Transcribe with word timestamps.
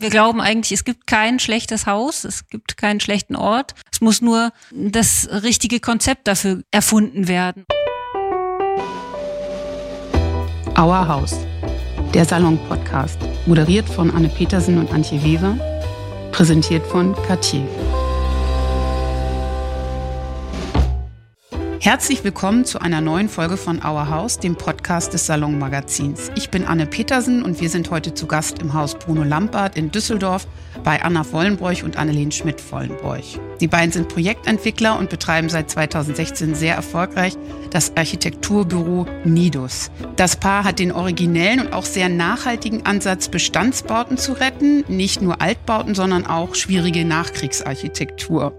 Wir 0.00 0.08
glauben 0.08 0.40
eigentlich, 0.40 0.72
es 0.72 0.84
gibt 0.84 1.06
kein 1.06 1.38
schlechtes 1.38 1.86
Haus, 1.86 2.24
es 2.24 2.48
gibt 2.48 2.78
keinen 2.78 3.00
schlechten 3.00 3.36
Ort. 3.36 3.74
Es 3.92 4.00
muss 4.00 4.22
nur 4.22 4.50
das 4.72 5.28
richtige 5.30 5.78
Konzept 5.78 6.26
dafür 6.26 6.62
erfunden 6.70 7.28
werden. 7.28 7.66
Our 10.78 11.06
House, 11.06 11.36
der 12.14 12.24
Salon-Podcast, 12.24 13.18
moderiert 13.44 13.86
von 13.90 14.10
Anne 14.10 14.30
Petersen 14.30 14.78
und 14.78 14.90
Antje 14.90 15.22
Weber, 15.22 15.54
präsentiert 16.32 16.86
von 16.86 17.14
Cartier. 17.26 17.68
Herzlich 21.82 22.22
willkommen 22.24 22.66
zu 22.66 22.78
einer 22.78 23.00
neuen 23.00 23.30
Folge 23.30 23.56
von 23.56 23.78
Our 23.82 24.10
House, 24.10 24.38
dem 24.38 24.54
Podcast 24.54 25.14
des 25.14 25.24
Salon 25.24 25.58
Magazins. 25.58 26.30
Ich 26.36 26.50
bin 26.50 26.66
Anne 26.66 26.84
Petersen 26.84 27.42
und 27.42 27.58
wir 27.58 27.70
sind 27.70 27.90
heute 27.90 28.12
zu 28.12 28.26
Gast 28.26 28.60
im 28.60 28.74
Haus 28.74 28.94
Bruno 28.96 29.24
Lampard 29.24 29.78
in 29.78 29.90
Düsseldorf 29.90 30.46
bei 30.84 31.02
Anna 31.02 31.24
Wollenbräuch 31.32 31.82
und 31.82 31.96
Annelien 31.96 32.32
Schmidt-Wollenbräuch. 32.32 33.40
Die 33.62 33.66
beiden 33.66 33.92
sind 33.92 34.10
Projektentwickler 34.10 34.98
und 34.98 35.08
betreiben 35.08 35.48
seit 35.48 35.70
2016 35.70 36.54
sehr 36.54 36.74
erfolgreich 36.74 37.38
das 37.70 37.96
Architekturbüro 37.96 39.06
Nidus. 39.24 39.90
Das 40.16 40.36
Paar 40.36 40.64
hat 40.64 40.80
den 40.80 40.92
originellen 40.92 41.60
und 41.60 41.72
auch 41.72 41.86
sehr 41.86 42.10
nachhaltigen 42.10 42.84
Ansatz, 42.84 43.28
Bestandsbauten 43.28 44.18
zu 44.18 44.34
retten. 44.34 44.84
Nicht 44.88 45.22
nur 45.22 45.40
Altbauten, 45.40 45.94
sondern 45.94 46.26
auch 46.26 46.54
schwierige 46.54 47.06
Nachkriegsarchitektur. 47.06 48.52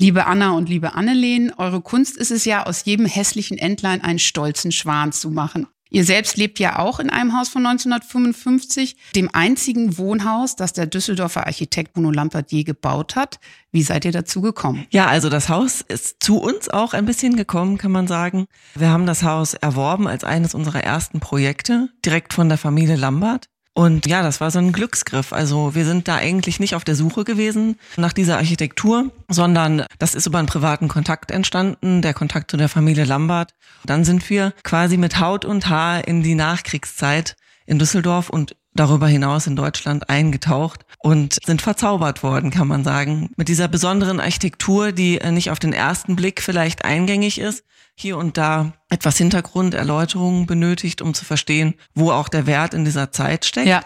Liebe 0.00 0.26
Anna 0.26 0.52
und 0.52 0.68
liebe 0.68 0.94
Annelien, 0.94 1.52
eure 1.56 1.80
Kunst 1.80 2.16
ist 2.16 2.30
es 2.30 2.44
ja, 2.44 2.66
aus 2.66 2.84
jedem 2.84 3.04
hässlichen 3.04 3.58
Entlein 3.58 4.00
einen 4.00 4.20
stolzen 4.20 4.70
Schwan 4.70 5.10
zu 5.10 5.28
machen. 5.28 5.66
Ihr 5.90 6.04
selbst 6.04 6.36
lebt 6.36 6.60
ja 6.60 6.78
auch 6.78 7.00
in 7.00 7.10
einem 7.10 7.36
Haus 7.36 7.48
von 7.48 7.66
1955, 7.66 8.96
dem 9.16 9.28
einzigen 9.32 9.98
Wohnhaus, 9.98 10.54
das 10.54 10.72
der 10.72 10.86
Düsseldorfer 10.86 11.48
Architekt 11.48 11.94
Bruno 11.94 12.12
Lampert 12.12 12.52
je 12.52 12.62
gebaut 12.62 13.16
hat. 13.16 13.40
Wie 13.72 13.82
seid 13.82 14.04
ihr 14.04 14.12
dazu 14.12 14.40
gekommen? 14.40 14.86
Ja, 14.90 15.06
also 15.06 15.30
das 15.30 15.48
Haus 15.48 15.80
ist 15.80 16.22
zu 16.22 16.38
uns 16.38 16.68
auch 16.68 16.92
ein 16.92 17.06
bisschen 17.06 17.36
gekommen, 17.36 17.76
kann 17.76 17.90
man 17.90 18.06
sagen. 18.06 18.46
Wir 18.76 18.90
haben 18.90 19.06
das 19.06 19.24
Haus 19.24 19.54
erworben 19.54 20.06
als 20.06 20.22
eines 20.22 20.54
unserer 20.54 20.84
ersten 20.84 21.18
Projekte, 21.18 21.88
direkt 22.04 22.34
von 22.34 22.48
der 22.48 22.58
Familie 22.58 22.96
Lambert. 22.96 23.48
Und 23.78 24.08
ja, 24.08 24.22
das 24.24 24.40
war 24.40 24.50
so 24.50 24.58
ein 24.58 24.72
Glücksgriff. 24.72 25.32
Also 25.32 25.76
wir 25.76 25.84
sind 25.84 26.08
da 26.08 26.16
eigentlich 26.16 26.58
nicht 26.58 26.74
auf 26.74 26.82
der 26.82 26.96
Suche 26.96 27.22
gewesen 27.22 27.78
nach 27.96 28.12
dieser 28.12 28.36
Architektur, 28.38 29.12
sondern 29.28 29.86
das 30.00 30.16
ist 30.16 30.26
über 30.26 30.40
einen 30.40 30.48
privaten 30.48 30.88
Kontakt 30.88 31.30
entstanden, 31.30 32.02
der 32.02 32.12
Kontakt 32.12 32.50
zu 32.50 32.56
der 32.56 32.68
Familie 32.68 33.04
Lambert. 33.04 33.54
Dann 33.84 34.02
sind 34.02 34.28
wir 34.30 34.52
quasi 34.64 34.96
mit 34.96 35.20
Haut 35.20 35.44
und 35.44 35.68
Haar 35.68 36.08
in 36.08 36.24
die 36.24 36.34
Nachkriegszeit 36.34 37.36
in 37.66 37.78
Düsseldorf 37.78 38.30
und 38.30 38.56
darüber 38.74 39.06
hinaus 39.06 39.46
in 39.46 39.54
Deutschland 39.54 40.10
eingetaucht 40.10 40.84
und 40.98 41.38
sind 41.44 41.62
verzaubert 41.62 42.22
worden, 42.22 42.50
kann 42.50 42.68
man 42.68 42.84
sagen. 42.84 43.30
Mit 43.36 43.48
dieser 43.48 43.68
besonderen 43.68 44.20
Architektur, 44.20 44.92
die 44.92 45.18
nicht 45.30 45.50
auf 45.50 45.58
den 45.58 45.72
ersten 45.72 46.16
Blick 46.16 46.42
vielleicht 46.42 46.84
eingängig 46.84 47.38
ist, 47.38 47.64
hier 47.94 48.16
und 48.16 48.36
da 48.36 48.72
etwas 48.90 49.16
Hintergrunderläuterungen 49.16 50.46
benötigt, 50.46 51.02
um 51.02 51.14
zu 51.14 51.24
verstehen, 51.24 51.74
wo 51.94 52.10
auch 52.10 52.28
der 52.28 52.46
Wert 52.46 52.74
in 52.74 52.84
dieser 52.84 53.10
Zeit 53.12 53.44
steckt. 53.44 53.66
Ja. 53.66 53.82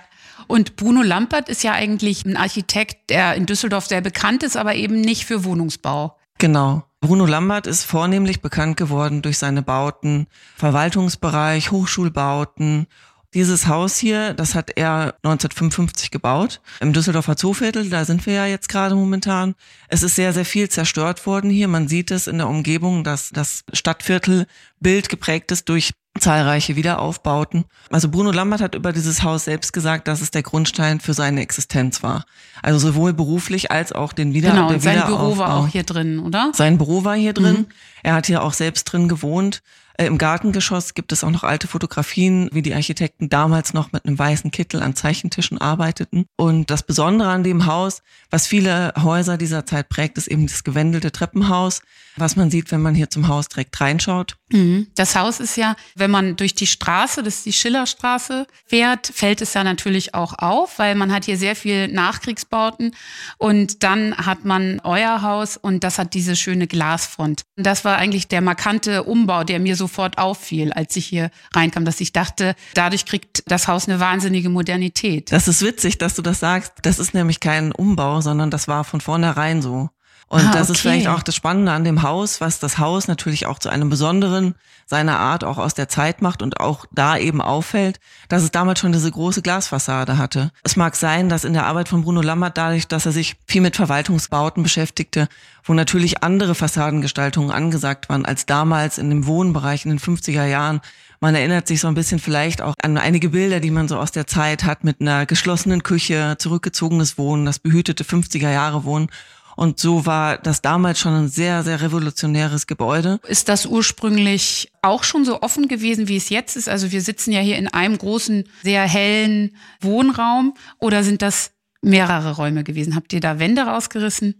Und 0.48 0.76
Bruno 0.76 1.02
Lampert 1.02 1.48
ist 1.48 1.62
ja 1.62 1.72
eigentlich 1.72 2.24
ein 2.24 2.36
Architekt, 2.36 3.10
der 3.10 3.34
in 3.34 3.46
Düsseldorf 3.46 3.86
sehr 3.86 4.00
bekannt 4.00 4.42
ist, 4.42 4.56
aber 4.56 4.74
eben 4.74 5.00
nicht 5.00 5.24
für 5.24 5.44
Wohnungsbau. 5.44 6.18
Genau. 6.38 6.84
Bruno 7.00 7.26
Lambert 7.26 7.66
ist 7.66 7.84
vornehmlich 7.84 8.42
bekannt 8.42 8.76
geworden 8.76 9.22
durch 9.22 9.38
seine 9.38 9.62
Bauten, 9.62 10.26
Verwaltungsbereich, 10.56 11.70
Hochschulbauten 11.70 12.86
dieses 13.34 13.66
Haus 13.66 13.96
hier, 13.96 14.34
das 14.34 14.54
hat 14.54 14.70
er 14.76 15.14
1955 15.22 16.10
gebaut, 16.10 16.60
im 16.80 16.92
Düsseldorfer 16.92 17.36
Zooviertel, 17.36 17.88
da 17.88 18.04
sind 18.04 18.26
wir 18.26 18.34
ja 18.34 18.46
jetzt 18.46 18.68
gerade 18.68 18.94
momentan. 18.94 19.54
Es 19.88 20.02
ist 20.02 20.16
sehr, 20.16 20.32
sehr 20.32 20.44
viel 20.44 20.68
zerstört 20.68 21.26
worden 21.26 21.50
hier. 21.50 21.68
Man 21.68 21.88
sieht 21.88 22.10
es 22.10 22.26
in 22.26 22.38
der 22.38 22.48
Umgebung, 22.48 23.04
dass 23.04 23.30
das 23.30 23.64
Stadtviertelbild 23.72 25.08
geprägt 25.08 25.50
ist 25.52 25.68
durch 25.68 25.92
zahlreiche 26.18 26.76
Wiederaufbauten. 26.76 27.64
Also 27.90 28.10
Bruno 28.10 28.32
Lambert 28.32 28.60
hat 28.60 28.74
über 28.74 28.92
dieses 28.92 29.22
Haus 29.22 29.44
selbst 29.44 29.72
gesagt, 29.72 30.08
dass 30.08 30.20
es 30.20 30.30
der 30.30 30.42
Grundstein 30.42 31.00
für 31.00 31.14
seine 31.14 31.40
Existenz 31.40 32.02
war. 32.02 32.24
Also 32.60 32.78
sowohl 32.78 33.14
beruflich 33.14 33.70
als 33.70 33.92
auch 33.92 34.12
den 34.12 34.34
Wieder 34.34 34.50
Genau, 34.50 34.68
und 34.68 34.82
sein 34.82 35.06
Büro 35.06 35.38
war 35.38 35.56
auch 35.56 35.68
hier 35.68 35.84
drin, 35.84 36.18
oder? 36.18 36.50
Sein 36.54 36.76
Büro 36.76 37.04
war 37.04 37.16
hier 37.16 37.32
drin. 37.32 37.60
Mhm. 37.60 37.66
Er 38.02 38.14
hat 38.14 38.26
hier 38.26 38.42
auch 38.42 38.52
selbst 38.52 38.84
drin 38.84 39.08
gewohnt. 39.08 39.62
Äh, 39.96 40.06
Im 40.06 40.18
Gartengeschoss 40.18 40.94
gibt 40.94 41.12
es 41.12 41.22
auch 41.24 41.30
noch 41.30 41.44
alte 41.44 41.68
Fotografien, 41.68 42.48
wie 42.52 42.62
die 42.62 42.74
Architekten 42.74 43.28
damals 43.28 43.74
noch 43.74 43.92
mit 43.92 44.06
einem 44.06 44.18
weißen 44.18 44.50
Kittel 44.50 44.82
an 44.82 44.94
Zeichentischen 44.94 45.58
arbeiteten. 45.58 46.26
Und 46.36 46.70
das 46.70 46.82
Besondere 46.82 47.30
an 47.30 47.44
dem 47.44 47.66
Haus, 47.66 48.02
was 48.30 48.46
viele 48.46 48.94
Häuser 49.02 49.36
dieser 49.36 49.66
Zeit 49.66 49.88
prägt, 49.88 50.18
ist 50.18 50.28
eben 50.28 50.46
das 50.46 50.64
gewendelte 50.64 51.12
Treppenhaus, 51.12 51.82
was 52.16 52.36
man 52.36 52.50
sieht, 52.50 52.72
wenn 52.72 52.82
man 52.82 52.94
hier 52.94 53.10
zum 53.10 53.28
Haus 53.28 53.48
direkt 53.48 53.80
reinschaut. 53.80 54.36
Mhm. 54.50 54.88
Das 54.94 55.16
Haus 55.16 55.40
ist 55.40 55.56
ja, 55.56 55.76
wenn 55.94 56.10
man 56.10 56.36
durch 56.36 56.54
die 56.54 56.66
Straße, 56.66 57.22
das 57.22 57.36
ist 57.36 57.46
die 57.46 57.52
Schillerstraße, 57.52 58.46
fährt, 58.66 59.06
fällt 59.06 59.40
es 59.40 59.54
ja 59.54 59.64
natürlich 59.64 60.14
auch 60.14 60.34
auf, 60.38 60.78
weil 60.78 60.94
man 60.94 61.12
hat 61.12 61.24
hier 61.24 61.38
sehr 61.38 61.56
viel 61.56 61.88
Nachkriegsbauten 61.88 62.94
und 63.38 63.82
dann 63.82 64.16
hat 64.16 64.44
man 64.44 64.80
euer 64.84 65.22
Haus 65.22 65.56
und 65.56 65.84
das 65.84 65.98
hat 65.98 66.14
diese 66.14 66.36
schöne 66.36 66.66
Glasfront. 66.66 67.44
Das 67.56 67.84
war 67.84 67.91
eigentlich 67.96 68.28
der 68.28 68.40
markante 68.40 69.04
Umbau, 69.04 69.44
der 69.44 69.60
mir 69.60 69.76
sofort 69.76 70.18
auffiel, 70.18 70.72
als 70.72 70.96
ich 70.96 71.06
hier 71.06 71.30
reinkam, 71.54 71.84
dass 71.84 72.00
ich 72.00 72.12
dachte, 72.12 72.54
dadurch 72.74 73.06
kriegt 73.06 73.42
das 73.46 73.68
Haus 73.68 73.88
eine 73.88 74.00
wahnsinnige 74.00 74.48
Modernität. 74.48 75.32
Das 75.32 75.48
ist 75.48 75.62
witzig, 75.62 75.98
dass 75.98 76.14
du 76.14 76.22
das 76.22 76.40
sagst. 76.40 76.72
Das 76.82 76.98
ist 76.98 77.14
nämlich 77.14 77.40
kein 77.40 77.72
Umbau, 77.72 78.20
sondern 78.20 78.50
das 78.50 78.68
war 78.68 78.84
von 78.84 79.00
vornherein 79.00 79.62
so. 79.62 79.90
Und 80.32 80.46
ah, 80.46 80.52
das 80.52 80.70
okay. 80.70 80.72
ist 80.72 80.80
vielleicht 80.80 81.08
auch 81.08 81.22
das 81.22 81.34
Spannende 81.36 81.72
an 81.72 81.84
dem 81.84 82.02
Haus, 82.02 82.40
was 82.40 82.58
das 82.58 82.78
Haus 82.78 83.06
natürlich 83.06 83.44
auch 83.44 83.58
zu 83.58 83.68
einem 83.68 83.90
besonderen 83.90 84.54
seiner 84.86 85.18
Art 85.18 85.44
auch 85.44 85.58
aus 85.58 85.74
der 85.74 85.90
Zeit 85.90 86.22
macht 86.22 86.40
und 86.40 86.58
auch 86.58 86.86
da 86.90 87.18
eben 87.18 87.42
auffällt, 87.42 88.00
dass 88.30 88.42
es 88.42 88.50
damals 88.50 88.80
schon 88.80 88.92
diese 88.92 89.10
große 89.10 89.42
Glasfassade 89.42 90.16
hatte. 90.16 90.50
Es 90.62 90.74
mag 90.76 90.96
sein, 90.96 91.28
dass 91.28 91.44
in 91.44 91.52
der 91.52 91.66
Arbeit 91.66 91.90
von 91.90 92.00
Bruno 92.00 92.22
Lammert 92.22 92.56
dadurch, 92.56 92.88
dass 92.88 93.04
er 93.04 93.12
sich 93.12 93.36
viel 93.46 93.60
mit 93.60 93.76
Verwaltungsbauten 93.76 94.62
beschäftigte, 94.62 95.28
wo 95.64 95.74
natürlich 95.74 96.22
andere 96.22 96.54
Fassadengestaltungen 96.54 97.50
angesagt 97.50 98.08
waren 98.08 98.24
als 98.24 98.46
damals 98.46 98.96
in 98.96 99.10
dem 99.10 99.26
Wohnbereich 99.26 99.84
in 99.84 99.90
den 99.90 100.00
50er 100.00 100.46
Jahren, 100.46 100.80
man 101.20 101.36
erinnert 101.36 101.68
sich 101.68 101.80
so 101.80 101.86
ein 101.86 101.94
bisschen 101.94 102.18
vielleicht 102.18 102.62
auch 102.62 102.74
an 102.82 102.98
einige 102.98 103.28
Bilder, 103.28 103.60
die 103.60 103.70
man 103.70 103.86
so 103.86 103.96
aus 103.96 104.10
der 104.10 104.26
Zeit 104.26 104.64
hat 104.64 104.82
mit 104.82 105.00
einer 105.00 105.24
geschlossenen 105.24 105.84
Küche, 105.84 106.34
zurückgezogenes 106.38 107.16
Wohnen, 107.16 107.44
das 107.44 107.60
behütete 107.60 108.02
50er 108.02 108.50
Jahre 108.50 108.82
Wohnen. 108.82 109.08
Und 109.56 109.78
so 109.78 110.06
war 110.06 110.38
das 110.38 110.62
damals 110.62 110.98
schon 110.98 111.14
ein 111.14 111.28
sehr, 111.28 111.62
sehr 111.62 111.80
revolutionäres 111.80 112.66
Gebäude. 112.66 113.20
Ist 113.26 113.48
das 113.48 113.66
ursprünglich 113.66 114.72
auch 114.82 115.04
schon 115.04 115.24
so 115.24 115.42
offen 115.42 115.68
gewesen, 115.68 116.08
wie 116.08 116.16
es 116.16 116.28
jetzt 116.28 116.56
ist? 116.56 116.68
Also 116.68 116.92
wir 116.92 117.02
sitzen 117.02 117.32
ja 117.32 117.40
hier 117.40 117.56
in 117.56 117.68
einem 117.68 117.98
großen, 117.98 118.44
sehr 118.62 118.82
hellen 118.82 119.56
Wohnraum 119.80 120.54
oder 120.78 121.04
sind 121.04 121.22
das 121.22 121.52
mehrere 121.82 122.36
Räume 122.36 122.64
gewesen? 122.64 122.94
Habt 122.94 123.12
ihr 123.12 123.20
da 123.20 123.38
Wände 123.38 123.62
rausgerissen? 123.62 124.36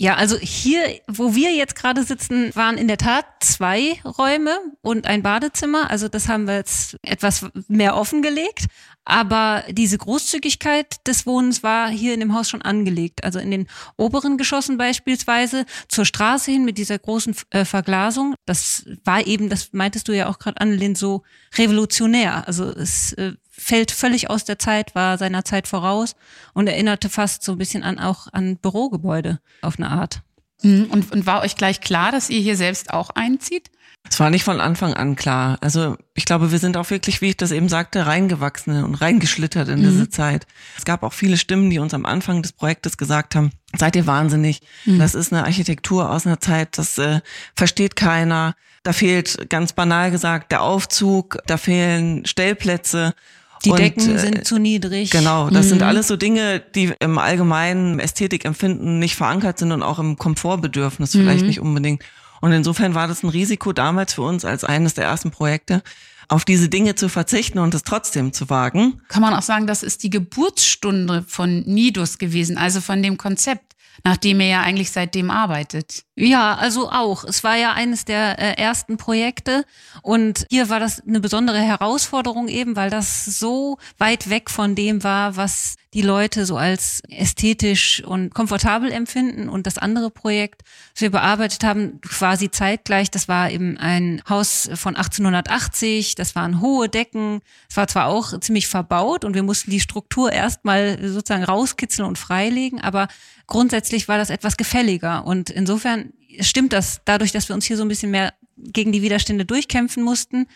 Ja, 0.00 0.14
also 0.14 0.38
hier, 0.38 1.00
wo 1.08 1.34
wir 1.34 1.52
jetzt 1.52 1.74
gerade 1.74 2.04
sitzen, 2.04 2.54
waren 2.54 2.78
in 2.78 2.86
der 2.86 2.98
Tat 2.98 3.26
zwei 3.40 4.00
Räume 4.04 4.56
und 4.80 5.08
ein 5.08 5.24
Badezimmer. 5.24 5.90
Also 5.90 6.06
das 6.06 6.28
haben 6.28 6.46
wir 6.46 6.54
jetzt 6.54 6.96
etwas 7.02 7.46
mehr 7.66 7.96
offengelegt. 7.96 8.66
Aber 9.04 9.64
diese 9.70 9.98
Großzügigkeit 9.98 11.04
des 11.08 11.26
Wohnens 11.26 11.64
war 11.64 11.88
hier 11.88 12.14
in 12.14 12.20
dem 12.20 12.32
Haus 12.32 12.48
schon 12.48 12.62
angelegt. 12.62 13.24
Also 13.24 13.40
in 13.40 13.50
den 13.50 13.66
oberen 13.96 14.38
Geschossen 14.38 14.78
beispielsweise 14.78 15.64
zur 15.88 16.04
Straße 16.04 16.52
hin 16.52 16.64
mit 16.64 16.78
dieser 16.78 16.98
großen 16.98 17.34
äh, 17.50 17.64
Verglasung. 17.64 18.34
Das 18.46 18.84
war 19.04 19.26
eben, 19.26 19.48
das 19.48 19.72
meintest 19.72 20.06
du 20.06 20.12
ja 20.12 20.28
auch 20.28 20.38
gerade, 20.38 20.60
Annelien, 20.60 20.94
so 20.94 21.24
revolutionär. 21.56 22.46
Also 22.46 22.66
es 22.70 23.14
äh, 23.14 23.32
fällt 23.58 23.90
völlig 23.90 24.30
aus 24.30 24.44
der 24.44 24.58
Zeit, 24.58 24.94
war 24.94 25.18
seiner 25.18 25.44
Zeit 25.44 25.68
voraus 25.68 26.14
und 26.54 26.68
erinnerte 26.68 27.08
fast 27.08 27.42
so 27.42 27.52
ein 27.52 27.58
bisschen 27.58 27.82
an 27.82 27.98
auch 27.98 28.28
an 28.32 28.56
Bürogebäude 28.56 29.40
auf 29.60 29.78
eine 29.78 29.90
Art. 29.90 30.22
Mhm. 30.62 30.86
Und, 30.90 31.12
und 31.12 31.26
war 31.26 31.42
euch 31.42 31.56
gleich 31.56 31.80
klar, 31.80 32.12
dass 32.12 32.30
ihr 32.30 32.40
hier 32.40 32.56
selbst 32.56 32.92
auch 32.92 33.10
einzieht? 33.10 33.70
Es 34.10 34.18
war 34.20 34.30
nicht 34.30 34.44
von 34.44 34.60
Anfang 34.60 34.94
an 34.94 35.16
klar. 35.16 35.58
Also 35.60 35.96
ich 36.14 36.24
glaube, 36.24 36.50
wir 36.50 36.58
sind 36.58 36.76
auch 36.76 36.90
wirklich, 36.90 37.20
wie 37.20 37.30
ich 37.30 37.36
das 37.36 37.50
eben 37.50 37.68
sagte, 37.68 38.06
reingewachsen 38.06 38.82
und 38.84 38.94
reingeschlittert 38.94 39.68
in 39.68 39.80
mhm. 39.80 39.84
diese 39.84 40.08
Zeit. 40.08 40.46
Es 40.76 40.84
gab 40.84 41.02
auch 41.02 41.12
viele 41.12 41.36
Stimmen, 41.36 41.68
die 41.68 41.78
uns 41.78 41.94
am 41.94 42.06
Anfang 42.06 42.42
des 42.42 42.52
Projektes 42.52 42.96
gesagt 42.96 43.34
haben, 43.34 43.50
seid 43.76 43.96
ihr 43.96 44.06
wahnsinnig. 44.06 44.62
Mhm. 44.86 44.98
Das 44.98 45.14
ist 45.14 45.32
eine 45.32 45.44
Architektur 45.44 46.10
aus 46.10 46.26
einer 46.26 46.40
Zeit, 46.40 46.78
das 46.78 46.96
äh, 46.98 47.20
versteht 47.54 47.96
keiner. 47.96 48.54
Da 48.82 48.92
fehlt 48.92 49.50
ganz 49.50 49.72
banal 49.72 50.10
gesagt 50.10 50.52
der 50.52 50.62
Aufzug, 50.62 51.38
da 51.46 51.58
fehlen 51.58 52.24
Stellplätze. 52.24 53.14
Die 53.64 53.70
und, 53.70 53.78
Decken 53.78 54.16
äh, 54.16 54.18
sind 54.18 54.46
zu 54.46 54.58
niedrig. 54.58 55.10
Genau, 55.10 55.50
das 55.50 55.66
mhm. 55.66 55.70
sind 55.70 55.82
alles 55.82 56.08
so 56.08 56.16
Dinge, 56.16 56.60
die 56.74 56.92
im 57.00 57.18
allgemeinen 57.18 57.98
Ästhetikempfinden 57.98 58.98
nicht 58.98 59.16
verankert 59.16 59.58
sind 59.58 59.72
und 59.72 59.82
auch 59.82 59.98
im 59.98 60.16
Komfortbedürfnis 60.16 61.12
vielleicht 61.12 61.42
mhm. 61.42 61.48
nicht 61.48 61.60
unbedingt. 61.60 62.02
Und 62.40 62.52
insofern 62.52 62.94
war 62.94 63.08
das 63.08 63.22
ein 63.22 63.28
Risiko 63.28 63.72
damals 63.72 64.14
für 64.14 64.22
uns 64.22 64.44
als 64.44 64.64
eines 64.64 64.94
der 64.94 65.04
ersten 65.04 65.30
Projekte, 65.30 65.82
auf 66.28 66.44
diese 66.44 66.68
Dinge 66.68 66.94
zu 66.94 67.08
verzichten 67.08 67.58
und 67.58 67.74
es 67.74 67.82
trotzdem 67.82 68.32
zu 68.32 68.50
wagen. 68.50 69.00
Kann 69.08 69.22
man 69.22 69.34
auch 69.34 69.42
sagen, 69.42 69.66
das 69.66 69.82
ist 69.82 70.02
die 70.02 70.10
Geburtsstunde 70.10 71.24
von 71.26 71.62
Nidus 71.62 72.18
gewesen, 72.18 72.58
also 72.58 72.80
von 72.80 73.02
dem 73.02 73.16
Konzept 73.16 73.67
nachdem 74.04 74.40
er 74.40 74.48
ja 74.48 74.60
eigentlich 74.62 74.90
seitdem 74.90 75.30
arbeitet. 75.30 76.04
Ja, 76.16 76.56
also 76.56 76.90
auch. 76.90 77.24
Es 77.24 77.44
war 77.44 77.56
ja 77.56 77.74
eines 77.74 78.04
der 78.04 78.38
äh, 78.38 78.60
ersten 78.60 78.96
Projekte 78.96 79.64
und 80.02 80.46
hier 80.50 80.68
war 80.68 80.80
das 80.80 81.00
eine 81.06 81.20
besondere 81.20 81.60
Herausforderung 81.60 82.48
eben, 82.48 82.74
weil 82.76 82.90
das 82.90 83.24
so 83.24 83.78
weit 83.98 84.28
weg 84.28 84.50
von 84.50 84.74
dem 84.74 85.04
war, 85.04 85.36
was 85.36 85.76
die 85.94 86.02
Leute 86.02 86.44
so 86.44 86.56
als 86.56 87.02
ästhetisch 87.08 88.02
und 88.04 88.34
komfortabel 88.34 88.92
empfinden. 88.92 89.48
Und 89.48 89.66
das 89.66 89.78
andere 89.78 90.10
Projekt, 90.10 90.62
das 90.92 91.00
wir 91.00 91.10
bearbeitet 91.10 91.64
haben, 91.64 92.00
quasi 92.02 92.50
zeitgleich, 92.50 93.10
das 93.10 93.26
war 93.28 93.50
eben 93.50 93.78
ein 93.78 94.22
Haus 94.28 94.68
von 94.74 94.96
1880, 94.96 96.14
das 96.14 96.34
waren 96.34 96.60
hohe 96.60 96.88
Decken, 96.88 97.40
es 97.70 97.76
war 97.76 97.88
zwar 97.88 98.06
auch 98.06 98.38
ziemlich 98.40 98.68
verbaut 98.68 99.24
und 99.24 99.34
wir 99.34 99.42
mussten 99.42 99.70
die 99.70 99.80
Struktur 99.80 100.30
erstmal 100.30 100.98
sozusagen 101.08 101.44
rauskitzeln 101.44 102.06
und 102.06 102.18
freilegen, 102.18 102.80
aber 102.80 103.08
grundsätzlich 103.48 104.06
war 104.06 104.18
das 104.18 104.30
etwas 104.30 104.56
gefälliger. 104.56 105.26
Und 105.26 105.50
insofern 105.50 106.12
stimmt 106.40 106.72
das 106.72 107.00
dadurch, 107.04 107.32
dass 107.32 107.48
wir 107.48 107.56
uns 107.56 107.64
hier 107.64 107.76
so 107.76 107.82
ein 107.82 107.88
bisschen 107.88 108.12
mehr 108.12 108.32
gegen 108.56 108.92
die 108.92 109.02
Widerstände 109.02 109.44
durchkämpfen 109.44 110.04
mussten 110.04 110.46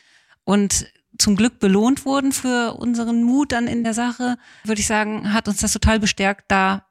und 0.44 0.86
zum 1.18 1.36
Glück 1.36 1.58
belohnt 1.58 2.04
wurden 2.04 2.32
für 2.32 2.74
unseren 2.74 3.22
Mut 3.22 3.52
dann 3.52 3.66
in 3.66 3.84
der 3.84 3.94
Sache, 3.94 4.36
würde 4.64 4.80
ich 4.80 4.86
sagen, 4.86 5.32
hat 5.32 5.48
uns 5.48 5.60
das 5.60 5.72
total 5.72 6.00
bestärkt, 6.00 6.44
da 6.48 6.86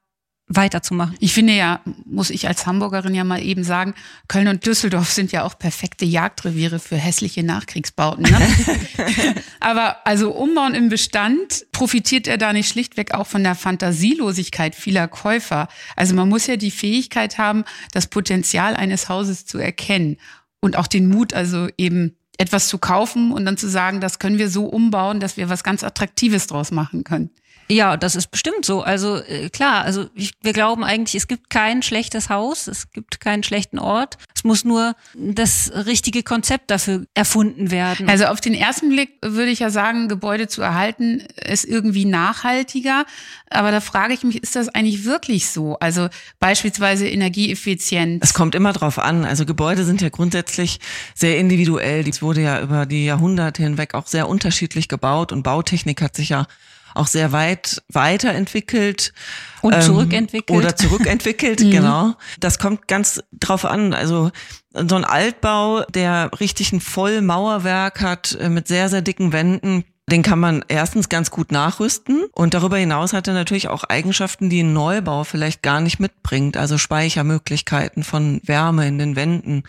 weiterzumachen. 0.56 1.14
Ich 1.20 1.32
finde 1.32 1.54
ja, 1.54 1.80
muss 2.04 2.30
ich 2.30 2.48
als 2.48 2.66
Hamburgerin 2.66 3.14
ja 3.14 3.24
mal 3.24 3.42
eben 3.42 3.64
sagen, 3.64 3.94
Köln 4.28 4.48
und 4.48 4.66
Düsseldorf 4.66 5.10
sind 5.10 5.32
ja 5.32 5.44
auch 5.44 5.58
perfekte 5.58 6.04
Jagdreviere 6.04 6.78
für 6.78 6.96
hässliche 6.96 7.42
Nachkriegsbauten. 7.42 8.24
Ne? 8.24 8.38
Aber 9.60 10.06
also 10.06 10.32
Umbauen 10.32 10.74
im 10.74 10.88
Bestand, 10.88 11.66
profitiert 11.72 12.26
er 12.26 12.38
da 12.38 12.52
nicht 12.52 12.68
schlichtweg 12.68 13.14
auch 13.14 13.26
von 13.26 13.42
der 13.42 13.54
Fantasielosigkeit 13.54 14.74
vieler 14.74 15.08
Käufer? 15.08 15.68
Also 15.96 16.14
man 16.14 16.28
muss 16.28 16.46
ja 16.46 16.56
die 16.56 16.70
Fähigkeit 16.70 17.38
haben, 17.38 17.64
das 17.92 18.06
Potenzial 18.06 18.74
eines 18.76 19.08
Hauses 19.08 19.46
zu 19.46 19.58
erkennen 19.58 20.16
und 20.60 20.76
auch 20.76 20.86
den 20.86 21.08
Mut, 21.08 21.34
also 21.34 21.68
eben 21.76 22.16
etwas 22.38 22.68
zu 22.68 22.78
kaufen 22.78 23.32
und 23.32 23.44
dann 23.44 23.56
zu 23.56 23.68
sagen, 23.68 24.00
das 24.00 24.18
können 24.18 24.38
wir 24.38 24.48
so 24.48 24.64
umbauen, 24.64 25.20
dass 25.20 25.36
wir 25.36 25.48
was 25.48 25.62
ganz 25.62 25.84
Attraktives 25.84 26.46
draus 26.46 26.70
machen 26.70 27.04
können. 27.04 27.30
Ja, 27.68 27.96
das 27.96 28.16
ist 28.16 28.30
bestimmt 28.30 28.64
so. 28.64 28.82
Also 28.82 29.16
äh, 29.16 29.48
klar, 29.48 29.84
also 29.84 30.06
ich, 30.14 30.32
wir 30.42 30.52
glauben 30.52 30.84
eigentlich, 30.84 31.14
es 31.14 31.28
gibt 31.28 31.50
kein 31.50 31.82
schlechtes 31.82 32.28
Haus, 32.28 32.66
es 32.66 32.90
gibt 32.90 33.20
keinen 33.20 33.42
schlechten 33.42 33.78
Ort. 33.78 34.18
Es 34.34 34.44
muss 34.44 34.64
nur 34.64 34.94
das 35.14 35.70
richtige 35.86 36.22
Konzept 36.22 36.70
dafür 36.70 37.04
erfunden 37.14 37.70
werden. 37.70 38.08
Also 38.08 38.26
auf 38.26 38.40
den 38.40 38.54
ersten 38.54 38.90
Blick 38.90 39.10
würde 39.22 39.50
ich 39.50 39.60
ja 39.60 39.70
sagen, 39.70 40.08
Gebäude 40.08 40.48
zu 40.48 40.62
erhalten 40.62 41.22
ist 41.36 41.64
irgendwie 41.64 42.04
nachhaltiger. 42.04 43.04
Aber 43.50 43.70
da 43.70 43.80
frage 43.80 44.14
ich 44.14 44.22
mich, 44.22 44.42
ist 44.42 44.56
das 44.56 44.68
eigentlich 44.68 45.04
wirklich 45.04 45.48
so? 45.48 45.78
Also 45.78 46.08
beispielsweise 46.40 47.08
Energieeffizienz. 47.08 48.22
Es 48.24 48.34
kommt 48.34 48.54
immer 48.54 48.72
drauf 48.72 48.98
an. 48.98 49.24
Also 49.24 49.46
Gebäude 49.46 49.84
sind 49.84 50.00
ja 50.02 50.08
grundsätzlich 50.08 50.80
sehr 51.14 51.38
individuell. 51.38 52.06
Es 52.08 52.22
wurde 52.22 52.42
ja 52.42 52.60
über 52.60 52.86
die 52.86 53.04
Jahrhunderte 53.04 53.62
hinweg 53.62 53.94
auch 53.94 54.06
sehr 54.06 54.28
unterschiedlich 54.28 54.88
gebaut 54.88 55.32
und 55.32 55.42
Bautechnik 55.42 56.02
hat 56.02 56.16
sich 56.16 56.30
ja 56.30 56.46
auch 56.94 57.06
sehr 57.06 57.32
weit 57.32 57.82
weiterentwickelt. 57.88 59.12
Und 59.60 59.74
ähm, 59.74 59.82
zurückentwickelt. 59.82 60.58
Oder 60.58 60.76
zurückentwickelt, 60.76 61.60
mhm. 61.64 61.70
genau. 61.70 62.14
Das 62.40 62.58
kommt 62.58 62.88
ganz 62.88 63.22
drauf 63.32 63.64
an. 63.64 63.94
Also 63.94 64.30
so 64.72 64.96
ein 64.96 65.04
Altbau, 65.04 65.82
der 65.84 66.30
richtig 66.40 66.72
ein 66.72 66.80
Vollmauerwerk 66.80 68.00
hat, 68.00 68.36
äh, 68.40 68.48
mit 68.48 68.68
sehr, 68.68 68.88
sehr 68.88 69.02
dicken 69.02 69.32
Wänden, 69.32 69.84
den 70.10 70.22
kann 70.22 70.40
man 70.40 70.64
erstens 70.68 71.08
ganz 71.08 71.30
gut 71.30 71.52
nachrüsten 71.52 72.24
und 72.32 72.54
darüber 72.54 72.76
hinaus 72.76 73.12
hat 73.12 73.28
er 73.28 73.34
natürlich 73.34 73.68
auch 73.68 73.84
Eigenschaften, 73.84 74.50
die 74.50 74.62
ein 74.62 74.72
Neubau 74.72 75.24
vielleicht 75.24 75.62
gar 75.62 75.80
nicht 75.80 76.00
mitbringt, 76.00 76.56
also 76.56 76.76
Speichermöglichkeiten 76.76 78.02
von 78.02 78.40
Wärme 78.44 78.86
in 78.88 78.98
den 78.98 79.16
Wänden. 79.16 79.62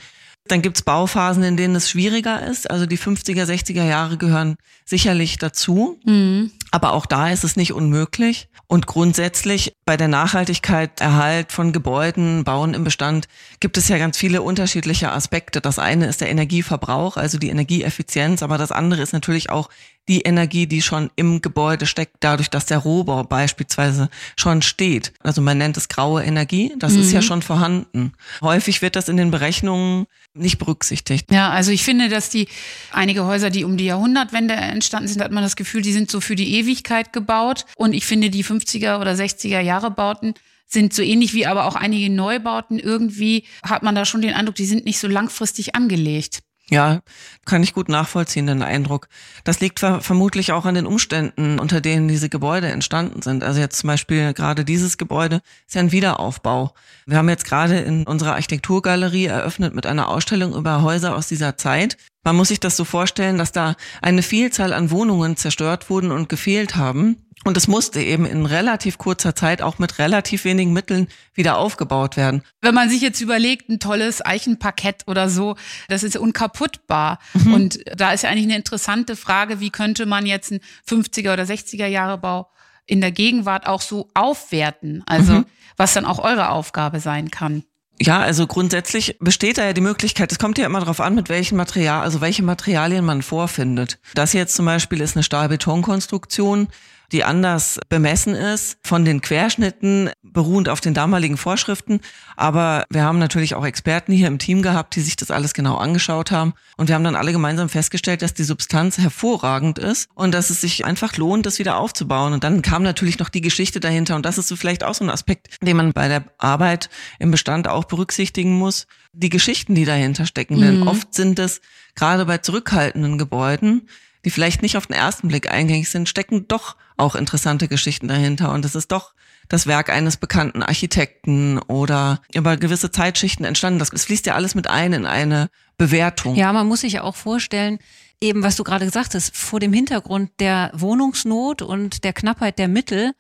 Dann 0.48 0.62
gibt's 0.62 0.82
Bauphasen, 0.82 1.44
in 1.44 1.56
denen 1.56 1.76
es 1.76 1.90
schwieriger 1.90 2.46
ist. 2.46 2.70
Also 2.70 2.86
die 2.86 2.98
50er, 2.98 3.46
60er 3.46 3.86
Jahre 3.86 4.18
gehören 4.18 4.58
sicherlich 4.86 5.38
dazu. 5.38 6.00
Mhm. 6.06 6.52
Aber 6.72 6.94
auch 6.94 7.06
da 7.06 7.30
ist 7.30 7.44
es 7.44 7.56
nicht 7.56 7.72
unmöglich. 7.72 8.50
Und 8.68 8.88
grundsätzlich 8.88 9.76
bei 9.86 9.96
der 9.96 10.08
Nachhaltigkeit, 10.08 11.00
Erhalt 11.00 11.52
von 11.52 11.72
Gebäuden, 11.72 12.44
Bauen 12.44 12.74
im 12.74 12.84
Bestand 12.84 13.28
gibt 13.60 13.78
es 13.78 13.88
ja 13.88 13.98
ganz 13.98 14.18
viele 14.18 14.42
unterschiedliche 14.42 15.12
Aspekte. 15.12 15.62
Das 15.62 15.80
eine 15.80 16.08
ist 16.08 16.22
der 16.22 16.30
Energieverbrauch, 16.30 17.16
also 17.16 17.38
die 17.38 17.50
Energieeffizienz, 17.50 18.42
aber 18.42 18.58
das 18.58 18.72
andere 18.72 19.02
ist 19.02 19.14
natürlich 19.14 19.50
auch 19.50 19.70
die 20.10 20.22
Energie, 20.22 20.68
die 20.68 20.82
schon 20.82 21.10
im 21.16 21.42
Gebäude 21.42 21.86
steckt, 21.86 22.18
dadurch, 22.20 22.50
dass 22.50 22.66
der 22.66 22.80
Rohbau 22.80 23.24
beispielsweise 23.24 24.10
schon 24.38 24.62
steht. 24.62 25.14
Also 25.20 25.42
man 25.42 25.58
nennt 25.58 25.78
es 25.78 25.88
graue 25.88 26.24
Energie, 26.24 26.74
das 26.78 26.94
mhm. 26.94 27.02
ist 27.02 27.12
ja 27.14 27.20
mhm. 27.20 27.24
schon 27.24 27.42
vorhanden. 27.42 28.14
Häufig 28.42 28.82
wird 28.82 28.96
das 28.96 29.08
in 29.08 29.18
den 29.18 29.32
Berechnungen 29.32 30.06
nicht 30.34 30.58
berücksichtigt. 30.58 31.32
Ja, 31.32 31.50
also 31.52 31.72
ich 31.72 31.84
finde, 31.84 32.10
dass 32.10 32.30
die 32.30 32.48
einige 32.92 33.26
Häuser, 33.26 33.50
die 33.50 33.64
um 33.64 33.78
die 33.78 33.86
Jahrhundertwende 33.86 34.56
entstanden 34.56 35.08
sind, 35.08 35.22
hat 35.22 35.32
man 35.32 35.44
das 35.44 35.56
Gefühl, 35.56 35.82
die 35.82 35.94
sind 35.94 36.12
so 36.12 36.20
für 36.20 36.36
die 36.36 36.56
Ewigkeit 36.56 37.14
gebaut. 37.14 37.66
Und 37.76 37.94
ich 37.94 38.06
finde, 38.06 38.30
die 38.30 38.44
50er 38.44 39.00
oder 39.00 39.14
60er 39.14 39.60
Jahre 39.62 39.92
Bauten 39.92 40.34
sind 40.68 40.94
so 40.94 41.02
ähnlich 41.02 41.34
wie 41.34 41.46
aber 41.46 41.66
auch 41.66 41.76
einige 41.76 42.12
Neubauten. 42.12 42.80
Irgendwie 42.80 43.46
hat 43.64 43.84
man 43.84 43.96
da 43.96 44.06
schon 44.06 44.22
den 44.22 44.34
Eindruck, 44.34 44.56
die 44.56 44.66
sind 44.66 44.86
nicht 44.86 45.00
so 45.00 45.08
langfristig 45.08 45.76
angelegt. 45.76 46.40
Ja, 46.70 47.02
kann 47.46 47.62
ich 47.62 47.74
gut 47.74 47.90
nachvollziehen, 47.90 48.48
den 48.48 48.64
Eindruck. 48.64 49.10
Das 49.44 49.60
liegt 49.60 49.80
vermutlich 49.80 50.54
auch 50.54 50.66
an 50.66 50.76
den 50.76 50.86
Umständen, 50.86 51.60
unter 51.60 51.82
denen 51.82 52.08
diese 52.08 52.30
Gebäude 52.30 52.68
entstanden 52.68 53.22
sind. 53.22 53.44
Also 53.44 53.60
jetzt 53.60 53.80
zum 53.80 53.90
Beispiel 53.90 54.34
gerade 54.34 54.64
dieses 54.64 54.98
Gebäude 54.98 55.42
ist 55.68 55.76
ja 55.76 55.82
ein 55.82 55.92
Wiederaufbau. 55.92 56.74
Wir 57.06 57.18
haben 57.18 57.28
jetzt 57.28 57.46
gerade 57.46 57.80
in 57.80 58.08
unserer 58.08 58.36
Architekturgalerie 58.36 59.26
eröffnet 59.26 59.76
mit 59.76 59.86
einer 59.86 60.08
Ausstellung 60.08 60.56
über 60.56 60.82
Häuser 60.82 61.16
aus 61.18 61.28
dieser 61.28 61.58
Zeit. 61.58 61.98
Man 62.24 62.38
muss 62.38 62.48
sich 62.48 62.62
das 62.62 62.78
so 62.78 62.86
vorstellen, 62.86 63.38
dass 63.38 63.52
da 63.52 63.76
eine 64.02 64.24
Vielzahl 64.24 64.72
an 64.72 64.90
Wohnungen 64.90 65.36
zerstört 65.36 65.90
wurden 65.90 66.12
und 66.12 66.30
gefehlt 66.30 66.78
haben. 66.78 67.18
Und 67.44 67.58
es 67.58 67.68
musste 67.68 68.02
eben 68.02 68.26
in 68.26 68.46
relativ 68.46 68.98
kurzer 68.98 69.36
Zeit 69.36 69.62
auch 69.62 69.78
mit 69.80 70.00
relativ 70.00 70.46
wenigen 70.46 70.74
Mitteln 70.74 71.08
wieder 71.34 71.58
aufgebaut 71.58 72.16
werden. 72.16 72.44
Wenn 72.62 72.74
man 72.74 72.90
sich 72.90 73.02
jetzt 73.02 73.22
überlegt, 73.22 73.70
ein 73.70 73.80
tolles 73.80 74.26
Eichenparkett 74.26 75.04
oder 75.08 75.30
so, 75.30 75.56
das 75.90 76.04
ist 76.04 76.16
unkaputtbar. 76.16 77.20
Mhm. 77.34 77.54
Und 77.54 77.80
da 77.96 78.12
ist 78.12 78.24
ja 78.24 78.30
eigentlich 78.30 78.46
eine 78.46 78.56
interessante 78.56 79.16
Frage, 79.16 79.60
wie 79.60 79.70
könnte 79.70 80.06
man 80.06 80.26
jetzt 80.26 80.52
einen 80.52 80.62
50er 80.88 81.34
oder 81.34 81.44
60er 81.44 81.88
Jahre 81.88 82.18
Bau 82.18 82.50
in 82.86 83.02
der 83.02 83.12
Gegenwart 83.12 83.68
auch 83.68 83.82
so 83.82 84.10
aufwerten? 84.14 85.04
Also, 85.06 85.34
mhm. 85.34 85.46
was 85.76 85.94
dann 85.94 86.06
auch 86.06 86.20
eure 86.20 86.50
Aufgabe 86.50 87.00
sein 87.00 87.30
kann. 87.32 87.64
Ja, 88.02 88.20
also 88.20 88.48
grundsätzlich 88.48 89.18
besteht 89.20 89.58
da 89.58 89.66
ja 89.66 89.74
die 89.74 89.82
Möglichkeit, 89.82 90.32
es 90.32 90.40
kommt 90.40 90.58
ja 90.58 90.66
immer 90.66 90.80
darauf 90.80 91.00
an, 91.00 91.14
mit 91.16 91.30
welchem 91.30 91.58
Material, 91.58 92.02
also 92.02 92.22
welche 92.22 92.44
Materialien 92.44 93.06
man 93.06 93.22
vorfindet. 93.22 94.00
Das 94.16 94.34
jetzt 94.34 94.56
zum 94.56 94.66
Beispiel 94.66 95.00
ist 95.00 95.16
eine 95.16 95.24
Stahlbetonkonstruktion 95.24 96.70
die 97.14 97.24
anders 97.24 97.80
bemessen 97.90 98.34
ist, 98.34 98.78
von 98.84 99.06
den 99.06 99.22
Querschnitten 99.22 100.10
beruhend 100.24 100.68
auf 100.68 100.82
den 100.82 100.96
damaligen 100.96 101.38
Vorschriften. 101.38 102.02
Aber 102.36 102.86
wir 102.90 103.04
haben 103.04 103.20
natürlich 103.20 103.54
auch 103.54 103.66
Experten 103.66 104.12
hier 104.12 104.28
im 104.28 104.40
Team 104.40 104.64
gehabt, 104.64 104.96
die 104.96 105.02
sich 105.02 105.16
das 105.16 105.30
alles 105.30 105.54
genau 105.54 105.78
angeschaut 105.78 106.32
haben. 106.32 106.54
Und 106.76 106.90
wir 106.90 106.96
haben 106.96 107.04
dann 107.04 107.16
alle 107.16 107.32
gemeinsam 107.32 107.70
festgestellt, 107.70 108.24
dass 108.24 108.34
die 108.34 108.44
Substanz 108.44 108.98
hervorragend 108.98 109.78
ist 109.78 110.10
und 110.16 110.34
dass 110.34 110.50
es 110.50 110.62
sich 110.62 110.86
einfach 110.86 111.16
lohnt, 111.18 111.46
das 111.46 111.60
wieder 111.60 111.78
aufzubauen. 111.78 112.34
Und 112.34 112.44
dann 112.44 112.64
kam 112.64 112.82
natürlich 112.82 113.20
noch 113.20 113.30
die 113.30 113.42
Geschichte 113.42 113.80
dahinter. 113.80 114.16
Und 114.16 114.26
das 114.26 114.40
ist 114.40 114.48
so 114.48 114.56
vielleicht 114.56 114.84
auch 114.84 114.96
so 114.96 115.06
ein 115.06 115.12
Aspekt, 115.12 115.50
den 115.62 115.78
man 115.78 115.94
bei 115.94 116.08
der 116.08 116.26
Arbeit 116.40 116.90
im 117.20 117.30
Bestand 117.30 117.68
auch 117.68 117.84
berücksichtigen 117.84 118.58
muss. 118.58 118.88
Die 119.14 119.30
Geschichten, 119.30 119.76
die 119.76 119.86
dahinter 119.86 120.26
stecken. 120.26 120.56
Mhm. 120.56 120.62
Denn 120.62 120.88
oft 120.88 121.14
sind 121.14 121.38
es 121.38 121.62
gerade 121.94 122.26
bei 122.26 122.40
zurückhaltenden 122.40 123.20
Gebäuden 123.20 123.88
die 124.26 124.30
vielleicht 124.30 124.62
nicht 124.62 124.78
auf 124.78 124.88
den 124.88 124.96
ersten 124.96 125.28
Blick 125.28 125.52
eingängig 125.52 125.90
sind, 125.90 126.08
stecken 126.08 126.48
doch 126.48 126.76
auch 126.98 127.16
interessante 127.16 127.68
Geschichten 127.68 128.08
dahinter. 128.08 128.52
Und 128.52 128.66
es 128.66 128.76
ist 128.76 128.92
doch 128.92 129.14
das 129.50 129.68
Werk 129.68 129.90
eines 129.90 130.18
bekannten 130.18 130.64
Architekten 130.64 131.60
oder 131.60 132.22
über 132.34 132.58
gewisse 132.58 132.92
Zeitschichten 132.92 133.46
entstanden. 133.46 133.80
Das, 133.80 133.90
fließt 133.90 134.26
ja 134.26 134.36
alles 134.36 134.56
mit 134.56 134.70
ein 134.70 134.94
in 134.94 135.06
eine 135.06 135.50
Bewertung. 135.78 136.36
Ja, 136.36 136.54
man 136.54 136.68
muss 136.68 136.82
sich 136.82 136.94
ja 136.94 137.04
auch 137.04 137.16
vorstellen, 137.16 137.80
eben 138.22 138.44
was 138.44 138.56
du 138.56 138.64
gerade 138.64 138.86
gesagt 138.86 139.16
hast, 139.16 139.36
vor 139.36 139.60
dem 139.60 139.74
Hintergrund 139.74 140.32
der 140.40 140.72
Wohnungsnot 140.74 141.62
und 141.62 142.04
der 142.04 142.14
Knappheit 142.14 142.58
der 142.60 142.68
Mittel 142.68 143.14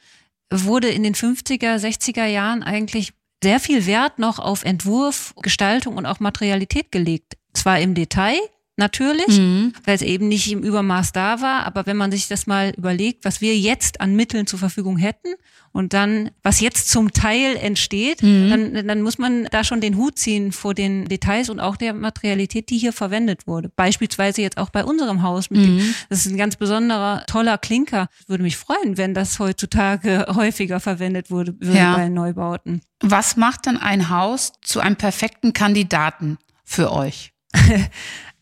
wurde 0.51 0.87
in 0.89 1.03
den 1.03 1.15
50er, 1.15 1.77
60er 1.77 2.25
Jahren 2.25 2.63
eigentlich 2.63 3.13
sehr 3.43 3.59
viel 3.59 3.85
Wert 3.85 4.19
noch 4.19 4.39
auf 4.39 4.63
Entwurf, 4.63 5.33
Gestaltung 5.41 5.97
und 5.97 6.05
auch 6.05 6.19
Materialität 6.19 6.91
gelegt. 6.91 7.37
Zwar 7.53 7.79
im 7.79 7.93
Detail, 7.93 8.37
natürlich, 8.75 9.37
mhm. 9.37 9.73
weil 9.85 9.95
es 9.95 10.01
eben 10.01 10.27
nicht 10.27 10.51
im 10.51 10.63
Übermaß 10.63 11.11
da 11.11 11.41
war. 11.41 11.65
Aber 11.65 11.85
wenn 11.85 11.97
man 11.97 12.11
sich 12.11 12.27
das 12.27 12.47
mal 12.47 12.73
überlegt, 12.75 13.25
was 13.25 13.41
wir 13.41 13.55
jetzt 13.57 14.01
an 14.01 14.15
Mitteln 14.15 14.47
zur 14.47 14.59
Verfügung 14.59 14.97
hätten 14.97 15.35
und 15.71 15.93
dann, 15.93 16.31
was 16.41 16.59
jetzt 16.59 16.89
zum 16.89 17.13
Teil 17.13 17.55
entsteht, 17.55 18.23
mhm. 18.23 18.73
dann, 18.73 18.87
dann 18.87 19.01
muss 19.01 19.17
man 19.17 19.45
da 19.51 19.63
schon 19.63 19.81
den 19.81 19.97
Hut 19.97 20.17
ziehen 20.17 20.51
vor 20.51 20.73
den 20.73 21.05
Details 21.05 21.49
und 21.49 21.59
auch 21.59 21.75
der 21.75 21.93
Materialität, 21.93 22.69
die 22.69 22.77
hier 22.77 22.93
verwendet 22.93 23.45
wurde. 23.45 23.69
Beispielsweise 23.69 24.41
jetzt 24.41 24.57
auch 24.57 24.71
bei 24.71 24.83
unserem 24.83 25.21
Haus. 25.21 25.51
Mhm. 25.51 25.55
Dem, 25.55 25.95
das 26.09 26.25
ist 26.25 26.31
ein 26.31 26.37
ganz 26.37 26.55
besonderer, 26.55 27.25
toller 27.27 27.59
Klinker. 27.59 28.07
Würde 28.27 28.43
mich 28.43 28.57
freuen, 28.57 28.97
wenn 28.97 29.13
das 29.13 29.37
heutzutage 29.37 30.25
häufiger 30.35 30.79
verwendet 30.79 31.29
wurde, 31.29 31.55
würde 31.59 31.77
ja. 31.77 31.95
bei 31.95 32.09
Neubauten. 32.09 32.81
Was 33.01 33.35
macht 33.35 33.67
denn 33.67 33.77
ein 33.77 34.09
Haus 34.09 34.53
zu 34.61 34.79
einem 34.79 34.95
perfekten 34.95 35.53
Kandidaten 35.53 36.37
für 36.63 36.91
euch? 36.91 37.33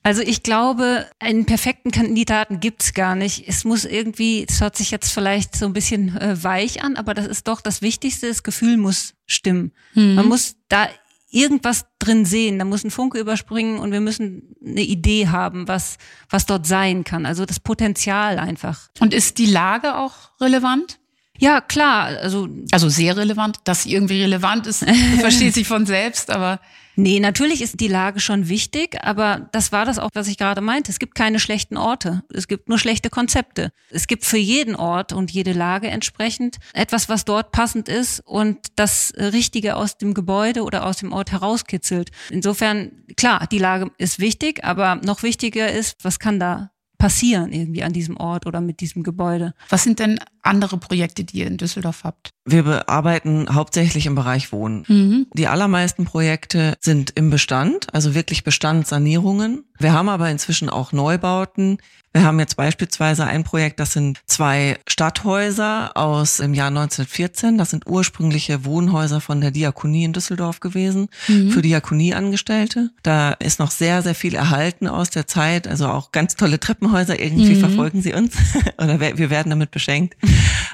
Also 0.04 0.22
ich 0.22 0.42
glaube, 0.42 1.06
einen 1.20 1.46
perfekten 1.46 1.92
Kandidaten 1.92 2.60
gibt's 2.60 2.94
gar 2.94 3.16
nicht. 3.16 3.48
Es 3.48 3.64
muss 3.66 3.86
irgendwie, 3.86 4.46
es 4.48 4.60
hört 4.60 4.76
sich 4.76 4.90
jetzt 4.90 5.12
vielleicht 5.12 5.56
so 5.56 5.66
ein 5.68 5.74
bisschen 5.74 6.18
äh, 6.18 6.44
weich 6.44 6.84
an, 6.84 6.96
aber 6.96 7.14
das 7.14 7.28
ist 7.28 7.48
doch 7.48 7.62
das 7.62 7.82
Wichtigste, 7.82 8.28
das 8.28 8.42
Gefühl 8.42 8.78
muss 8.78 9.14
stimmen. 9.28 9.74
Mhm. 9.94 10.16
Man 10.16 10.28
muss 10.28 10.56
da 10.70 10.88
irgendwas 11.30 11.86
drin 12.00 12.26
sehen, 12.26 12.60
da 12.60 12.66
muss 12.66 12.84
ein 12.84 12.92
Funke 12.92 13.20
überspringen 13.20 13.80
und 13.80 13.92
wir 13.92 14.02
müssen 14.02 14.56
eine 14.66 14.82
Idee 14.82 15.30
haben, 15.30 15.68
was, 15.68 15.98
was 16.30 16.46
dort 16.46 16.68
sein 16.68 17.04
kann. 17.04 17.26
Also 17.26 17.46
das 17.46 17.60
Potenzial 17.60 18.38
einfach. 18.38 18.90
Und 19.00 19.14
ist 19.14 19.38
die 19.38 19.46
Lage 19.46 19.96
auch 19.98 20.14
relevant? 20.42 21.00
Ja, 21.38 21.62
klar. 21.62 22.18
Also, 22.22 22.50
also 22.72 22.90
sehr 22.90 23.18
relevant, 23.18 23.60
dass 23.64 23.84
sie 23.84 23.94
irgendwie 23.94 24.22
relevant 24.22 24.68
ist, 24.68 24.84
versteht 25.20 25.54
sich 25.54 25.68
von 25.68 25.86
selbst, 25.86 26.30
aber 26.30 26.60
Nee, 26.96 27.20
natürlich 27.20 27.62
ist 27.62 27.80
die 27.80 27.88
Lage 27.88 28.20
schon 28.20 28.50
wichtig, 28.50 28.98
aber 29.02 29.50
das 29.52 29.72
war 29.72 29.86
das 29.86 30.00
auch, 30.00 30.10
was 30.14 30.28
ich 30.28 30.38
gerade 30.38 30.62
meinte. 30.62 30.92
Es 30.92 31.00
gibt 31.00 31.16
keine 31.16 31.40
schlechten 31.40 31.78
Orte. 31.78 32.24
Es 32.34 32.48
gibt 32.48 32.68
nur 32.68 32.78
schlechte 32.78 33.10
Konzepte. 33.10 33.72
Es 33.90 34.08
gibt 34.08 34.26
für 34.26 34.38
jeden 34.38 34.76
Ort 34.76 35.14
und 35.14 35.32
jede 35.32 35.54
Lage 35.54 35.88
entsprechend 35.88 36.58
etwas, 36.74 37.08
was 37.08 37.26
dort 37.26 37.52
passend 37.52 37.88
ist 37.88 38.20
und 38.22 38.58
das 38.76 39.14
Richtige 39.18 39.76
aus 39.76 39.98
dem 39.98 40.14
Gebäude 40.14 40.64
oder 40.64 40.86
aus 40.86 40.98
dem 40.98 41.14
Ort 41.14 41.32
herauskitzelt. 41.32 42.12
Insofern, 42.30 42.92
klar, 43.16 43.48
die 43.48 43.60
Lage 43.60 43.92
ist 43.98 44.20
wichtig, 44.20 44.64
aber 44.64 44.96
noch 44.96 45.24
wichtiger 45.24 45.72
ist, 45.72 45.96
was 46.04 46.20
kann 46.20 46.40
da 46.40 46.72
passieren 47.02 47.52
irgendwie 47.52 47.82
an 47.82 47.94
diesem 47.94 48.16
Ort 48.18 48.46
oder 48.46 48.62
mit 48.62 48.80
diesem 48.80 49.02
Gebäude. 49.02 49.56
Was 49.70 49.84
sind 49.84 49.98
denn 49.98 50.20
andere 50.44 50.78
Projekte, 50.78 51.24
die 51.24 51.40
ihr 51.40 51.48
in 51.48 51.58
Düsseldorf 51.58 52.04
habt? 52.04 52.30
Wir 52.46 52.62
bearbeiten 52.62 53.48
hauptsächlich 53.56 54.06
im 54.06 54.14
Bereich 54.14 54.52
Wohnen. 54.52 54.86
Mhm. 54.88 55.26
Die 55.34 55.48
allermeisten 55.48 56.06
Projekte 56.06 56.76
sind 56.80 57.12
im 57.16 57.32
Bestand, 57.32 57.92
also 57.94 58.14
wirklich 58.14 58.44
Bestandssanierungen. 58.44 59.64
Wir 59.80 59.94
haben 59.94 60.10
aber 60.10 60.30
inzwischen 60.30 60.70
auch 60.70 60.92
Neubauten, 60.92 61.80
wir 62.14 62.24
haben 62.24 62.40
jetzt 62.40 62.58
beispielsweise 62.58 63.26
ein 63.26 63.46
Projekt, 63.46 63.80
das 63.80 63.94
sind 63.94 64.20
zwei 64.26 64.78
Stadthäuser 64.86 65.92
aus 65.96 66.38
dem 66.38 66.54
Jahr 66.54 66.68
1914. 66.68 67.58
Das 67.58 67.70
sind 67.70 67.88
ursprüngliche 67.88 68.66
Wohnhäuser 68.66 69.22
von 69.22 69.40
der 69.40 69.52
Diakonie 69.52 70.04
in 70.04 70.14
Düsseldorf 70.14 70.60
gewesen, 70.60 71.08
mhm. 71.30 71.52
für 71.52 71.62
Diakonieangestellte. 71.62 72.90
Da 73.04 73.32
ist 73.32 73.60
noch 73.60 73.72
sehr, 73.72 74.02
sehr 74.02 74.16
viel 74.16 74.36
erhalten 74.36 74.88
aus 74.88 75.10
der 75.10 75.26
Zeit. 75.26 75.70
Also 75.70 75.88
auch 75.88 76.12
ganz 76.12 76.36
tolle 76.36 76.60
Treppenhäuser. 76.60 77.18
Irgendwie 77.18 77.56
mhm. 77.56 77.60
verfolgen 77.60 78.02
sie 78.02 78.14
uns 78.14 78.36
oder 78.78 79.00
wir 79.00 79.30
werden 79.30 79.50
damit 79.50 79.72
beschenkt. 79.72 80.18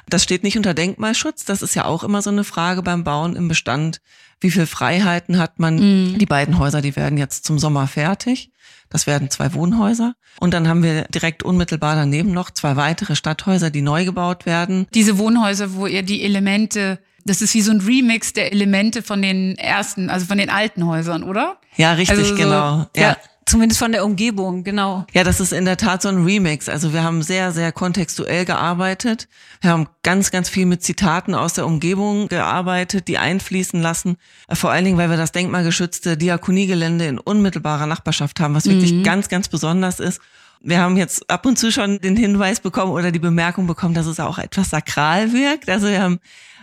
Das 0.09 0.23
steht 0.23 0.43
nicht 0.43 0.57
unter 0.57 0.73
Denkmalschutz. 0.73 1.45
Das 1.45 1.61
ist 1.61 1.75
ja 1.75 1.85
auch 1.85 2.03
immer 2.03 2.23
so 2.23 2.31
eine 2.31 2.45
Frage 2.45 2.81
beim 2.81 3.03
Bauen 3.03 3.35
im 3.35 3.47
Bestand. 3.47 4.01
Wie 4.39 4.51
viel 4.51 4.65
Freiheiten 4.65 5.37
hat 5.37 5.59
man? 5.59 5.75
Mhm. 5.75 6.17
Die 6.17 6.25
beiden 6.25 6.57
Häuser, 6.57 6.81
die 6.81 6.95
werden 6.95 7.17
jetzt 7.17 7.45
zum 7.45 7.59
Sommer 7.59 7.87
fertig. 7.87 8.51
Das 8.89 9.07
werden 9.07 9.29
zwei 9.29 9.53
Wohnhäuser. 9.53 10.13
Und 10.39 10.53
dann 10.53 10.67
haben 10.67 10.83
wir 10.83 11.03
direkt 11.05 11.43
unmittelbar 11.43 11.95
daneben 11.95 12.31
noch 12.31 12.51
zwei 12.51 12.75
weitere 12.75 13.15
Stadthäuser, 13.15 13.69
die 13.69 13.81
neu 13.81 14.05
gebaut 14.05 14.45
werden. 14.45 14.87
Diese 14.93 15.17
Wohnhäuser, 15.17 15.73
wo 15.73 15.87
ihr 15.87 16.03
die 16.03 16.23
Elemente 16.23 16.99
das 17.27 17.41
ist 17.41 17.53
wie 17.53 17.61
so 17.61 17.71
ein 17.71 17.81
Remix 17.81 18.33
der 18.33 18.53
Elemente 18.53 19.03
von 19.03 19.21
den 19.21 19.57
ersten, 19.57 20.09
also 20.09 20.25
von 20.25 20.37
den 20.37 20.49
alten 20.49 20.85
Häusern, 20.85 21.23
oder? 21.23 21.57
Ja, 21.75 21.93
richtig, 21.93 22.17
also 22.17 22.29
so, 22.29 22.35
genau. 22.35 22.85
Ja. 22.95 23.01
ja. 23.01 23.17
Zumindest 23.47 23.79
von 23.79 23.93
der 23.93 24.03
Umgebung, 24.03 24.65
genau. 24.65 25.07
Ja, 25.13 25.23
das 25.23 25.39
ist 25.39 25.53
in 25.53 25.63
der 25.63 25.77
Tat 25.77 26.01
so 26.01 26.09
ein 26.09 26.25
Remix. 26.25 26.67
Also 26.67 26.91
wir 26.91 27.01
haben 27.01 27.21
sehr, 27.23 27.53
sehr 27.53 27.71
kontextuell 27.71 28.43
gearbeitet. 28.43 29.29
Wir 29.61 29.69
haben 29.69 29.87
ganz, 30.03 30.31
ganz 30.31 30.49
viel 30.49 30.65
mit 30.65 30.83
Zitaten 30.83 31.33
aus 31.33 31.53
der 31.53 31.65
Umgebung 31.65 32.27
gearbeitet, 32.27 33.07
die 33.07 33.17
einfließen 33.17 33.81
lassen. 33.81 34.17
Vor 34.51 34.71
allen 34.71 34.83
Dingen, 34.83 34.97
weil 34.97 35.09
wir 35.09 35.15
das 35.15 35.31
denkmalgeschützte 35.31 36.17
Diakoniegelände 36.17 37.05
in 37.05 37.19
unmittelbarer 37.19 37.85
Nachbarschaft 37.85 38.41
haben, 38.41 38.53
was 38.53 38.65
wirklich 38.65 38.91
mhm. 38.91 39.03
ganz, 39.03 39.29
ganz 39.29 39.47
besonders 39.47 40.01
ist. 40.01 40.19
Wir 40.59 40.81
haben 40.81 40.97
jetzt 40.97 41.29
ab 41.29 41.45
und 41.45 41.57
zu 41.57 41.71
schon 41.71 42.01
den 42.01 42.17
Hinweis 42.17 42.59
bekommen 42.59 42.91
oder 42.91 43.13
die 43.13 43.19
Bemerkung 43.19 43.65
bekommen, 43.65 43.93
dass 43.93 44.07
es 44.07 44.19
auch 44.19 44.39
etwas 44.39 44.71
sakral 44.71 45.31
wirkt. 45.31 45.69
Also 45.69 45.87
wir 45.87 46.01
haben 46.01 46.19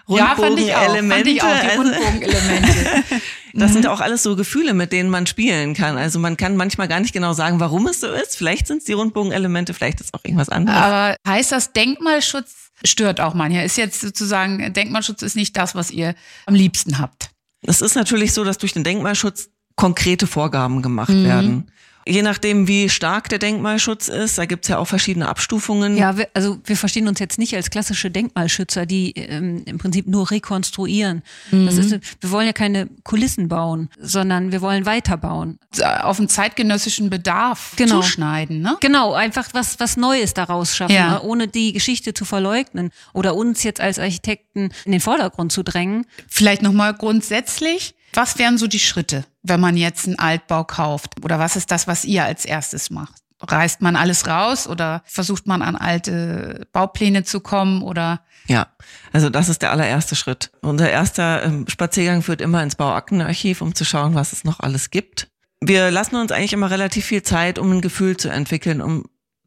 Rundbogenelemente. 0.09 0.69
Ja, 0.69 1.15
fand 1.15 1.27
ich 1.27 1.43
auch, 1.43 1.51
fand 1.51 1.61
ich 1.61 1.61
auch 1.61 1.61
die 1.61 1.77
Rundbogenelemente. 1.77 3.05
Das 3.57 3.71
mhm. 3.71 3.75
sind 3.75 3.87
auch 3.87 4.01
alles 4.01 4.25
so 4.25 4.35
Gefühle, 4.35 4.75
mit 4.75 4.93
denen 4.93 5.09
man 5.09 5.29
spielen 5.29 5.75
kann. 5.75 5.97
Also 5.97 6.19
man 6.19 6.37
kann 6.37 6.57
manchmal 6.57 6.89
gar 6.89 6.99
nicht 6.99 7.13
genau 7.13 7.35
sagen, 7.35 7.61
warum 7.61 7.87
es 7.87 8.01
so 8.01 8.09
ist. 8.09 8.37
Vielleicht 8.37 8.67
sind 8.67 8.79
es 8.79 8.85
die 8.85 8.95
Rundbogenelemente, 8.95 9.75
vielleicht 9.75 10.01
ist 10.01 10.07
es 10.07 10.15
auch 10.15 10.25
irgendwas 10.25 10.49
anderes. 10.49 10.77
Aber 10.77 11.17
heißt 11.25 11.53
das 11.53 11.73
Denkmalschutz 11.73 12.65
stört 12.85 13.21
auch 13.21 13.35
mancher? 13.35 13.65
Ist 13.65 13.77
jetzt 13.77 14.01
sozusagen, 14.01 14.73
Denkmalschutz 14.73 15.23
ist 15.23 15.37
nicht 15.37 15.57
das, 15.57 15.77
was 15.77 15.93
ihr 15.93 16.15
am 16.47 16.55
liebsten 16.55 16.99
habt? 16.99 17.31
Es 17.63 17.81
ist 17.81 17.95
natürlich 17.95 18.33
so, 18.33 18.45
dass 18.45 18.59
durch 18.59 18.73
den 18.73 18.83
Denkmalschutz 18.85 19.51
konkrete 19.77 20.27
Vorgaben 20.27 20.83
gemacht 20.83 21.11
mhm. 21.11 21.25
werden. 21.25 21.71
Je 22.07 22.23
nachdem, 22.23 22.69
wie 22.69 22.89
stark 22.89 23.29
der 23.29 23.39
Denkmalschutz 23.39 24.09
ist, 24.09 24.37
da 24.37 24.45
gibt's 24.45 24.69
ja 24.69 24.79
auch 24.79 24.87
verschiedene 24.87 25.29
Abstufungen. 25.29 25.97
Ja, 25.97 26.17
wir, 26.19 26.29
also 26.35 26.59
wir 26.65 26.77
verstehen 26.77 27.09
uns 27.09 27.19
jetzt 27.19 27.39
nicht 27.39 27.57
als 27.57 27.71
klassische 27.71 28.11
Denkmalschützer, 28.11 28.85
die 28.85 29.13
ähm, 29.13 29.63
im 29.65 29.79
Prinzip 29.79 30.07
nur 30.07 30.31
rekonstruieren. 30.31 31.23
Mhm. 31.51 31.67
Das 31.67 31.79
ist, 31.79 31.93
wir 32.21 32.31
wollen 32.31 32.47
ja 32.47 32.53
keine 32.53 32.89
Kulissen 33.05 33.49
bauen, 33.49 33.89
sondern 33.99 34.53
wir 34.53 34.61
wollen 34.61 34.85
weiterbauen. 34.85 35.59
Auf 36.03 36.19
den 36.19 36.29
zeitgenössischen 36.29 37.09
Bedarf 37.09 37.73
genau. 37.77 38.01
zuschneiden, 38.01 38.61
ne? 38.61 38.77
Genau, 38.81 39.15
einfach 39.15 39.49
was, 39.53 39.81
was 39.81 39.97
Neues 39.97 40.35
daraus 40.35 40.77
schaffen, 40.77 40.95
ja. 40.95 41.13
ne? 41.13 41.23
ohne 41.23 41.49
die 41.49 41.73
Geschichte 41.73 42.13
zu 42.13 42.25
verleugnen 42.25 42.91
oder 43.13 43.35
uns 43.35 43.63
jetzt 43.63 43.81
als 43.81 43.99
Architekten 43.99 44.71
in 44.85 44.93
den 44.93 45.01
Vordergrund 45.01 45.53
zu 45.53 45.63
drängen. 45.63 46.07
Vielleicht 46.29 46.63
nochmal 46.63 46.95
grundsätzlich 46.95 47.95
was 48.15 48.39
wären 48.39 48.59
so 48.59 48.67
die 48.67 48.79
Schritte, 48.79 49.25
wenn 49.43 49.61
man 49.61 49.77
jetzt 49.77 50.07
einen 50.07 50.19
Altbau 50.19 50.65
kauft? 50.65 51.25
Oder 51.25 51.39
was 51.39 51.57
ist 51.57 51.71
das, 51.71 51.87
was 51.87 52.05
ihr 52.05 52.25
als 52.25 52.45
erstes 52.45 52.91
macht? 52.91 53.23
Reißt 53.41 53.83
man 53.83 53.97
alles 53.97 54.27
raus 54.27 54.67
oder 54.67 55.03
versucht 55.05 55.47
man 55.47 55.61
an 55.61 55.77
alte 55.77 56.67
Baupläne 56.73 57.25
zu 57.25 57.41
kommen 57.41 57.83
oder? 57.83 58.21
Ja, 58.47 58.69
also 59.13 59.29
das 59.29 59.49
ist 59.49 59.63
der 59.63 59.71
allererste 59.71 60.17
Schritt. 60.17 60.51
Unser 60.63 60.91
erster 60.91 61.43
ähm, 61.43 61.67
Spaziergang 61.69 62.23
führt 62.23 62.41
immer 62.41 62.63
ins 62.63 62.77
Bauaktenarchiv, 62.77 63.61
um 63.61 63.75
zu 63.75 63.85
schauen, 63.85 64.15
was 64.15 64.33
es 64.33 64.45
noch 64.45 64.61
alles 64.61 64.91
gibt. 64.91 65.29
Wir 65.61 65.91
lassen 65.91 66.17
uns 66.17 66.33
eigentlich 66.33 66.53
immer 66.53 66.71
relativ 66.71 67.07
viel 67.07 67.23
Zeit, 67.23 67.59
um 67.59 67.73
ein 67.73 67.81
Gefühl 67.81 68.17
zu 68.17 68.29
entwickeln, 68.29 68.81
um 68.81 69.05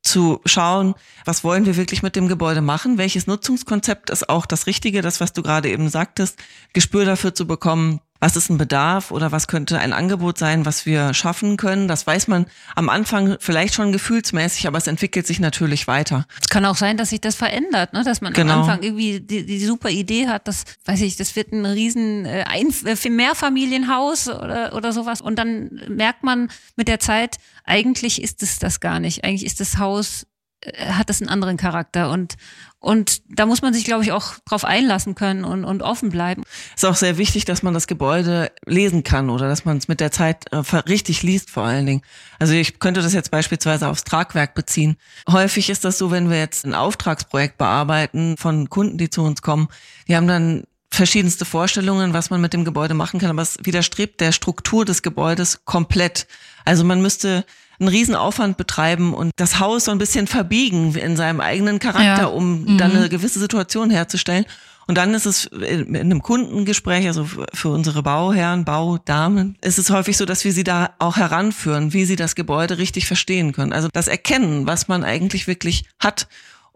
zu 0.08 0.42
schauen, 0.46 0.96
was 1.26 1.44
wollen 1.44 1.66
wir 1.66 1.76
wirklich 1.76 2.02
mit 2.02 2.16
dem 2.16 2.28
Gebäude 2.28 2.62
machen, 2.62 2.98
welches 2.98 3.28
Nutzungskonzept 3.28 4.10
ist 4.10 4.30
auch 4.30 4.46
das 4.46 4.66
Richtige, 4.66 5.02
das, 5.02 5.20
was 5.20 5.34
du 5.34 5.44
gerade 5.44 5.70
eben 5.70 5.90
sagtest, 5.90 6.40
Gespür 6.74 7.06
dafür 7.06 7.36
zu 7.36 7.46
bekommen, 7.46 8.00
was 8.20 8.36
ist 8.36 8.50
ein 8.50 8.58
Bedarf 8.58 9.12
oder 9.12 9.32
was 9.32 9.48
könnte 9.48 9.80
ein 9.80 9.94
Angebot 9.94 10.38
sein, 10.38 10.66
was 10.66 10.86
wir 10.86 11.14
schaffen 11.14 11.58
können. 11.58 11.88
Das 11.88 12.08
weiß 12.08 12.28
man 12.28 12.46
am 12.76 12.90
Anfang 12.90 13.38
vielleicht 13.40 13.74
schon 13.74 13.92
gefühlsmäßig, 13.92 14.68
aber 14.68 14.78
es 14.78 14.88
entwickelt 14.88 15.28
sich 15.28 15.40
natürlich 15.40 15.88
weiter. 15.88 16.26
Es 16.42 16.50
kann 16.50 16.66
auch 16.66 16.76
sein, 16.76 16.98
dass 16.98 17.10
sich 17.10 17.22
das 17.22 17.36
verändert, 17.36 17.94
ne? 17.94 18.04
dass 18.04 18.22
man 18.22 18.34
genau. 18.34 18.54
am 18.54 18.60
Anfang 18.62 18.84
irgendwie 18.84 19.20
die, 19.20 19.46
die 19.46 19.66
super 19.66 19.90
Idee 19.90 20.28
hat, 20.28 20.48
dass, 20.48 20.64
weiß 20.86 21.02
ich, 21.02 21.16
das 21.16 21.36
wird 21.36 21.52
ein 21.52 21.66
riesen 21.66 22.26
äh, 22.26 22.46
ein, 22.48 22.74
äh, 22.86 23.10
Mehrfamilienhaus 23.10 24.28
oder, 24.28 24.74
oder 24.74 24.92
sowas 24.92 25.22
und 25.22 25.38
dann 25.38 25.82
merkt 25.88 26.24
man 26.24 26.50
mit 26.76 26.88
der 26.88 27.00
Zeit, 27.00 27.38
eigentlich 27.64 28.22
ist 28.22 28.44
es 28.44 28.60
das 28.60 28.80
gar 28.80 29.00
nicht. 29.00 29.24
Eigentlich 29.24 29.46
ist 29.46 29.60
das 29.60 29.78
Haus 29.78 30.26
äh, 30.62 30.92
hat 30.92 31.10
das 31.10 31.22
einen 31.22 31.30
anderen 31.30 31.58
Charakter 31.58 32.10
und 32.10 32.36
und 32.80 33.22
da 33.28 33.46
muss 33.48 33.62
man 33.62 33.74
sich, 33.74 33.86
glaube 33.86 34.04
ich, 34.04 34.12
auch 34.12 34.36
drauf 34.46 34.64
einlassen 34.64 35.16
können 35.16 35.44
und, 35.44 35.66
und 35.66 35.82
offen 35.82 36.10
bleiben. 36.10 36.44
Ist 36.76 36.86
auch 36.86 36.96
sehr 36.96 37.18
wichtig, 37.18 37.44
dass 37.46 37.64
man 37.64 37.74
das 37.74 37.88
Gebäude 37.88 38.52
lesen 38.66 39.04
kann 39.04 39.30
oder 39.30 39.50
dass 39.50 39.66
man 39.66 39.78
es 39.78 39.88
mit 39.88 40.00
der 40.00 40.12
Zeit 40.12 40.46
äh, 40.52 40.58
richtig 40.58 41.24
liest 41.24 41.50
vor 41.50 41.64
allen 41.64 41.88
Dingen. 41.88 42.02
Also 42.38 42.54
ich 42.54 42.80
könnte 42.80 43.02
das 43.02 43.14
jetzt 43.14 43.32
beispielsweise 43.32 43.88
aufs 43.88 44.04
Tragwerk 44.04 44.54
beziehen. 44.54 44.98
Häufig 45.30 45.70
ist 45.72 45.86
das 45.86 45.98
so, 45.98 46.12
wenn 46.12 46.30
wir 46.30 46.38
jetzt 46.38 46.66
ein 46.66 46.76
Auftragsprojekt 46.76 47.58
bearbeiten 47.58 48.38
von 48.38 48.70
Kunden, 48.70 49.00
die 49.00 49.10
zu 49.10 49.24
uns 49.24 49.42
kommen, 49.42 49.70
die 50.08 50.16
haben 50.16 50.28
dann 50.28 50.64
verschiedenste 50.92 51.46
Vorstellungen, 51.46 52.14
was 52.14 52.30
man 52.30 52.42
mit 52.42 52.54
dem 52.54 52.64
Gebäude 52.64 52.94
machen 52.94 53.20
kann, 53.20 53.30
aber 53.30 53.42
es 53.42 53.58
widerstrebt 53.64 54.22
der 54.22 54.32
Struktur 54.32 54.86
des 54.86 55.02
Gebäudes 55.02 55.66
komplett. 55.66 56.28
Also 56.64 56.84
man 56.84 57.02
müsste 57.02 57.44
einen 57.80 57.90
Riesenaufwand 57.90 58.58
betreiben 58.58 59.14
und 59.14 59.32
das 59.36 59.60
Haus 59.60 59.86
so 59.86 59.92
ein 59.92 59.98
bisschen 59.98 60.28
verbiegen 60.28 60.96
in 60.96 61.16
seinem 61.16 61.42
eigenen 61.42 61.80
Charakter, 61.80 62.24
ja. 62.24 62.26
um 62.26 62.64
mhm. 62.64 62.78
dann 62.78 62.96
eine 62.96 63.10
gewisse 63.10 63.40
Situation 63.40 63.90
herzustellen. 63.90 64.46
Und 64.88 64.98
dann 64.98 65.14
ist 65.14 65.26
es 65.26 65.46
in 65.46 65.96
einem 65.96 66.22
Kundengespräch, 66.22 67.08
also 67.08 67.28
für 67.54 67.70
unsere 67.70 68.04
Bauherren, 68.04 68.64
Baudamen, 68.64 69.58
ist 69.62 69.78
es 69.78 69.90
häufig 69.90 70.16
so, 70.16 70.26
dass 70.26 70.46
wir 70.46 70.54
sie 70.54 70.64
da 70.64 70.92
auch 70.98 71.18
heranführen, 71.18 71.92
wie 71.92 72.06
sie 72.06 72.16
das 72.16 72.36
Gebäude 72.36 72.78
richtig 72.78 73.06
verstehen 73.06 73.52
können. 73.52 73.74
Also 73.74 73.90
das 73.92 74.08
Erkennen, 74.08 74.66
was 74.66 74.88
man 74.88 75.04
eigentlich 75.04 75.46
wirklich 75.46 75.84
hat 76.00 76.28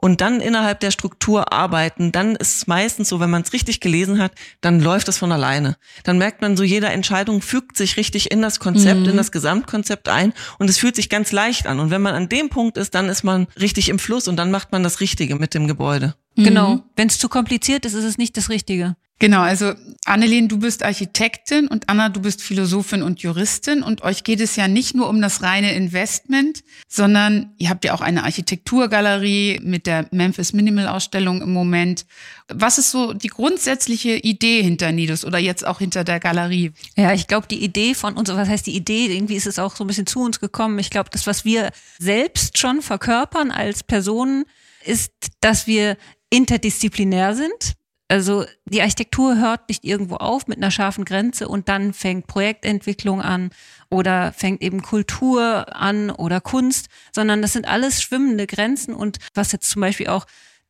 und 0.02 0.20
dann 0.20 0.42
innerhalb 0.42 0.80
der 0.82 0.92
Struktur 0.92 1.54
arbeiten, 1.54 2.12
dann 2.12 2.36
ist 2.36 2.56
es 2.56 2.68
meistens 2.68 3.08
so, 3.08 3.20
wenn 3.20 3.30
man 3.30 3.44
es 3.44 3.54
richtig 3.54 3.80
gelesen 3.80 4.20
hat, 4.22 4.34
dann 4.60 4.82
läuft 4.82 5.08
es 5.08 5.18
von 5.18 5.32
alleine. 5.32 5.78
Dann 6.04 6.18
merkt 6.18 6.42
man 6.42 6.58
so, 6.58 6.64
jede 6.64 6.88
Entscheidung 6.88 7.42
fügt 7.42 7.78
sich 7.78 7.96
richtig 7.98 8.32
in 8.32 8.42
das 8.42 8.60
Konzept, 8.60 9.02
mhm. 9.02 9.10
in 9.10 9.18
das 9.18 9.32
Gesamtkonzept 9.32 10.10
ein 10.10 10.34
und 10.58 10.70
es 10.70 10.80
fühlt 10.80 10.96
sich 10.96 11.08
ganz 11.08 11.32
leicht 11.32 11.68
an. 11.68 11.80
Und 11.80 11.92
wenn 11.92 12.02
man 12.02 12.16
an 12.16 12.28
dem 12.28 12.50
Punkt 12.50 12.78
ist, 12.78 12.96
dann 12.96 13.08
ist 13.10 13.24
man 13.24 13.48
richtig 13.60 13.90
im 13.90 14.00
Fluss 14.00 14.28
und 14.28 14.36
dann 14.36 14.52
macht 14.52 14.72
man 14.72 14.84
das 14.84 15.00
Richtige 15.00 15.36
mit 15.36 15.54
dem 15.54 15.68
Gebäude. 15.68 16.16
Genau. 16.36 16.76
Mhm. 16.76 16.84
Wenn 16.96 17.08
es 17.08 17.20
zu 17.20 17.30
kompliziert 17.30 17.86
ist, 17.86 17.94
ist 17.94 18.04
es 18.04 18.18
nicht 18.18 18.36
das 18.38 18.50
Richtige. 18.50 18.96
Genau, 19.22 19.42
also 19.42 19.76
Annelien, 20.06 20.48
du 20.48 20.58
bist 20.58 20.82
Architektin 20.82 21.68
und 21.68 21.90
Anna, 21.90 22.10
du 22.10 22.22
bist 22.22 22.42
Philosophin 22.42 23.04
und 23.04 23.22
Juristin 23.22 23.84
und 23.84 24.02
euch 24.02 24.24
geht 24.24 24.42
es 24.42 24.56
ja 24.56 24.68
nicht 24.68 24.96
nur 24.96 25.08
um 25.10 25.22
das 25.22 25.44
reine 25.44 25.76
Investment, 25.76 26.64
sondern 26.88 27.54
ihr 27.60 27.70
habt 27.70 27.86
ja 27.86 27.94
auch 27.94 28.02
eine 28.02 28.24
Architekturgalerie 28.24 29.60
mit 29.62 29.86
der 29.86 30.08
Memphis 30.10 30.54
Minimal 30.54 30.88
Ausstellung 30.88 31.44
im 31.44 31.54
Moment. 31.54 32.08
Was 32.48 32.80
ist 32.80 32.90
so 32.90 33.14
die 33.14 33.28
grundsätzliche 33.28 34.16
Idee 34.16 34.64
hinter 34.64 34.92
Nidus 34.92 35.24
oder 35.24 35.38
jetzt 35.38 35.68
auch 35.68 35.78
hinter 35.78 36.04
der 36.04 36.20
Galerie? 36.20 36.72
Ja, 36.98 37.14
ich 37.14 37.28
glaube, 37.28 37.46
die 37.46 37.64
Idee 37.64 37.94
von 37.94 38.16
uns, 38.16 38.28
was 38.30 38.50
heißt 38.50 38.66
die 38.66 38.76
Idee? 38.76 39.06
Irgendwie 39.06 39.36
ist 39.36 39.46
es 39.46 39.60
auch 39.60 39.76
so 39.76 39.84
ein 39.84 39.88
bisschen 39.88 40.08
zu 40.08 40.22
uns 40.22 40.40
gekommen. 40.40 40.80
Ich 40.80 40.90
glaube, 40.90 41.12
das, 41.12 41.28
was 41.28 41.46
wir 41.46 41.70
selbst 42.00 42.58
schon 42.58 42.82
verkörpern 42.82 43.52
als 43.52 43.84
Personen, 43.84 44.46
ist, 44.84 45.12
dass 45.42 45.68
wir 45.68 45.96
interdisziplinär 46.32 47.36
sind. 47.36 47.76
Also 48.12 48.46
die 48.66 48.82
Architektur 48.82 49.38
hört 49.38 49.70
nicht 49.70 49.86
irgendwo 49.86 50.16
auf 50.16 50.48
mit 50.48 50.58
einer 50.58 50.70
scharfen 50.70 51.06
Grenze 51.06 51.48
und 51.48 51.70
dann 51.70 51.94
fängt 51.94 52.28
Projektentwicklung 52.28 53.22
an 53.22 53.52
oder 53.90 54.34
fängt 54.34 54.62
eben 54.62 54.82
Kultur 54.82 55.74
an 55.74 56.10
oder 56.10 56.42
Kunst, 56.42 56.88
sondern 57.16 57.42
das 57.42 57.54
sind 57.54 57.66
alles 57.66 58.02
schwimmende 58.02 58.48
Grenzen 58.48 58.94
und 58.94 59.20
was 59.34 59.54
jetzt 59.54 59.70
zum 59.70 59.82
Beispiel 59.82 60.08
auch 60.08 60.26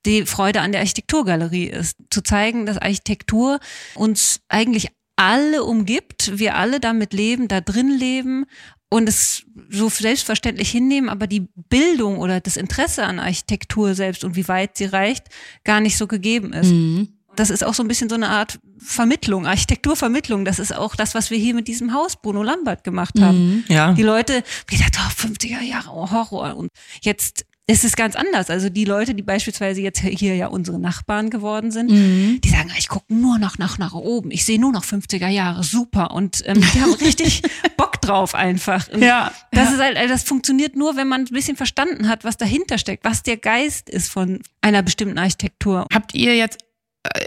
die 0.06 0.28
Freude 0.28 0.62
an 0.62 0.72
der 0.72 0.82
Architekturgalerie 0.82 1.66
ist, 1.66 1.98
zu 2.12 2.22
zeigen, 2.22 2.68
dass 2.68 2.78
Architektur 2.78 3.60
uns 3.96 4.42
eigentlich 4.48 4.90
alle 5.16 5.64
umgibt, 5.64 6.38
wir 6.38 6.56
alle 6.56 6.80
damit 6.80 7.12
leben, 7.12 7.48
da 7.48 7.60
drin 7.60 7.90
leben 7.90 8.46
und 8.90 9.10
es 9.10 9.46
so 9.70 9.90
selbstverständlich 9.90 10.70
hinnehmen, 10.70 11.10
aber 11.10 11.26
die 11.26 11.48
Bildung 11.56 12.20
oder 12.20 12.40
das 12.40 12.56
Interesse 12.56 13.04
an 13.04 13.18
Architektur 13.18 13.96
selbst 13.96 14.24
und 14.24 14.36
wie 14.36 14.48
weit 14.48 14.78
sie 14.78 14.86
reicht, 14.86 15.26
gar 15.64 15.82
nicht 15.82 15.98
so 15.98 16.06
gegeben 16.06 16.54
ist. 16.54 16.70
Mhm. 16.70 17.18
Das 17.42 17.50
ist 17.50 17.64
auch 17.64 17.74
so 17.74 17.82
ein 17.82 17.88
bisschen 17.88 18.08
so 18.08 18.14
eine 18.14 18.30
Art 18.30 18.60
Vermittlung, 18.78 19.48
Architekturvermittlung. 19.48 20.46
Das 20.46 20.60
ist 20.60 20.76
auch 20.76 20.96
das, 20.96 21.16
was 21.16 21.32
wir 21.32 21.40
hier 21.40 21.56
mit 21.56 21.68
diesem 21.68 21.92
Haus 21.92 22.16
Bruno 22.16 22.44
Lambert 22.44 22.84
gemacht 22.84 23.20
haben. 23.20 23.56
Mhm. 23.56 23.64
Ja. 23.68 23.94
Die 23.94 24.04
Leute, 24.04 24.44
die 24.70 24.78
dachten, 24.78 25.00
oh, 25.00 25.28
50er 25.28 25.60
Jahre, 25.64 25.90
oh, 25.92 26.12
Horror. 26.12 26.56
Und 26.56 26.70
jetzt 27.02 27.48
es 27.66 27.84
ist 27.84 27.98
ganz 27.98 28.16
anders. 28.16 28.52
Also 28.52 28.70
die 28.70 28.86
Leute, 28.86 29.16
die 29.16 29.24
beispielsweise 29.24 29.82
jetzt 29.82 30.02
hier 30.02 30.36
ja 30.36 30.48
unsere 30.48 30.78
Nachbarn 30.78 31.32
geworden 31.32 31.72
sind, 31.72 31.90
mhm. 31.90 32.42
die 32.42 32.50
sagen, 32.50 32.70
ich 32.78 32.90
gucke 32.90 33.12
nur 33.12 33.40
noch 33.40 33.58
nach, 33.58 33.80
nach 33.80 33.94
oben. 33.94 34.30
Ich 34.30 34.46
sehe 34.46 34.60
nur 34.60 34.72
noch 34.72 34.84
50er 34.84 35.30
Jahre. 35.30 35.64
Super. 35.64 36.12
Und 36.12 36.44
ähm, 36.46 36.62
die 36.62 36.80
haben 36.80 36.94
richtig 37.02 37.42
Bock 37.76 38.00
drauf 38.02 38.36
einfach. 38.36 38.88
Und 38.90 39.02
ja. 39.02 39.32
Das 39.52 39.70
ja. 39.70 39.72
ist 39.72 39.80
halt, 39.80 40.12
das 40.12 40.22
funktioniert 40.22 40.76
nur, 40.76 40.96
wenn 40.96 41.08
man 41.08 41.22
ein 41.22 41.34
bisschen 41.34 41.58
verstanden 41.58 42.08
hat, 42.08 42.24
was 42.24 42.38
dahinter 42.38 42.78
steckt, 42.78 43.04
was 43.04 43.24
der 43.24 43.38
Geist 43.38 43.90
ist 43.90 44.10
von 44.12 44.42
einer 44.62 44.84
bestimmten 44.84 45.18
Architektur. 45.18 45.88
Habt 45.92 46.14
ihr 46.14 46.36
jetzt 46.36 46.60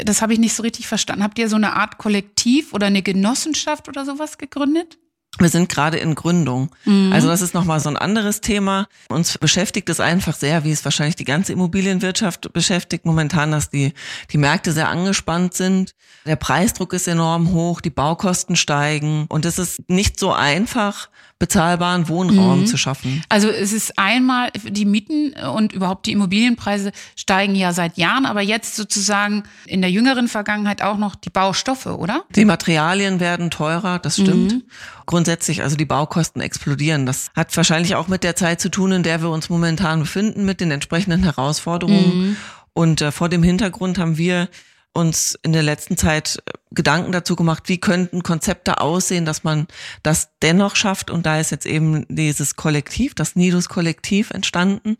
das 0.04 0.23
habe 0.23 0.33
ich 0.33 0.38
nicht 0.38 0.54
so 0.54 0.62
richtig 0.62 0.87
verstanden. 0.87 1.23
Habt 1.23 1.38
ihr 1.38 1.49
so 1.49 1.57
eine 1.57 1.75
Art 1.75 1.99
Kollektiv 1.99 2.73
oder 2.73 2.87
eine 2.87 3.02
Genossenschaft 3.02 3.88
oder 3.88 4.04
sowas 4.04 4.38
gegründet? 4.38 4.99
Wir 5.38 5.49
sind 5.49 5.69
gerade 5.69 5.97
in 5.97 6.14
Gründung. 6.14 6.71
Mhm. 6.85 7.12
Also 7.12 7.26
das 7.26 7.43
ist 7.43 7.54
nochmal 7.54 7.81
so 7.81 7.88
ein 7.88 7.97
anderes 7.97 8.40
Thema. 8.40 8.87
Uns 9.09 9.37
beschäftigt 9.37 9.88
es 9.88 9.99
einfach 9.99 10.35
sehr, 10.35 10.62
wie 10.62 10.71
es 10.71 10.85
wahrscheinlich 10.85 11.16
die 11.16 11.25
ganze 11.25 11.52
Immobilienwirtschaft 11.52 12.52
beschäftigt 12.52 13.04
momentan, 13.04 13.50
dass 13.50 13.69
die, 13.69 13.95
die 14.31 14.38
Märkte 14.38 14.71
sehr 14.71 14.88
angespannt 14.88 15.54
sind. 15.54 15.95
Der 16.25 16.37
Preisdruck 16.37 16.93
ist 16.93 17.09
enorm 17.09 17.50
hoch, 17.50 17.81
die 17.81 17.90
Baukosten 17.90 18.54
steigen 18.54 19.26
und 19.28 19.45
es 19.45 19.59
ist 19.59 19.88
nicht 19.88 20.21
so 20.21 20.33
einfach, 20.33 21.11
bezahlbaren 21.38 22.09
Wohnraum 22.09 22.61
mhm. 22.61 22.67
zu 22.67 22.76
schaffen. 22.76 23.23
Also 23.29 23.49
es 23.49 23.73
ist 23.73 23.99
einmal, 23.99 24.50
die 24.53 24.85
Mieten 24.85 25.35
und 25.55 25.73
überhaupt 25.73 26.07
die 26.07 26.12
Immobilienpreise 26.12 26.93
steigen 27.17 27.55
ja 27.55 27.73
seit 27.73 27.99
Jahren, 27.99 28.25
aber 28.25 28.41
jetzt 28.41 28.76
sozusagen 28.76 29.43
in 29.67 29.81
der 29.81 29.91
jüngeren 29.91 30.29
Vergangenheit 30.29 30.81
auch 30.81 30.97
noch 30.97 31.17
die 31.17 31.31
Baustoffe, 31.31 31.87
oder? 31.87 32.25
Die 32.35 32.45
Materialien 32.45 33.19
werden 33.19 33.50
teurer, 33.50 33.99
das 33.99 34.14
stimmt. 34.14 34.53
Mhm. 34.53 34.62
Grundsätzlich, 35.07 35.62
also 35.62 35.77
die 35.77 35.85
Baukosten 35.85 36.40
explodieren. 36.40 37.05
Das 37.05 37.31
hat 37.37 37.55
wahrscheinlich 37.57 37.97
auch 37.97 38.09
mit 38.09 38.23
der 38.23 38.37
Zeit 38.37 38.61
zu 38.61 38.70
tun, 38.70 38.92
in 38.92 39.03
der 39.03 39.20
wir 39.20 39.31
uns 39.31 39.51
momentan 39.51 40.01
befinden, 40.01 40.44
mit 40.44 40.61
den 40.61 40.70
entsprechenden 40.70 41.25
Herausforderungen. 41.25 42.29
Mhm. 42.29 42.37
Und 42.73 43.03
äh, 43.03 43.12
vor 43.12 43.29
dem 43.29 43.42
Hintergrund 43.42 43.99
haben 43.99 44.18
wir 44.18 44.49
uns 44.94 45.38
in 45.42 45.52
der 45.52 45.62
letzten 45.62 45.96
Zeit 45.96 46.42
Gedanken 46.70 47.12
dazu 47.12 47.37
gemacht, 47.37 47.64
wie 47.66 47.78
könnten 47.78 48.22
Konzepte 48.22 48.80
aussehen, 48.80 49.24
dass 49.24 49.44
man 49.44 49.66
das 50.02 50.30
dennoch 50.40 50.76
schafft. 50.76 51.11
Und 51.11 51.26
da 51.26 51.38
ist 51.38 51.50
jetzt 51.50 51.66
eben 51.66 52.07
dieses 52.09 52.57
Kollektiv, 52.57 53.14
das 53.14 53.37
Nidus-Kollektiv 53.37 54.30
entstanden. 54.30 54.96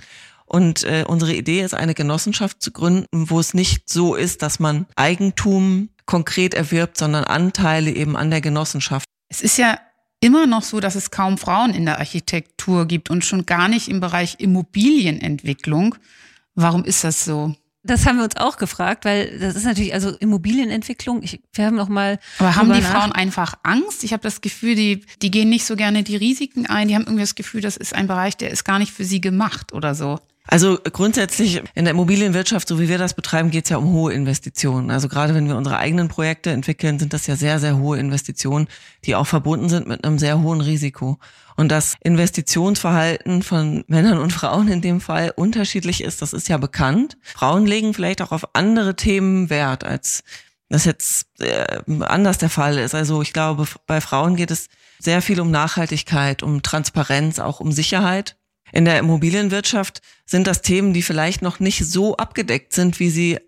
Und 0.47 0.85
äh, 0.85 1.05
unsere 1.07 1.33
Idee 1.33 1.63
ist, 1.63 1.75
eine 1.75 1.95
Genossenschaft 1.95 2.61
zu 2.61 2.71
gründen, 2.71 3.31
wo 3.31 3.41
es 3.41 3.55
nicht 3.55 3.89
so 3.89 4.15
ist, 4.15 4.43
dass 4.43 4.61
man 4.61 4.87
Eigentum 4.95 5.89
konkret 6.07 6.55
erwirbt, 6.55 6.99
sondern 6.99 7.25
Anteile 7.25 7.91
eben 7.91 8.17
an 8.17 8.31
der 8.31 8.41
Genossenschaft. 8.41 9.07
Es 9.29 9.41
ist 9.41 9.57
ja 9.57 9.79
immer 10.21 10.47
noch 10.47 10.63
so, 10.63 10.81
dass 10.81 10.97
es 10.97 11.11
kaum 11.11 11.39
Frauen 11.39 11.73
in 11.73 11.87
der 11.87 11.99
Architektur 11.99 12.87
gibt 12.87 13.11
und 13.11 13.25
schon 13.25 13.47
gar 13.47 13.69
nicht 13.69 13.89
im 13.89 14.01
Bereich 14.01 14.37
Immobilienentwicklung. 14.39 15.95
Warum 16.55 16.85
ist 16.85 17.05
das 17.05 17.25
so? 17.25 17.55
Das 17.87 18.07
haben 18.07 18.17
wir 18.17 18.25
uns 18.25 18.37
auch 18.37 18.57
gefragt, 18.57 19.05
weil 19.05 19.39
das 19.39 19.57
ist 19.57 19.65
natürlich, 19.65 19.93
also 19.93 20.11
Immobilienentwicklung, 20.11 21.23
ich, 21.23 21.41
wir 21.53 21.67
haben 21.67 21.77
noch 21.77 21.89
mal. 21.89 22.19
Aber 22.39 22.57
haben 22.57 22.73
die 22.73 22.81
nach. 22.81 22.91
Frauen 22.91 23.13
einfach 23.13 23.55
Angst? 23.63 24.05
Ich 24.05 24.13
habe 24.13 24.23
das 24.23 24.41
Gefühl, 24.41 24.75
die, 24.75 25.05
die 25.21 25.31
gehen 25.31 25.51
nicht 25.51 25.67
so 25.67 25.77
gerne 25.77 26.03
die 26.03 26.17
Risiken 26.17 26.67
ein. 26.67 26.89
Die 26.89 26.95
haben 26.95 27.03
irgendwie 27.03 27.23
das 27.23 27.35
Gefühl, 27.35 27.61
das 27.61 27.77
ist 27.77 27.95
ein 27.95 28.07
Bereich, 28.07 28.37
der 28.39 28.51
ist 28.51 28.65
gar 28.65 28.79
nicht 28.79 28.93
für 28.93 29.05
sie 29.05 29.21
gemacht 29.21 29.73
oder 29.75 29.95
so. 29.95 30.19
Also 30.47 30.79
grundsätzlich 30.93 31.63
in 31.75 31.87
der 31.87 31.93
Immobilienwirtschaft, 31.93 32.69
so 32.69 32.79
wie 32.79 32.89
wir 32.89 32.99
das 32.99 33.15
betreiben, 33.15 33.51
geht 33.51 33.65
es 33.65 33.71
ja 33.71 33.79
um 33.79 33.93
hohe 33.93 34.13
Investitionen. 34.13 34.91
Also 34.91 35.09
gerade 35.09 35.35
wenn 35.35 35.49
wir 35.49 35.57
unsere 35.57 35.79
eigenen 35.79 36.09
Projekte 36.09 36.51
entwickeln, 36.51 36.99
sind 36.99 37.15
das 37.15 37.27
ja 37.27 37.35
sehr, 37.35 37.59
sehr 37.59 37.79
hohe 37.79 37.99
Investitionen, 37.99 38.69
die 39.05 39.17
auch 39.17 39.27
verbunden 39.27 39.71
sind 39.71 39.89
mit 39.89 40.05
einem 40.05 40.19
sehr 40.19 40.43
hohen 40.43 40.61
Risiko. 40.61 41.19
Und 41.57 41.71
das 41.71 41.95
Investitionsverhalten 42.03 43.43
von 43.43 43.85
Männern 43.87 44.19
und 44.19 44.33
Frauen 44.33 44.69
in 44.69 44.83
dem 44.83 45.01
Fall 45.01 45.33
unterschiedlich 45.35 46.03
ist, 46.03 46.21
das 46.21 46.35
ist 46.35 46.49
ja 46.49 46.59
bekannt. 46.59 47.17
Frauen 47.23 47.67
legen 47.67 47.95
vielleicht 47.95 48.21
auch 48.21 48.33
auf 48.33 48.55
andere 48.55 48.97
Themen 48.97 49.49
Wert, 49.49 49.83
als 49.83 50.25
das 50.69 50.85
jetzt 50.85 51.27
äh, 51.41 51.65
anders 52.01 52.39
der 52.39 52.51
Fall 52.51 52.79
ist. 52.79 52.95
Also 52.95 53.23
ich 53.23 53.33
glaube, 53.33 53.67
bei 53.87 54.01
Frauen 54.01 54.37
geht 54.37 54.51
es 54.51 54.69
sehr 54.99 55.23
viel 55.23 55.41
um 55.41 55.51
Nachhaltigkeit, 55.51 56.43
um 56.43 56.63
Transparenz, 56.63 57.39
auch 57.39 57.61
um 57.61 57.73
Sicherheit. 57.73 58.37
In 58.75 58.85
der 58.85 58.99
Immobilienwirtschaft 58.99 60.03
sind 60.27 60.49
das 60.49 60.61
Themen, 60.61 60.93
die 60.93 61.03
vielleicht 61.03 61.43
noch 61.43 61.61
nicht 61.61 61.87
so 61.87 62.17
abgedeckt 62.17 62.73
sind, 62.73 62.99
wie 62.99 63.09
sie 63.09 63.39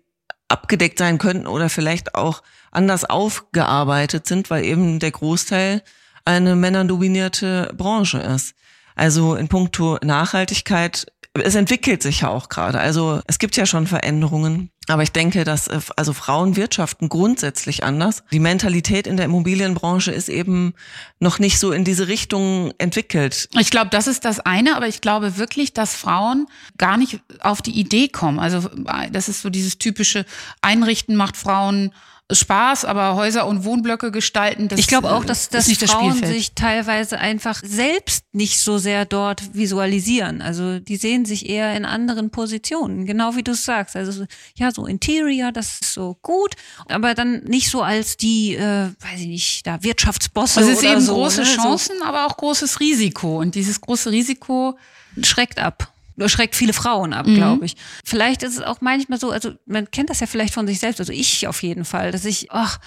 abgedeckt 0.47 0.97
sein 0.97 1.17
könnten 1.17 1.47
oder 1.47 1.69
vielleicht 1.69 2.15
auch 2.15 2.41
anders 2.71 3.03
aufgearbeitet 3.03 4.25
sind, 4.25 4.49
weil 4.49 4.63
eben 4.63 4.99
der 4.99 5.11
Großteil 5.11 5.83
eine 6.23 6.55
männerdominierte 6.55 7.73
Branche 7.75 8.19
ist. 8.19 8.55
Also 8.95 9.35
in 9.35 9.49
puncto 9.49 9.97
Nachhaltigkeit 10.01 11.07
es 11.43 11.55
entwickelt 11.55 12.01
sich 12.01 12.21
ja 12.21 12.29
auch 12.29 12.49
gerade. 12.49 12.79
Also 12.79 13.21
es 13.27 13.37
gibt 13.37 13.57
ja 13.57 13.65
schon 13.65 13.85
Veränderungen. 13.85 14.71
Aber 14.87 15.03
ich 15.03 15.11
denke, 15.11 15.43
dass 15.43 15.67
äh, 15.67 15.79
also 15.95 16.13
Frauen 16.13 16.55
wirtschaften 16.55 17.09
grundsätzlich 17.09 17.83
anders. 17.83 18.23
Die 18.31 18.39
Mentalität 18.39 19.07
in 19.07 19.17
der 19.17 19.25
Immobilienbranche 19.25 20.11
ist 20.11 20.29
eben 20.29 20.73
noch 21.19 21.39
nicht 21.39 21.59
so 21.59 21.71
in 21.71 21.83
diese 21.83 22.07
Richtung 22.07 22.73
entwickelt. 22.77 23.49
Ich 23.59 23.69
glaube, 23.69 23.89
das 23.89 24.07
ist 24.07 24.25
das 24.25 24.39
eine, 24.39 24.75
aber 24.75 24.87
ich 24.87 25.01
glaube 25.01 25.37
wirklich, 25.37 25.73
dass 25.73 25.95
Frauen 25.95 26.47
gar 26.77 26.97
nicht 26.97 27.19
auf 27.41 27.61
die 27.61 27.77
Idee 27.79 28.07
kommen. 28.07 28.39
Also 28.39 28.69
das 29.11 29.29
ist 29.29 29.41
so 29.41 29.49
dieses 29.49 29.77
typische 29.77 30.25
Einrichten 30.61 31.15
macht 31.15 31.37
Frauen 31.37 31.91
Spaß, 32.29 32.83
aber 32.83 33.15
Häuser 33.15 33.47
und 33.47 33.63
Wohnblöcke 33.63 34.11
gestalten, 34.11 34.67
das 34.67 34.81
Ich 34.81 34.87
glaube 34.87 35.11
auch, 35.11 35.23
dass, 35.23 35.47
dass 35.47 35.71
Frauen 35.71 36.19
das 36.19 36.29
sich 36.29 36.53
teilweise 36.53 37.19
einfach 37.19 37.61
selbst 37.63 38.25
nicht 38.33 38.59
so 38.59 38.77
sehr 38.77 39.05
dort 39.05 39.55
visualisieren. 39.55 40.41
Also 40.41 40.79
die 40.79 40.97
sehen 40.97 41.23
sich 41.23 41.47
eher 41.47 41.73
in 41.73 41.85
anderen 41.85 42.29
Positionen, 42.29 43.05
genau 43.05 43.37
wie 43.37 43.43
du 43.43 43.53
es 43.53 43.63
sagst. 43.63 43.95
Also 43.95 44.25
ja, 44.55 44.71
so 44.71 44.85
Interior, 44.85 45.53
das 45.53 45.79
ist 45.79 45.93
so 45.93 46.17
gut, 46.21 46.55
aber 46.89 47.13
dann 47.13 47.43
nicht 47.45 47.69
so 47.69 47.81
als 47.81 48.17
die, 48.17 48.55
äh, 48.55 48.89
weiß 48.99 49.21
ich 49.21 49.27
nicht, 49.27 49.67
da 49.67 49.81
Wirtschaftsbosse 49.81 50.59
also 50.59 50.71
es 50.71 50.79
ist 50.79 50.83
oder 50.83 50.91
eben 50.91 51.01
so, 51.01 51.13
große 51.13 51.41
ne? 51.41 51.47
Chancen, 51.47 52.01
aber 52.03 52.25
auch 52.25 52.35
großes 52.35 52.81
Risiko. 52.81 53.39
Und 53.39 53.55
dieses 53.55 53.79
große 53.79 54.11
Risiko 54.11 54.77
schreckt 55.23 55.59
ab. 55.59 55.93
Schreckt 56.25 56.55
viele 56.55 56.73
Frauen 56.73 57.13
ab, 57.13 57.27
mhm. 57.27 57.35
glaube 57.35 57.65
ich. 57.65 57.75
Vielleicht 58.03 58.43
ist 58.43 58.57
es 58.57 58.61
auch 58.63 58.81
manchmal 58.81 59.19
so, 59.19 59.31
also 59.31 59.51
man 59.65 59.91
kennt 59.91 60.09
das 60.09 60.19
ja 60.19 60.27
vielleicht 60.27 60.53
von 60.53 60.67
sich 60.67 60.79
selbst, 60.79 60.99
also 60.99 61.13
ich 61.13 61.47
auf 61.47 61.61
jeden 61.63 61.85
Fall, 61.85 62.11
dass 62.11 62.25
ich, 62.25 62.51
ach, 62.51 62.79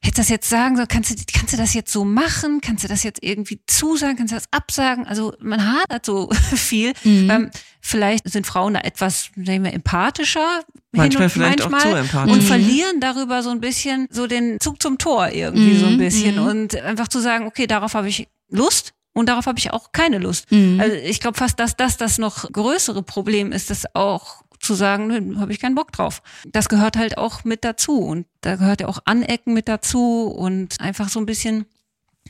hätte 0.00 0.16
das 0.16 0.28
jetzt 0.28 0.48
sagen 0.48 0.76
soll, 0.76 0.86
kannst 0.86 1.10
du, 1.10 1.14
kannst 1.32 1.52
du 1.52 1.56
das 1.56 1.74
jetzt 1.74 1.92
so 1.92 2.04
machen? 2.04 2.60
Kannst 2.60 2.84
du 2.84 2.88
das 2.88 3.02
jetzt 3.02 3.22
irgendwie 3.22 3.60
zusagen? 3.66 4.16
Kannst 4.16 4.32
du 4.32 4.36
das 4.36 4.46
absagen? 4.52 5.06
Also 5.06 5.34
man 5.40 5.66
hadert 5.66 6.06
so 6.06 6.30
viel. 6.54 6.92
Mhm. 7.04 7.30
Ähm, 7.30 7.50
vielleicht 7.80 8.28
sind 8.30 8.46
Frauen 8.46 8.74
da 8.74 8.80
etwas, 8.80 9.30
sagen 9.36 9.64
wir, 9.64 9.72
empathischer. 9.72 10.62
Manchmal 10.92 11.28
vielleicht 11.28 11.58
manchmal, 11.58 11.80
auch 11.80 11.84
zu 11.84 11.96
empathisch. 11.96 12.32
Und 12.32 12.42
mhm. 12.42 12.46
verlieren 12.46 13.00
darüber 13.00 13.42
so 13.42 13.50
ein 13.50 13.60
bisschen 13.60 14.06
so 14.10 14.26
den 14.26 14.60
Zug 14.60 14.80
zum 14.80 14.98
Tor 14.98 15.30
irgendwie 15.30 15.74
mhm. 15.74 15.80
so 15.80 15.86
ein 15.86 15.94
mhm. 15.94 15.98
bisschen. 15.98 16.36
Mhm. 16.36 16.46
Und 16.46 16.76
einfach 16.76 17.08
zu 17.08 17.20
sagen, 17.20 17.46
okay, 17.46 17.66
darauf 17.66 17.94
habe 17.94 18.08
ich 18.08 18.28
Lust. 18.50 18.92
Und 19.18 19.28
darauf 19.28 19.46
habe 19.46 19.58
ich 19.58 19.72
auch 19.72 19.90
keine 19.90 20.18
Lust. 20.18 20.50
Mhm. 20.52 20.78
Also 20.80 20.94
ich 20.94 21.18
glaube 21.18 21.36
fast, 21.36 21.58
dass 21.58 21.76
das 21.76 21.96
das 21.96 22.18
noch 22.18 22.50
größere 22.52 23.02
Problem 23.02 23.50
ist, 23.50 23.68
dass 23.68 23.94
auch 23.96 24.42
zu 24.60 24.74
sagen, 24.74 25.08
nö, 25.08 25.40
habe 25.40 25.52
ich 25.52 25.58
keinen 25.58 25.74
Bock 25.74 25.90
drauf. 25.90 26.22
Das 26.46 26.68
gehört 26.68 26.96
halt 26.96 27.18
auch 27.18 27.42
mit 27.42 27.64
dazu 27.64 27.98
und 27.98 28.26
da 28.42 28.54
gehört 28.54 28.80
ja 28.80 28.86
auch 28.86 29.00
Anecken 29.06 29.54
mit 29.54 29.66
dazu 29.66 30.22
und 30.24 30.80
einfach 30.80 31.08
so 31.08 31.18
ein 31.18 31.26
bisschen 31.26 31.66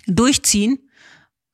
durchziehen, 0.07 0.79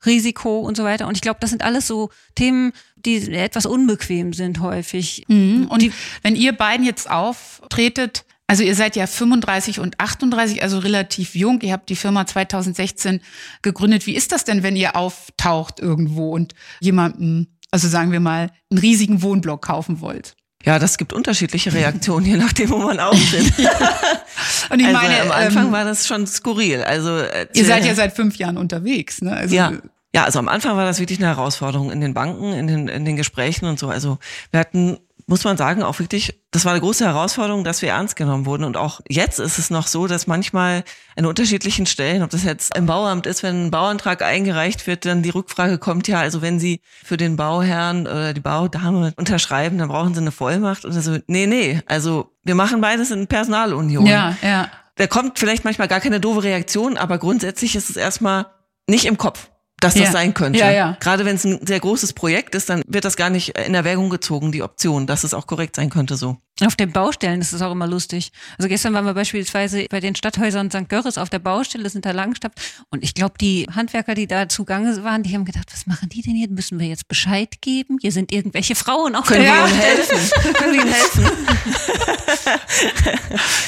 Risiko 0.07 0.61
und 0.61 0.77
so 0.77 0.85
weiter. 0.85 1.09
Und 1.09 1.16
ich 1.16 1.20
glaube, 1.20 1.38
das 1.40 1.51
sind 1.51 1.64
alles 1.64 1.88
so 1.88 2.11
Themen, 2.37 2.73
die 2.94 3.16
etwas 3.33 3.66
unbequem 3.66 4.35
sind 4.35 4.61
häufig. 4.61 5.25
Mhm. 5.27 5.66
Und 5.68 5.83
die, 5.83 5.92
wenn 6.23 6.37
ihr 6.37 6.53
beiden 6.53 6.87
jetzt 6.87 7.11
auftretet, 7.11 8.25
also 8.47 8.63
ihr 8.63 8.75
seid 8.75 8.95
ja 8.97 9.07
35 9.07 9.81
und 9.81 9.99
38, 10.01 10.63
also 10.63 10.79
relativ 10.79 11.35
jung. 11.35 11.61
Ihr 11.63 11.73
habt 11.73 11.89
die 11.89 11.97
Firma 11.97 12.27
2016 12.27 13.21
gegründet. 13.63 14.07
Wie 14.07 14.15
ist 14.15 14.33
das 14.33 14.45
denn, 14.45 14.63
wenn 14.63 14.77
ihr 14.77 14.97
auftaucht 14.97 15.81
irgendwo 15.81 16.31
und 16.31 16.55
jemanden, 16.81 17.59
also 17.71 17.89
sagen 17.89 18.13
wir 18.13 18.21
mal, 18.21 18.51
einen 18.71 18.79
riesigen 18.79 19.23
Wohnblock 19.23 19.63
kaufen 19.63 20.01
wollt? 20.01 20.37
Ja, 20.65 20.79
das 20.79 20.97
gibt 20.97 21.13
unterschiedliche 21.13 21.73
Reaktionen, 21.75 22.25
je 22.25 22.37
nachdem, 22.37 22.71
wo 22.71 22.79
man 22.79 22.99
auftritt. 22.99 23.53
Und 24.71 24.81
ich 24.81 24.87
also 24.87 24.99
meine, 24.99 25.21
am 25.21 25.31
Anfang 25.31 25.67
ähm, 25.67 25.73
war 25.73 25.85
das 25.85 26.07
schon 26.07 26.27
skurril. 26.27 26.83
Also 26.83 27.19
äh, 27.19 27.47
ihr 27.55 27.67
seid 27.67 27.85
ja 27.85 27.95
seit 27.95 28.15
fünf 28.15 28.37
Jahren 28.37 28.57
unterwegs, 28.57 29.21
ne? 29.21 29.37
Also, 29.37 29.55
ja. 29.55 29.73
Ja, 30.15 30.23
also 30.23 30.39
am 30.39 30.47
Anfang 30.49 30.77
war 30.77 30.85
das 30.85 31.01
wirklich 31.01 31.19
eine 31.19 31.27
Herausforderung 31.27 31.91
in 31.91 32.01
den 32.01 32.15
Banken, 32.15 32.53
in 32.53 32.69
den, 32.69 32.87
in 32.87 33.05
den 33.05 33.17
Gesprächen 33.17 33.67
und 33.67 33.81
so. 33.81 33.89
Also 33.89 34.19
wir 34.53 34.61
hatten 34.61 34.99
muss 35.27 35.45
man 35.45 35.57
sagen, 35.57 35.83
auch 35.83 35.99
wirklich, 35.99 36.41
das 36.51 36.65
war 36.65 36.73
eine 36.73 36.81
große 36.81 37.05
Herausforderung, 37.05 37.65
dass 37.65 37.83
wir 37.83 37.91
ernst 37.91 38.17
genommen 38.17 38.47
wurden. 38.47 38.65
Und 38.65 38.77
auch 38.77 39.01
jetzt 39.09 39.39
ist 39.41 39.59
es 39.59 39.71
noch 39.71 39.87
so, 39.87 40.07
dass 40.07 40.27
manchmal 40.27 40.85
an 41.17 41.27
unterschiedlichen 41.27 41.87
Stellen, 41.87 42.23
ob 42.23 42.31
das 42.31 42.45
jetzt 42.45 42.77
im 42.77 42.87
Bauamt 42.87 43.27
ist, 43.27 43.43
wenn 43.43 43.67
ein 43.67 43.71
Bauantrag 43.71 44.23
eingereicht 44.23 44.87
wird, 44.87 45.07
dann 45.07 45.23
die 45.23 45.31
Rückfrage 45.31 45.79
kommt, 45.79 46.09
ja, 46.09 46.21
also 46.21 46.43
wenn 46.43 46.61
Sie 46.61 46.81
für 47.03 47.17
den 47.17 47.37
Bauherrn 47.37 48.07
oder 48.07 48.35
die 48.35 48.41
Baudame 48.41 49.13
unterschreiben, 49.17 49.79
dann 49.79 49.89
brauchen 49.89 50.15
Sie 50.15 50.21
eine 50.21 50.33
Vollmacht. 50.33 50.85
Oder 50.85 51.01
so, 51.01 51.19
nee, 51.27 51.47
nee, 51.47 51.81
also 51.87 52.31
wir 52.43 52.55
machen 52.55 52.81
beides 52.81 53.11
in 53.11 53.27
Personalunion. 53.27 54.07
Ja, 54.07 54.37
ja. 54.43 54.69
Da 54.97 55.07
kommt 55.07 55.39
vielleicht 55.39 55.65
manchmal 55.65 55.89
gar 55.89 56.01
keine 56.01 56.21
doofe 56.21 56.45
Reaktion, 56.45 56.97
aber 56.97 57.19
grundsätzlich 57.19 57.75
ist 57.75 57.91
es 57.91 57.97
erstmal 57.97 58.47
nicht 58.87 59.07
im 59.07 59.19
Kopf 59.19 59.49
dass 59.85 59.94
das 59.94 60.05
ja. 60.05 60.12
sein 60.12 60.35
könnte. 60.35 60.59
Ja, 60.59 60.70
ja. 60.70 60.97
Gerade 61.01 61.25
wenn 61.25 61.37
es 61.37 61.44
ein 61.44 61.66
sehr 61.66 61.81
großes 61.81 62.12
Projekt 62.12 62.55
ist, 62.55 62.68
dann 62.68 62.83
wird 62.87 63.05
das 63.05 63.16
gar 63.16 63.31
nicht 63.31 63.57
in 63.59 63.75
Erwägung 63.75 64.11
gezogen, 64.11 64.53
die 64.53 64.62
Option, 64.62 65.07
dass 65.07 65.25
es 65.25 65.35
auch 65.35 65.47
korrekt 65.47 65.77
sein 65.77 65.90
könnte 65.90 66.16
so. 66.16 66.37
Auf 66.62 66.77
den 66.77 66.93
Baustellen 66.93 67.40
ist 67.40 67.53
es 67.53 67.62
auch 67.62 67.73
immer 67.73 67.88
lustig. 67.88 68.31
Also 68.59 68.69
gestern 68.69 68.95
waren 68.95 69.05
wir 69.05 69.14
beispielsweise 69.14 69.87
bei 69.90 69.99
den 69.99 70.14
Stadthäusern 70.14 70.71
St. 70.71 70.88
Görres 70.88 71.19
auf 71.19 71.29
der 71.29 71.40
Baustelle, 71.40 71.90
sind 71.90 72.07
da 72.07 72.12
Langstadt. 72.12 72.53
Und 72.90 73.03
ich 73.03 73.14
glaube, 73.14 73.35
die 73.40 73.67
Handwerker, 73.75 74.14
die 74.14 74.29
da 74.29 74.49
zugange 74.49 75.03
waren, 75.03 75.25
die 75.25 75.35
haben 75.35 75.45
gedacht, 75.45 75.67
was 75.73 75.88
machen 75.88 76.11
die 76.11 76.23
denn 76.23 76.37
hier? 76.37 76.49
Müssen 76.49 76.79
wir 76.79 76.87
jetzt 76.87 77.09
Bescheid 77.09 77.61
geben? 77.61 77.99
Hier 78.01 78.12
sind 78.12 78.31
irgendwelche 78.31 78.77
Frauen 78.77 79.17
auf 79.17 79.27
Können 79.27 79.43
der 79.43 79.51
Baustelle. 79.51 79.83
helfen? 79.83 80.55
Können 80.55 80.73
wir 80.75 80.83
ihnen 80.83 80.93
helfen? 80.93 81.31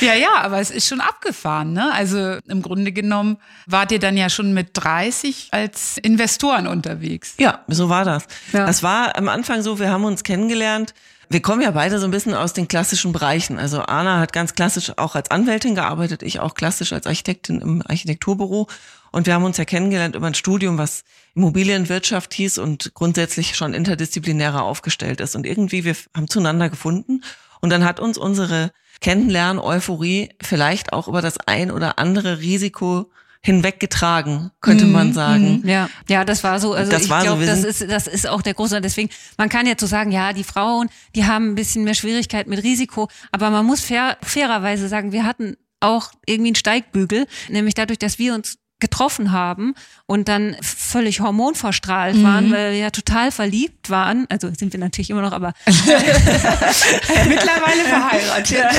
ja, 0.07 0.15
ja, 0.15 0.35
aber 0.37 0.61
es 0.61 0.71
ist 0.71 0.87
schon 0.87 1.01
abgefahren, 1.01 1.73
ne? 1.73 1.93
Also 1.93 2.39
im 2.47 2.63
Grunde 2.63 2.93
genommen 2.93 3.39
wart 3.67 3.91
ihr 3.91 3.99
dann 3.99 4.17
ja 4.17 4.31
schon 4.31 4.55
mit 4.55 4.71
30 4.75 5.49
als 5.51 5.99
Investoren 5.99 6.69
unterwegs. 6.69 7.35
Ja, 7.39 7.65
so 7.67 7.89
war 7.89 8.05
das. 8.05 8.27
Ja. 8.53 8.65
Das 8.65 8.85
war 8.85 9.17
am 9.17 9.29
Anfang 9.29 9.63
so, 9.63 9.81
wir 9.81 9.91
haben 9.91 10.05
uns 10.05 10.23
kennengelernt 10.23 10.95
wir 11.29 11.43
kommen 11.43 11.63
ja 11.63 11.73
beide 11.73 11.99
so 11.99 12.05
ein 12.05 12.11
bisschen 12.11 12.35
aus 12.35 12.53
den 12.53 12.69
klassischen 12.69 13.13
Bereichen. 13.13 13.59
Also 13.59 13.81
Anna 13.81 14.21
hat 14.21 14.33
ganz 14.33 14.55
klassisch 14.55 14.93
auch 14.97 15.15
als 15.15 15.31
Anwältin 15.31 15.75
gearbeitet, 15.75 16.23
ich 16.23 16.41
auch 16.41 16.55
klassisch 16.55 16.93
als 16.93 17.07
Architektin 17.07 17.61
im 17.61 17.83
Architekturbüro. 17.87 18.69
Und 19.11 19.27
wir 19.27 19.35
haben 19.35 19.45
uns 19.45 19.57
ja 19.57 19.65
kennengelernt 19.65 20.15
über 20.15 20.27
ein 20.27 20.35
Studium, 20.35 20.79
was 20.79 21.05
Immobilienwirtschaft 21.35 22.35
hieß 22.35 22.59
und 22.59 22.95
grundsätzlich 22.95 23.57
schon 23.57 23.75
interdisziplinärer 23.75 24.63
aufgestellt 24.63 25.21
ist. 25.21 25.35
Und 25.35 25.47
irgendwie, 25.47 25.85
wir 25.85 25.97
haben 26.15 26.29
zueinander 26.29 26.71
gefunden. 26.71 27.23
Und 27.61 27.71
dann 27.71 27.85
hat 27.85 27.99
uns 27.99 28.19
unsere 28.19 28.73
Kennenlernen-Euphorie 29.01 30.31
vielleicht 30.41 30.93
auch 30.93 31.09
über 31.09 31.23
das 31.23 31.39
ein 31.39 31.71
oder 31.71 31.99
andere 31.99 32.41
Risiko 32.41 33.11
hinweggetragen, 33.47 34.51
könnte 34.61 34.87
mhm, 34.87 34.93
man 34.93 35.13
sagen. 35.13 35.61
Mhm. 35.63 35.69
Ja, 35.69 35.89
ja, 36.09 36.25
das 36.25 36.43
war 36.43 36.59
so. 36.59 36.75
Also 36.75 36.91
das 36.91 37.03
ich 37.03 37.09
glaube, 37.09 37.45
so, 37.45 37.47
das 37.47 37.63
ist 37.63 37.89
das 37.89 38.09
ist 38.09 38.29
auch 38.29 38.43
der 38.43 38.55
große. 38.55 38.81
Deswegen, 38.81 39.09
man 39.39 39.49
kann 39.49 39.67
jetzt 39.67 39.81
so 39.81 39.87
sagen, 39.87 40.11
ja, 40.11 40.33
die 40.33 40.43
Frauen, 40.43 40.89
die 41.15 41.27
haben 41.27 41.53
ein 41.53 41.55
bisschen 41.55 41.85
mehr 41.85 41.95
Schwierigkeit 41.95 42.49
mit 42.49 42.65
Risiko, 42.65 43.09
aber 43.31 43.51
man 43.51 43.65
muss 43.65 43.81
fair, 43.81 44.17
fairerweise 44.21 44.89
sagen, 44.89 45.13
wir 45.13 45.25
hatten 45.25 45.57
auch 45.79 46.11
irgendwie 46.27 46.49
einen 46.49 46.57
Steigbügel, 46.57 47.29
nämlich 47.49 47.75
dadurch, 47.75 48.01
dass 48.01 48.19
wir 48.19 48.35
uns 48.35 48.59
getroffen 48.81 49.31
haben 49.31 49.75
und 50.07 50.27
dann 50.29 50.57
völlig 50.61 51.21
hormonverstrahlt 51.21 52.17
mhm. 52.17 52.25
waren, 52.25 52.51
weil 52.51 52.73
wir 52.73 52.79
ja 52.79 52.91
total 52.91 53.31
verliebt 53.31 53.91
waren. 53.91 54.27
Also 54.29 54.53
sind 54.53 54.73
wir 54.73 54.81
natürlich 54.81 55.11
immer 55.11 55.23
noch, 55.23 55.33
aber 55.33 55.53
mittlerweile 55.67 57.85
verheiratet. 57.85 58.59
Ja. 58.59 58.71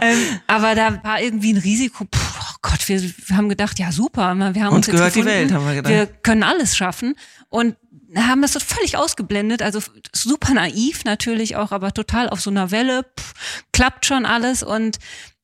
ähm, 0.00 0.38
aber 0.46 0.76
da 0.76 1.02
war 1.02 1.20
irgendwie 1.20 1.52
ein 1.52 1.58
Risiko. 1.58 2.04
Puh, 2.04 2.47
Gott, 2.62 2.88
wir, 2.88 3.02
wir, 3.02 3.36
haben 3.36 3.48
gedacht, 3.48 3.78
ja 3.78 3.92
super, 3.92 4.34
wir 4.34 4.64
haben 4.64 4.74
uns, 4.74 4.88
uns 4.88 4.96
gehört 4.96 5.14
gefunden, 5.14 5.28
die 5.28 5.34
Welt, 5.34 5.52
haben 5.52 5.66
wir 5.66 5.74
gedacht. 5.74 5.92
Wir 5.92 6.06
können 6.06 6.42
alles 6.42 6.76
schaffen 6.76 7.14
und 7.48 7.76
haben 8.16 8.42
das 8.42 8.54
so 8.54 8.60
völlig 8.60 8.96
ausgeblendet, 8.96 9.62
also 9.62 9.80
super 10.12 10.54
naiv 10.54 11.04
natürlich 11.04 11.56
auch, 11.56 11.72
aber 11.72 11.92
total 11.92 12.28
auf 12.28 12.40
so 12.40 12.50
einer 12.50 12.70
Welle, 12.70 13.04
pff, 13.18 13.64
klappt 13.72 14.06
schon 14.06 14.26
alles 14.26 14.62
und 14.62 14.98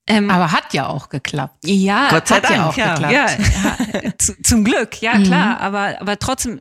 ähm, 0.07 0.31
Aber 0.31 0.53
hat 0.53 0.75
ja 0.75 0.87
auch 0.87 1.09
geklappt. 1.09 1.57
Ja, 1.65 2.11
Gott 2.11 2.29
sei 2.29 2.37
hat 2.37 2.45
Dank, 2.45 2.55
ja 2.55 2.69
auch 2.69 2.77
ja. 2.77 2.95
geklappt. 2.95 3.13
Ja, 3.13 4.01
ja 4.03 4.13
zu, 4.19 4.41
zum 4.43 4.65
Glück, 4.65 5.01
ja 5.01 5.15
mhm. 5.15 5.25
klar. 5.25 5.61
Aber, 5.61 5.99
aber 6.01 6.19
trotzdem 6.19 6.61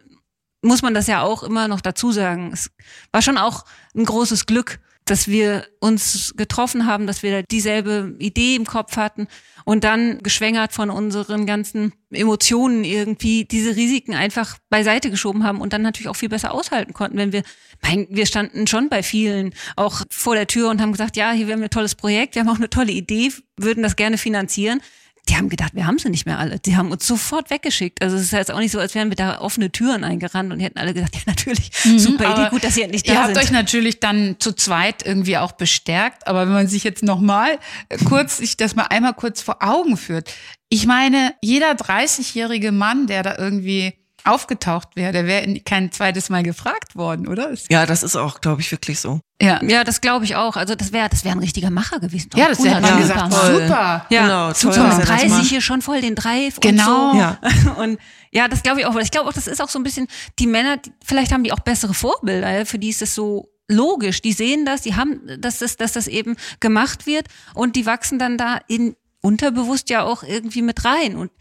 muss 0.61 0.81
man 0.81 0.93
das 0.93 1.07
ja 1.07 1.21
auch 1.21 1.43
immer 1.43 1.67
noch 1.67 1.81
dazu 1.81 2.11
sagen. 2.11 2.51
Es 2.53 2.71
war 3.11 3.21
schon 3.21 3.37
auch 3.37 3.65
ein 3.95 4.05
großes 4.05 4.45
Glück, 4.45 4.79
dass 5.05 5.27
wir 5.27 5.65
uns 5.79 6.33
getroffen 6.37 6.85
haben, 6.85 7.07
dass 7.07 7.23
wir 7.23 7.43
dieselbe 7.43 8.15
Idee 8.19 8.55
im 8.55 8.65
Kopf 8.65 8.97
hatten 8.97 9.27
und 9.65 9.83
dann 9.83 10.19
geschwängert 10.19 10.73
von 10.73 10.89
unseren 10.89 11.45
ganzen 11.45 11.93
Emotionen 12.11 12.83
irgendwie 12.83 13.45
diese 13.45 13.75
Risiken 13.75 14.13
einfach 14.13 14.57
beiseite 14.69 15.09
geschoben 15.09 15.43
haben 15.43 15.61
und 15.61 15.73
dann 15.73 15.81
natürlich 15.81 16.09
auch 16.09 16.15
viel 16.15 16.29
besser 16.29 16.53
aushalten 16.53 16.93
konnten, 16.93 17.17
wenn 17.17 17.31
wir, 17.31 17.43
mein, 17.81 18.07
wir 18.09 18.25
standen 18.25 18.67
schon 18.67 18.89
bei 18.89 19.03
vielen 19.03 19.53
auch 19.75 20.03
vor 20.09 20.35
der 20.35 20.47
Tür 20.47 20.69
und 20.69 20.81
haben 20.81 20.91
gesagt, 20.91 21.17
ja, 21.17 21.31
hier 21.31 21.47
wir 21.47 21.55
haben 21.55 21.63
ein 21.63 21.69
tolles 21.69 21.95
Projekt, 21.95 22.35
wir 22.35 22.41
haben 22.41 22.49
auch 22.49 22.57
eine 22.57 22.69
tolle 22.69 22.91
Idee, 22.91 23.31
würden 23.57 23.83
das 23.83 23.95
gerne 23.95 24.17
finanzieren 24.17 24.81
die 25.29 25.37
haben 25.37 25.47
gedacht, 25.47 25.73
wir 25.73 25.87
haben 25.87 25.97
sie 25.97 26.09
nicht 26.09 26.25
mehr 26.25 26.37
alle. 26.37 26.59
Die 26.59 26.75
haben 26.75 26.91
uns 26.91 27.07
sofort 27.07 27.49
weggeschickt. 27.49 28.01
Also 28.01 28.17
es 28.17 28.23
ist 28.23 28.31
jetzt 28.31 28.51
auch 28.51 28.59
nicht 28.59 28.71
so, 28.71 28.79
als 28.79 28.93
wären 28.93 29.09
wir 29.09 29.15
da 29.15 29.39
offene 29.39 29.71
Türen 29.71 30.03
eingerannt 30.03 30.51
und 30.51 30.59
hätten 30.59 30.77
alle 30.77 30.93
gesagt, 30.93 31.15
ja 31.15 31.21
natürlich, 31.25 31.71
mhm, 31.85 31.97
super 31.99 32.33
Idee, 32.33 32.49
gut, 32.49 32.63
dass 32.63 32.75
ihr 32.75 32.83
endlich 32.83 33.03
da 33.03 33.13
ihr 33.13 33.19
sind. 33.19 33.29
Ihr 33.29 33.35
habt 33.35 33.45
euch 33.45 33.51
natürlich 33.51 33.99
dann 34.01 34.35
zu 34.39 34.51
zweit 34.51 35.05
irgendwie 35.05 35.37
auch 35.37 35.53
bestärkt, 35.53 36.27
aber 36.27 36.45
wenn 36.45 36.53
man 36.53 36.67
sich 36.67 36.83
jetzt 36.83 37.03
nochmal 37.03 37.57
kurz, 38.05 38.37
sich 38.37 38.57
das 38.57 38.75
mal 38.75 38.87
einmal 38.89 39.13
kurz 39.13 39.41
vor 39.41 39.57
Augen 39.61 39.95
führt. 39.95 40.29
Ich 40.67 40.85
meine, 40.87 41.33
jeder 41.41 41.71
30-jährige 41.71 42.71
Mann, 42.71 43.07
der 43.07 43.23
da 43.23 43.37
irgendwie 43.37 43.93
aufgetaucht 44.25 44.95
wäre, 44.95 45.11
der 45.11 45.25
wäre 45.25 45.59
kein 45.61 45.91
zweites 45.91 46.29
Mal 46.29 46.43
gefragt 46.43 46.95
worden, 46.95 47.27
oder? 47.27 47.51
Ja, 47.69 47.85
das 47.85 48.03
ist 48.03 48.15
auch, 48.15 48.41
glaube 48.41 48.61
ich, 48.61 48.71
wirklich 48.71 48.99
so. 48.99 49.19
Ja, 49.41 49.61
ja, 49.63 49.83
das 49.83 49.99
glaube 49.99 50.25
ich 50.25 50.35
auch. 50.35 50.55
Also 50.55 50.75
das 50.75 50.93
wäre, 50.93 51.09
das 51.09 51.25
wäre 51.25 51.35
ein 51.35 51.39
richtiger 51.39 51.69
Macher 51.69 51.99
gewesen. 51.99 52.29
Ja, 52.35 52.47
das 52.47 52.59
hätte 52.59 52.79
man 52.79 52.97
gesagt, 52.97 53.33
voll. 53.33 53.61
super. 53.61 54.05
Ja, 54.09 54.21
genau, 54.23 54.53
toll, 54.53 54.73
super. 54.73 54.99
Preise 54.99 55.41
hier 55.41 55.61
schon 55.61 55.81
voll 55.81 56.01
den 56.01 56.15
Drive 56.15 56.59
genau. 56.59 57.11
und 57.11 57.13
so. 57.13 57.19
Ja. 57.19 57.39
Und 57.77 57.99
ja, 58.31 58.47
das 58.47 58.63
glaube 58.63 58.79
ich 58.79 58.85
auch. 58.85 58.95
Ich 58.95 59.11
glaube 59.11 59.29
auch, 59.29 59.33
das 59.33 59.47
ist 59.47 59.61
auch 59.61 59.69
so 59.69 59.77
ein 59.79 59.83
bisschen 59.83 60.07
die 60.39 60.47
Männer. 60.47 60.77
Vielleicht 61.03 61.31
haben 61.31 61.43
die 61.43 61.51
auch 61.51 61.59
bessere 61.59 61.93
Vorbilder. 61.93 62.65
Für 62.65 62.79
die 62.79 62.89
ist 62.89 63.01
es 63.01 63.13
so 63.15 63.49
logisch. 63.67 64.21
Die 64.21 64.33
sehen 64.33 64.65
das, 64.65 64.81
die 64.81 64.95
haben, 64.95 65.21
dass 65.39 65.59
das, 65.59 65.75
dass 65.77 65.91
das 65.91 66.07
eben 66.07 66.35
gemacht 66.59 67.05
wird 67.05 67.27
und 67.53 67.75
die 67.75 67.85
wachsen 67.85 68.19
dann 68.19 68.37
da 68.37 68.59
in 68.67 68.95
unterbewusst 69.21 69.89
ja 69.89 70.03
auch 70.03 70.23
irgendwie 70.23 70.61
mit 70.61 70.83
rein 70.83 71.15
und 71.15 71.31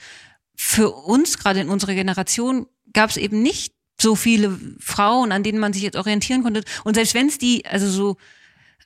für 0.54 0.90
uns, 0.90 1.38
gerade 1.38 1.60
in 1.60 1.68
unserer 1.68 1.94
Generation, 1.94 2.66
gab 2.92 3.10
es 3.10 3.16
eben 3.16 3.42
nicht 3.42 3.72
so 4.00 4.16
viele 4.16 4.58
Frauen, 4.80 5.32
an 5.32 5.42
denen 5.42 5.58
man 5.58 5.72
sich 5.72 5.82
jetzt 5.82 5.96
orientieren 5.96 6.42
konnte. 6.42 6.62
Und 6.84 6.94
selbst 6.94 7.14
wenn 7.14 7.28
es 7.28 7.38
die, 7.38 7.64
also 7.66 7.88
so 7.88 8.16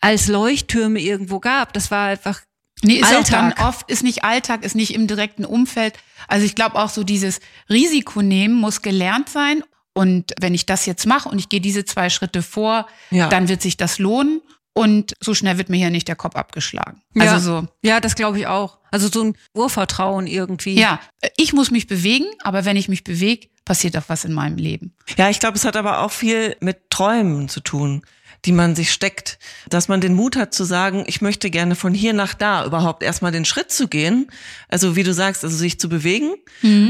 als 0.00 0.26
Leuchttürme 0.28 1.00
irgendwo 1.00 1.40
gab, 1.40 1.72
das 1.72 1.90
war 1.90 2.08
einfach 2.08 2.42
Nee, 2.82 2.96
ist 2.96 3.04
Alltag. 3.04 3.22
auch 3.22 3.56
dann 3.56 3.68
oft, 3.68 3.90
ist 3.90 4.02
nicht 4.02 4.22
Alltag, 4.24 4.62
ist 4.62 4.74
nicht 4.74 4.94
im 4.94 5.06
direkten 5.06 5.46
Umfeld. 5.46 5.94
Also 6.28 6.44
ich 6.44 6.54
glaube 6.54 6.76
auch 6.76 6.90
so 6.90 7.04
dieses 7.04 7.40
Risiko 7.70 8.20
nehmen 8.20 8.54
muss 8.54 8.82
gelernt 8.82 9.30
sein 9.30 9.62
Und 9.94 10.34
wenn 10.38 10.52
ich 10.52 10.66
das 10.66 10.84
jetzt 10.84 11.06
mache 11.06 11.30
und 11.30 11.38
ich 11.38 11.48
gehe 11.48 11.62
diese 11.62 11.86
zwei 11.86 12.10
Schritte 12.10 12.42
vor, 12.42 12.86
Ja. 13.10 13.28
dann 13.30 13.48
wird 13.48 13.62
sich 13.62 13.78
das 13.78 13.98
lohnen. 13.98 14.42
Und 14.74 15.14
so 15.20 15.32
schnell 15.32 15.56
wird 15.56 15.70
mir 15.70 15.78
hier 15.78 15.88
nicht 15.88 16.06
der 16.06 16.16
Kopf 16.16 16.36
abgeschlagen. 16.36 17.00
Also 17.18 17.32
ja. 17.34 17.40
so, 17.40 17.68
Ja, 17.82 17.98
das 18.00 18.14
glaube 18.14 18.38
ich 18.38 18.46
auch. 18.46 18.76
Also 18.90 19.08
so 19.08 19.22
ein 19.24 19.38
Urvertrauen 19.54 20.26
irgendwie. 20.26 20.78
ja, 20.78 21.00
ich 21.38 21.54
muss 21.54 21.70
mich 21.70 21.86
bewegen, 21.86 22.26
aber 22.42 22.66
wenn 22.66 22.76
ich 22.76 22.88
mich 22.90 23.02
bewege, 23.02 23.48
passiert 23.66 23.98
auch 23.98 24.04
was 24.06 24.24
in 24.24 24.32
meinem 24.32 24.56
Leben. 24.56 24.94
Ja, 25.18 25.28
ich 25.28 25.40
glaube, 25.40 25.58
es 25.58 25.66
hat 25.66 25.76
aber 25.76 26.00
auch 26.00 26.12
viel 26.12 26.56
mit 26.60 26.88
Träumen 26.88 27.50
zu 27.50 27.60
tun, 27.60 28.02
die 28.46 28.52
man 28.52 28.74
sich 28.76 28.92
steckt. 28.92 29.38
Dass 29.68 29.88
man 29.88 30.00
den 30.00 30.14
Mut 30.14 30.36
hat 30.36 30.54
zu 30.54 30.64
sagen, 30.64 31.04
ich 31.08 31.20
möchte 31.20 31.50
gerne 31.50 31.74
von 31.74 31.92
hier 31.92 32.12
nach 32.14 32.32
da 32.32 32.64
überhaupt 32.64 33.02
erstmal 33.02 33.32
den 33.32 33.44
Schritt 33.44 33.70
zu 33.72 33.88
gehen. 33.88 34.28
Also 34.68 34.96
wie 34.96 35.02
du 35.02 35.12
sagst, 35.12 35.44
also 35.44 35.56
sich 35.56 35.78
zu 35.80 35.88
bewegen. 35.88 36.34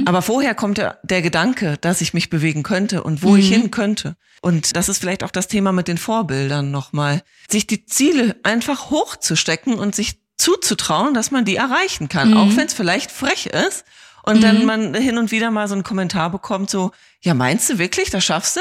Aber 0.06 0.22
vorher 0.22 0.54
kommt 0.54 0.78
der, 0.78 1.00
der 1.02 1.22
Gedanke, 1.22 1.78
dass 1.80 2.00
ich 2.00 2.14
mich 2.14 2.30
bewegen 2.30 2.62
könnte 2.62 3.02
und 3.02 3.22
wo 3.22 3.34
ich 3.36 3.48
hin 3.48 3.70
könnte. 3.70 4.16
Und 4.42 4.76
das 4.76 4.88
ist 4.88 4.98
vielleicht 4.98 5.24
auch 5.24 5.30
das 5.30 5.48
Thema 5.48 5.72
mit 5.72 5.88
den 5.88 5.98
Vorbildern 5.98 6.70
nochmal. 6.70 7.22
Sich 7.50 7.66
die 7.66 7.86
Ziele 7.86 8.36
einfach 8.42 8.90
hochzustecken 8.90 9.74
und 9.74 9.94
sich 9.94 10.20
zuzutrauen, 10.36 11.14
dass 11.14 11.30
man 11.30 11.46
die 11.46 11.56
erreichen 11.56 12.10
kann. 12.10 12.34
Auch 12.36 12.54
wenn 12.56 12.66
es 12.66 12.74
vielleicht 12.74 13.10
frech 13.10 13.46
ist. 13.46 13.86
Und 14.28 14.42
dann 14.42 14.64
man 14.66 14.94
hin 14.94 15.18
und 15.18 15.30
wieder 15.30 15.50
mal 15.50 15.68
so 15.68 15.74
einen 15.74 15.84
Kommentar 15.84 16.30
bekommt, 16.30 16.68
so, 16.68 16.90
ja, 17.22 17.32
meinst 17.32 17.70
du 17.70 17.78
wirklich, 17.78 18.10
das 18.10 18.24
schaffst 18.24 18.56
du? 18.56 18.60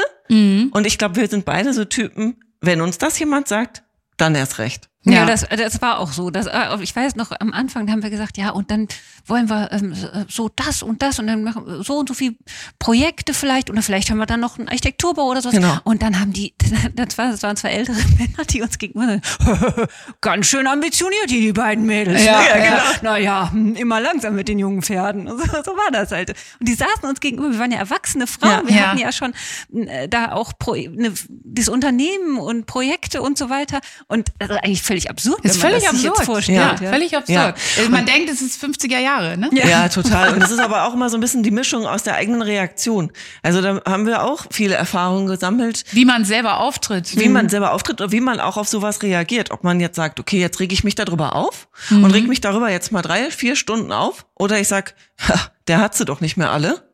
Und 0.72 0.86
ich 0.86 0.96
glaube, 0.96 1.16
wir 1.16 1.28
sind 1.28 1.44
beide 1.44 1.72
so 1.74 1.84
Typen, 1.84 2.36
wenn 2.60 2.80
uns 2.80 2.98
das 2.98 3.18
jemand 3.18 3.48
sagt, 3.48 3.82
dann 4.16 4.34
erst 4.34 4.58
recht. 4.58 4.88
Ja, 5.06 5.12
Ja. 5.20 5.24
das, 5.26 5.46
das 5.48 5.80
war 5.80 5.98
auch 6.00 6.12
so. 6.12 6.30
Das, 6.30 6.46
äh, 6.46 6.76
ich 6.82 6.94
weiß 6.94 7.14
noch, 7.16 7.30
am 7.38 7.52
Anfang 7.52 7.90
haben 7.90 8.02
wir 8.02 8.10
gesagt, 8.10 8.36
ja, 8.36 8.50
und 8.50 8.70
dann 8.70 8.88
wollen 9.24 9.48
wir 9.48 9.70
ähm, 9.72 9.94
so 10.28 10.50
das 10.54 10.82
und 10.82 11.00
das 11.00 11.18
und 11.18 11.26
dann 11.28 11.42
machen 11.44 11.64
wir 11.66 11.82
so 11.84 11.98
und 11.98 12.08
so 12.08 12.14
viel 12.14 12.36
Projekte 12.78 13.32
vielleicht 13.32 13.70
oder 13.70 13.82
vielleicht 13.82 14.10
haben 14.10 14.18
wir 14.18 14.26
dann 14.26 14.40
noch 14.40 14.58
einen 14.58 14.68
Architekturbau 14.68 15.24
oder 15.30 15.40
sowas. 15.42 15.54
Genau. 15.56 15.78
Und 15.84 16.02
dann 16.02 16.18
haben 16.20 16.32
die, 16.32 16.54
das, 16.94 17.16
war, 17.18 17.30
das 17.30 17.42
waren 17.42 17.56
zwei 17.56 17.70
ältere 17.70 17.96
Männer, 18.18 18.44
die 18.50 18.62
uns 18.62 18.78
gegenüber 18.78 19.20
ganz 20.20 20.46
schön 20.46 20.66
ambitioniert, 20.66 21.28
hier, 21.30 21.40
die 21.40 21.52
beiden 21.52 21.86
Mädels. 21.86 22.24
Ja, 22.24 22.40
ne? 22.40 22.48
ja, 22.48 22.56
genau. 22.64 22.82
Naja, 23.02 23.50
hm, 23.52 23.74
immer 23.76 24.00
langsam 24.00 24.34
mit 24.34 24.48
den 24.48 24.58
jungen 24.58 24.82
Pferden. 24.82 25.28
So, 25.28 25.36
so 25.36 25.70
war 25.72 25.90
das 25.92 26.10
halt. 26.12 26.30
Und 26.60 26.68
die 26.68 26.74
saßen 26.74 27.08
uns 27.08 27.20
gegenüber, 27.20 27.52
wir 27.52 27.58
waren 27.58 27.70
ja 27.72 27.78
erwachsene 27.78 28.26
Frauen, 28.26 28.50
Ja, 28.50 28.68
wir 28.68 28.74
ja. 28.76 28.86
hatten 28.88 28.98
ja 28.98 29.12
schon 29.12 29.34
äh, 29.74 30.08
da 30.08 30.32
auch 30.32 30.52
Pro, 30.58 30.74
ne, 30.74 31.12
das 31.28 31.68
Unternehmen 31.68 32.38
und 32.38 32.66
Projekte 32.66 33.22
und 33.22 33.38
so 33.38 33.50
weiter. 33.50 33.80
Und 34.08 34.30
ist 34.40 34.50
eigentlich 34.50 34.82
völlig 34.96 35.10
absurd, 35.10 35.44
Ist 35.44 35.54
wenn 35.62 35.72
man 35.72 35.80
völlig 35.80 35.84
das 35.90 36.00
sich 36.00 36.08
absurd. 36.08 36.18
jetzt 36.18 36.26
vorstellt. 36.26 36.58
ja, 36.58 36.76
Ja, 36.86 36.90
völlig 36.92 37.16
absurd. 37.16 37.36
Ja. 37.76 37.84
Äh, 37.84 37.88
Man 37.90 38.06
denkt, 38.06 38.30
es 38.30 38.40
ist 38.40 38.62
50er 38.62 38.98
Jahre, 38.98 39.36
ne? 39.36 39.50
Ja. 39.52 39.88
total. 39.88 40.32
Und 40.32 40.42
es 40.42 40.50
ist 40.50 40.58
aber 40.60 40.84
auch 40.86 40.94
immer 40.94 41.10
so 41.10 41.16
ein 41.18 41.20
bisschen 41.20 41.42
die 41.42 41.50
Mischung 41.50 41.86
aus 41.86 42.02
der 42.02 42.14
eigenen 42.14 42.40
Reaktion. 42.42 43.10
Also 43.42 43.60
da 43.60 43.82
haben 43.86 44.06
wir 44.06 44.22
auch 44.22 44.46
viele 44.50 44.74
Erfahrungen 44.74 45.26
gesammelt, 45.26 45.84
Wie 45.92 46.04
man 46.06 46.24
selber 46.24 46.60
auftritt. 46.60 47.18
wie 47.18 47.28
man 47.28 47.48
selber 47.48 47.72
auftritt 47.72 48.00
und 48.00 48.12
wie 48.12 48.20
man 48.20 48.40
auch 48.40 48.56
auf 48.56 48.68
sowas 48.68 49.02
reagiert. 49.02 49.50
Ob 49.50 49.64
man 49.64 49.80
jetzt 49.80 49.96
sagt, 49.96 50.18
okay, 50.20 50.40
jetzt 50.40 50.60
reg 50.60 50.72
ich 50.72 50.82
mich 50.84 50.94
darüber 50.94 51.34
auf 51.36 51.68
und 51.90 52.06
reg 52.06 52.26
mich 52.26 52.40
darüber 52.40 52.70
jetzt 52.70 52.92
mal 52.92 53.02
drei, 53.02 53.30
vier 53.30 53.56
Stunden 53.56 53.92
auf. 53.92 54.24
Oder 54.34 54.58
ich 54.60 54.68
sag, 54.68 54.94
ha, 55.28 55.34
der 55.68 55.78
hat 55.80 55.94
sie 55.94 56.04
doch 56.06 56.20
nicht 56.20 56.36
mehr 56.36 56.50
alle. 56.52 56.85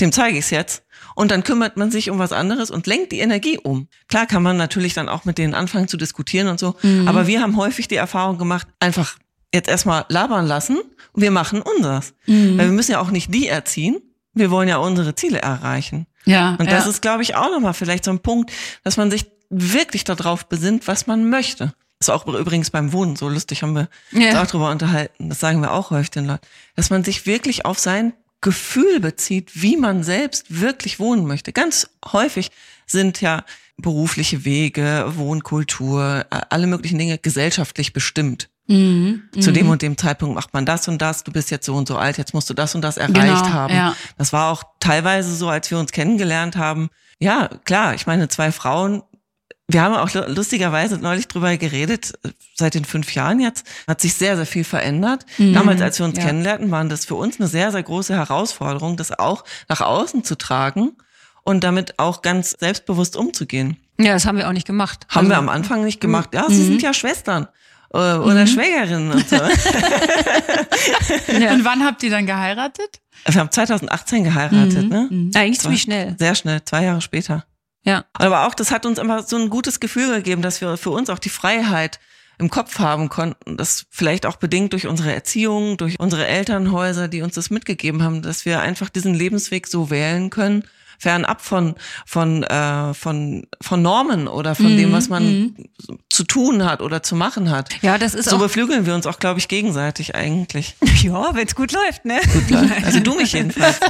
Dem 0.00 0.12
zeige 0.12 0.38
ich's 0.38 0.50
jetzt. 0.50 0.84
Und 1.14 1.30
dann 1.30 1.42
kümmert 1.42 1.76
man 1.76 1.90
sich 1.90 2.10
um 2.10 2.18
was 2.18 2.32
anderes 2.32 2.70
und 2.70 2.86
lenkt 2.86 3.12
die 3.12 3.18
Energie 3.18 3.58
um. 3.58 3.88
Klar 4.08 4.26
kann 4.26 4.42
man 4.42 4.56
natürlich 4.56 4.94
dann 4.94 5.08
auch 5.08 5.24
mit 5.24 5.38
denen 5.38 5.54
anfangen 5.54 5.88
zu 5.88 5.96
diskutieren 5.96 6.48
und 6.48 6.60
so. 6.60 6.76
Aber 7.06 7.26
wir 7.26 7.40
haben 7.42 7.56
häufig 7.56 7.88
die 7.88 7.96
Erfahrung 7.96 8.38
gemacht, 8.38 8.68
einfach 8.80 9.16
jetzt 9.52 9.68
erstmal 9.68 10.04
labern 10.08 10.46
lassen 10.46 10.78
und 11.12 11.22
wir 11.22 11.30
machen 11.30 11.62
unseres. 11.62 12.14
Weil 12.26 12.58
wir 12.58 12.66
müssen 12.66 12.92
ja 12.92 13.00
auch 13.00 13.10
nicht 13.10 13.32
die 13.34 13.48
erziehen. 13.48 13.98
Wir 14.34 14.50
wollen 14.52 14.68
ja 14.68 14.76
unsere 14.76 15.14
Ziele 15.16 15.40
erreichen. 15.40 16.06
Ja, 16.24 16.50
Und 16.58 16.70
das 16.70 16.84
ja. 16.84 16.90
ist, 16.90 17.02
glaube 17.02 17.22
ich, 17.22 17.34
auch 17.34 17.50
nochmal 17.50 17.74
vielleicht 17.74 18.04
so 18.04 18.10
ein 18.12 18.20
Punkt, 18.20 18.52
dass 18.84 18.96
man 18.96 19.10
sich 19.10 19.26
wirklich 19.50 20.04
darauf 20.04 20.46
besinnt, 20.46 20.86
was 20.86 21.06
man 21.06 21.28
möchte. 21.30 21.72
Das 21.98 22.08
ist 22.08 22.10
auch 22.10 22.26
übrigens 22.26 22.70
beim 22.70 22.92
Wohnen 22.92 23.16
so 23.16 23.28
lustig, 23.28 23.62
haben 23.62 23.72
wir 23.74 23.88
Ja. 24.12 24.30
uns 24.30 24.36
auch 24.38 24.46
drüber 24.46 24.70
unterhalten. 24.70 25.28
Das 25.30 25.40
sagen 25.40 25.60
wir 25.62 25.72
auch 25.72 25.90
häufig 25.90 26.10
den 26.10 26.26
Leuten. 26.26 26.46
Dass 26.76 26.90
man 26.90 27.02
sich 27.02 27.26
wirklich 27.26 27.64
auf 27.64 27.78
sein 27.80 28.12
Gefühl 28.40 29.00
bezieht, 29.00 29.50
wie 29.54 29.76
man 29.76 30.04
selbst 30.04 30.60
wirklich 30.60 30.98
wohnen 31.00 31.26
möchte. 31.26 31.52
Ganz 31.52 31.90
häufig 32.12 32.50
sind 32.86 33.20
ja 33.20 33.44
berufliche 33.76 34.44
Wege, 34.44 35.04
Wohnkultur, 35.16 36.26
alle 36.30 36.66
möglichen 36.66 36.98
Dinge 36.98 37.18
gesellschaftlich 37.18 37.92
bestimmt. 37.92 38.48
Mhm. 38.66 39.22
Zu 39.40 39.50
dem 39.50 39.70
und 39.70 39.80
dem 39.82 39.96
Zeitpunkt 39.96 40.34
macht 40.34 40.52
man 40.52 40.66
das 40.66 40.88
und 40.88 41.00
das, 41.00 41.24
du 41.24 41.32
bist 41.32 41.50
jetzt 41.50 41.64
so 41.64 41.74
und 41.74 41.88
so 41.88 41.96
alt, 41.96 42.18
jetzt 42.18 42.34
musst 42.34 42.50
du 42.50 42.54
das 42.54 42.74
und 42.74 42.82
das 42.82 42.96
erreicht 42.98 43.14
Genau, 43.44 43.48
haben. 43.48 43.74
ja. 43.74 43.96
Das 44.18 44.32
war 44.32 44.52
auch 44.52 44.62
teilweise 44.78 45.34
so, 45.34 45.48
als 45.48 45.70
wir 45.70 45.78
uns 45.78 45.90
kennengelernt 45.92 46.56
haben. 46.56 46.90
Ja, 47.18 47.48
klar, 47.64 47.94
ich 47.94 48.06
meine, 48.06 48.28
zwei 48.28 48.52
Frauen, 48.52 49.02
wir 49.70 49.82
haben 49.82 49.94
auch 49.94 50.12
lu- 50.14 50.24
lustigerweise 50.34 50.96
neulich 50.98 51.28
drüber 51.28 51.56
geredet, 51.58 52.12
seit 52.54 52.74
den 52.74 52.84
fünf 52.86 53.14
Jahren 53.14 53.38
jetzt, 53.40 53.66
hat 53.86 54.00
sich 54.00 54.14
sehr, 54.14 54.36
sehr 54.36 54.46
viel 54.46 54.64
verändert. 54.64 55.26
Damals, 55.38 55.80
als 55.82 55.98
wir 55.98 56.06
uns 56.06 56.16
ja. 56.18 56.24
kennenlernten, 56.24 56.70
waren 56.70 56.88
das 56.88 57.04
für 57.04 57.14
uns 57.16 57.38
eine 57.38 57.48
sehr, 57.48 57.70
sehr 57.70 57.82
große 57.82 58.14
Herausforderung, 58.14 58.96
das 58.96 59.18
auch 59.18 59.44
nach 59.68 59.80
außen 59.82 60.24
zu 60.24 60.36
tragen 60.36 60.92
und 61.44 61.64
damit 61.64 61.98
auch 61.98 62.22
ganz 62.22 62.52
selbstbewusst 62.58 63.14
umzugehen. 63.16 63.76
ja, 63.98 64.12
das 64.14 64.24
haben 64.26 64.38
wir 64.38 64.48
auch 64.48 64.52
nicht 64.52 64.66
gemacht. 64.66 65.06
Haben 65.08 65.18
Also, 65.26 65.30
wir 65.30 65.38
am 65.38 65.48
Anfang 65.48 65.84
nicht 65.84 66.00
gemacht. 66.00 66.30
Ja, 66.34 66.46
sie 66.48 66.64
sind 66.64 66.80
ja 66.82 66.94
Schwestern 66.94 67.46
äh, 67.92 67.96
oder 67.98 68.46
Schwägerinnen 68.46 69.12
und 69.12 69.28
so. 69.28 69.36
Ja. 71.40 71.52
Und 71.52 71.64
wann 71.64 71.84
habt 71.84 72.02
ihr 72.02 72.10
dann 72.10 72.26
geheiratet? 72.26 73.00
Wir 73.26 73.40
haben 73.40 73.50
2018 73.50 74.24
geheiratet, 74.24 74.88
ne? 74.88 75.08
Eigentlich 75.34 75.60
ziemlich 75.60 75.82
schnell. 75.82 76.16
Sehr 76.18 76.34
schnell, 76.34 76.64
zwei 76.64 76.84
Jahre 76.84 77.00
später. 77.00 77.44
Ja. 77.84 78.04
Aber 78.12 78.46
auch, 78.46 78.54
das 78.54 78.70
hat 78.70 78.86
uns 78.86 78.98
immer 78.98 79.22
so 79.22 79.36
ein 79.36 79.50
gutes 79.50 79.80
Gefühl 79.80 80.16
gegeben, 80.16 80.42
dass 80.42 80.60
wir 80.60 80.76
für 80.76 80.90
uns 80.90 81.10
auch 81.10 81.18
die 81.18 81.28
Freiheit 81.28 82.00
im 82.38 82.50
Kopf 82.50 82.78
haben 82.78 83.08
konnten. 83.08 83.56
Das 83.56 83.86
vielleicht 83.90 84.26
auch 84.26 84.36
bedingt 84.36 84.72
durch 84.72 84.86
unsere 84.86 85.12
Erziehung, 85.12 85.76
durch 85.76 85.98
unsere 85.98 86.26
Elternhäuser, 86.26 87.08
die 87.08 87.22
uns 87.22 87.34
das 87.34 87.50
mitgegeben 87.50 88.02
haben, 88.02 88.22
dass 88.22 88.44
wir 88.44 88.60
einfach 88.60 88.88
diesen 88.88 89.14
Lebensweg 89.14 89.66
so 89.66 89.90
wählen 89.90 90.30
können, 90.30 90.64
fernab 90.98 91.40
von, 91.40 91.74
von, 92.04 92.42
äh, 92.42 92.92
von, 92.94 93.46
von 93.60 93.82
Normen 93.82 94.28
oder 94.28 94.54
von 94.54 94.76
dem, 94.76 94.92
was 94.92 95.08
man 95.08 95.54
zu 96.10 96.24
tun 96.24 96.64
hat 96.64 96.82
oder 96.82 97.02
zu 97.02 97.14
machen 97.14 97.50
hat. 97.50 97.70
Ja, 97.82 97.98
das 97.98 98.14
ist 98.14 98.28
So 98.28 98.36
auch, 98.36 98.40
beflügeln 98.40 98.84
wir 98.86 98.94
uns 98.94 99.06
auch, 99.06 99.18
glaube 99.18 99.38
ich, 99.38 99.48
gegenseitig 99.48 100.14
eigentlich. 100.14 100.76
ja, 101.02 101.34
wenn 101.34 101.46
es 101.46 101.54
gut 101.54 101.72
läuft, 101.72 102.04
ne? 102.04 102.20
Also 102.84 103.00
du 103.00 103.14
mich 103.14 103.32
jedenfalls. 103.32 103.78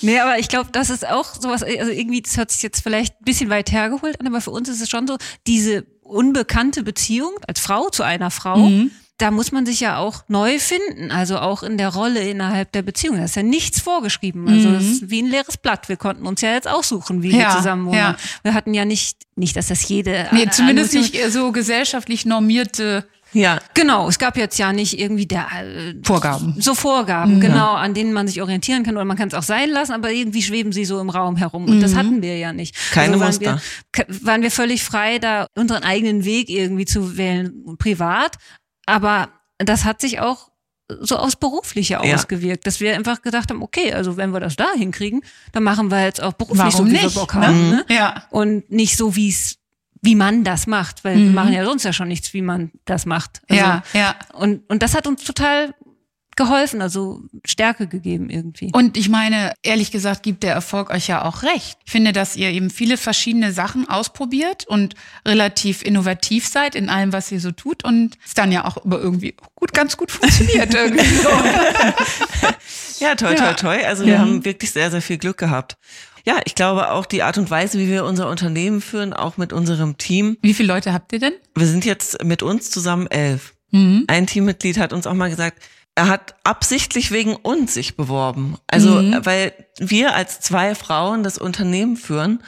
Nee, 0.00 0.18
aber 0.20 0.38
ich 0.38 0.48
glaube, 0.48 0.70
das 0.72 0.90
ist 0.90 1.06
auch 1.06 1.34
sowas, 1.34 1.62
also 1.62 1.90
irgendwie, 1.90 2.22
das 2.22 2.36
hört 2.36 2.50
sich 2.50 2.62
jetzt 2.62 2.82
vielleicht 2.82 3.20
ein 3.20 3.24
bisschen 3.24 3.50
weit 3.50 3.72
hergeholt 3.72 4.20
an, 4.20 4.26
aber 4.26 4.40
für 4.40 4.50
uns 4.50 4.68
ist 4.68 4.80
es 4.80 4.88
schon 4.88 5.06
so, 5.06 5.16
diese 5.46 5.84
unbekannte 6.02 6.82
Beziehung 6.82 7.32
als 7.46 7.60
Frau 7.60 7.88
zu 7.90 8.02
einer 8.02 8.30
Frau, 8.30 8.70
da 9.18 9.30
muss 9.30 9.52
man 9.52 9.64
sich 9.64 9.78
ja 9.80 9.98
auch 9.98 10.24
neu 10.28 10.58
finden, 10.58 11.10
also 11.12 11.38
auch 11.38 11.62
in 11.62 11.78
der 11.78 11.90
Rolle 11.90 12.20
innerhalb 12.28 12.72
der 12.72 12.82
Beziehung. 12.82 13.16
Da 13.16 13.24
ist 13.24 13.36
ja 13.36 13.42
nichts 13.44 13.80
vorgeschrieben. 13.80 14.48
Also 14.48 14.72
das 14.72 14.82
ist 14.84 15.10
wie 15.10 15.22
ein 15.22 15.26
leeres 15.30 15.56
Blatt. 15.56 15.88
Wir 15.88 15.96
konnten 15.96 16.26
uns 16.26 16.40
ja 16.40 16.52
jetzt 16.52 16.68
aussuchen, 16.68 17.22
wie 17.22 17.30
Ja, 17.30 17.38
wir 17.38 17.56
zusammen 17.56 17.86
wohnen. 17.86 17.96
ja. 17.98 18.16
Wir 18.42 18.54
hatten 18.54 18.74
ja 18.74 18.84
nicht, 18.84 19.18
nicht, 19.36 19.56
dass 19.56 19.68
das 19.68 19.88
jede. 19.88 20.26
Nee, 20.32 20.48
zumindest 20.50 20.94
nicht 20.94 21.14
äh, 21.14 21.30
so 21.30 21.52
gesellschaftlich 21.52 22.26
normierte 22.26 23.06
Ja, 23.32 23.60
Genau, 23.74 24.08
es 24.08 24.18
gab 24.18 24.36
jetzt 24.36 24.58
ja 24.58 24.72
nicht 24.72 24.98
irgendwie 24.98 25.26
der 25.26 25.46
äh, 25.62 25.94
Vorgaben. 26.02 26.56
so 26.60 26.74
Vorgaben, 26.74 27.40
genau, 27.40 27.72
an 27.74 27.94
denen 27.94 28.12
man 28.12 28.26
sich 28.26 28.42
orientieren 28.42 28.82
kann 28.82 28.96
oder 28.96 29.04
man 29.04 29.16
kann 29.16 29.28
es 29.28 29.34
auch 29.34 29.42
sein 29.44 29.70
lassen, 29.70 29.92
aber 29.92 30.10
irgendwie 30.10 30.42
schweben 30.42 30.72
sie 30.72 30.84
so 30.84 31.00
im 31.00 31.08
Raum 31.10 31.36
herum 31.36 31.66
und 31.66 31.80
das 31.80 31.94
hatten 31.94 32.20
wir 32.22 32.36
ja 32.38 32.52
nicht. 32.52 32.74
Keine 32.92 33.18
waren 33.20 33.28
Muster. 33.28 33.60
Wir, 33.94 34.06
waren 34.26 34.42
wir 34.42 34.50
völlig 34.50 34.82
frei, 34.82 35.18
da 35.20 35.46
unseren 35.56 35.84
eigenen 35.84 36.24
Weg 36.24 36.48
irgendwie 36.48 36.84
zu 36.84 37.16
wählen, 37.16 37.76
privat, 37.78 38.38
aber 38.86 39.28
das 39.58 39.84
hat 39.84 40.00
sich 40.00 40.20
auch 40.20 40.50
so 41.00 41.16
aufs 41.16 41.36
Berufliche 41.36 41.94
Ja. 42.02 42.14
ausgewirkt, 42.14 42.66
dass 42.66 42.80
wir 42.80 42.94
einfach 42.94 43.22
gedacht 43.22 43.50
haben, 43.50 43.62
okay, 43.62 43.92
also 43.94 44.16
wenn 44.16 44.30
wir 44.32 44.40
das 44.40 44.56
da 44.56 44.66
hinkriegen, 44.76 45.22
dann 45.52 45.62
machen 45.62 45.90
wir 45.90 46.04
jetzt 46.04 46.22
auch 46.22 46.34
beruflich 46.34 46.72
so, 46.72 46.78
Warum 46.80 46.90
wie 46.90 46.92
wir 46.96 47.02
nicht, 47.04 47.14
Bock 47.14 47.34
ne? 47.34 47.46
haben. 47.46 47.70
Ne? 47.70 47.84
Ja. 47.88 48.24
Und 48.30 48.70
nicht 48.70 48.96
so, 48.96 49.16
wie 49.16 49.28
es 49.30 49.58
wie 50.02 50.16
man 50.16 50.44
das 50.44 50.66
macht, 50.66 51.02
weil 51.02 51.16
wir 51.16 51.30
machen 51.30 51.54
ja 51.54 51.64
sonst 51.64 51.84
ja 51.84 51.94
schon 51.94 52.08
nichts, 52.08 52.34
wie 52.34 52.42
man 52.42 52.70
das 52.84 53.06
macht. 53.06 53.40
Also, 53.48 53.62
Ja, 53.62 53.82
ja. 53.94 54.14
und, 54.34 54.68
und 54.68 54.82
das 54.82 54.94
hat 54.94 55.06
uns 55.06 55.24
total 55.24 55.74
geholfen, 56.36 56.82
also 56.82 57.20
Stärke 57.44 57.86
gegeben 57.86 58.30
irgendwie. 58.30 58.70
Und 58.72 58.96
ich 58.96 59.08
meine, 59.08 59.52
ehrlich 59.62 59.90
gesagt, 59.90 60.22
gibt 60.22 60.42
der 60.42 60.52
Erfolg 60.52 60.90
euch 60.90 61.06
ja 61.08 61.24
auch 61.24 61.42
recht. 61.42 61.78
Ich 61.84 61.92
finde, 61.92 62.12
dass 62.12 62.36
ihr 62.36 62.50
eben 62.50 62.70
viele 62.70 62.96
verschiedene 62.96 63.52
Sachen 63.52 63.88
ausprobiert 63.88 64.66
und 64.66 64.94
relativ 65.26 65.82
innovativ 65.82 66.46
seid 66.46 66.74
in 66.74 66.88
allem, 66.88 67.12
was 67.12 67.30
ihr 67.32 67.40
so 67.40 67.50
tut 67.52 67.84
und 67.84 68.16
es 68.26 68.34
dann 68.34 68.50
ja 68.52 68.64
auch 68.64 68.84
über 68.84 68.98
irgendwie 69.00 69.34
gut, 69.54 69.72
ganz 69.72 69.96
gut 69.96 70.10
funktioniert 70.10 70.74
irgendwie 70.74 71.04
so. 71.04 71.28
Ja, 73.00 73.14
toi, 73.16 73.34
toi, 73.34 73.44
Ja. 73.44 73.52
toi. 73.54 73.84
Also 73.84 74.06
wir 74.06 74.18
haben 74.18 74.44
wirklich 74.44 74.70
sehr, 74.70 74.90
sehr 74.90 75.02
viel 75.02 75.18
Glück 75.18 75.36
gehabt. 75.38 75.76
Ja, 76.26 76.36
ich 76.46 76.54
glaube 76.54 76.90
auch 76.90 77.04
die 77.06 77.22
Art 77.22 77.36
und 77.36 77.50
Weise, 77.50 77.78
wie 77.78 77.88
wir 77.88 78.04
unser 78.04 78.30
Unternehmen 78.30 78.80
führen, 78.80 79.12
auch 79.12 79.36
mit 79.36 79.52
unserem 79.52 79.98
Team. 79.98 80.38
Wie 80.40 80.54
viele 80.54 80.72
Leute 80.72 80.92
habt 80.92 81.12
ihr 81.12 81.18
denn? 81.18 81.34
Wir 81.54 81.66
sind 81.66 81.84
jetzt 81.84 82.22
mit 82.24 82.42
uns 82.42 82.70
zusammen 82.70 83.06
elf. 83.08 83.52
Ein 83.72 84.28
Teammitglied 84.28 84.78
hat 84.78 84.92
uns 84.92 85.04
auch 85.08 85.14
mal 85.14 85.28
gesagt, 85.30 85.60
er 85.94 86.08
hat 86.08 86.34
absichtlich 86.44 87.10
wegen 87.10 87.36
uns 87.36 87.74
sich 87.74 87.96
beworben. 87.96 88.56
Also, 88.66 88.90
mhm. 89.00 89.24
weil 89.24 89.52
wir 89.78 90.14
als 90.14 90.40
zwei 90.40 90.74
Frauen 90.74 91.22
das 91.22 91.38
Unternehmen 91.38 91.96
führen 91.96 92.42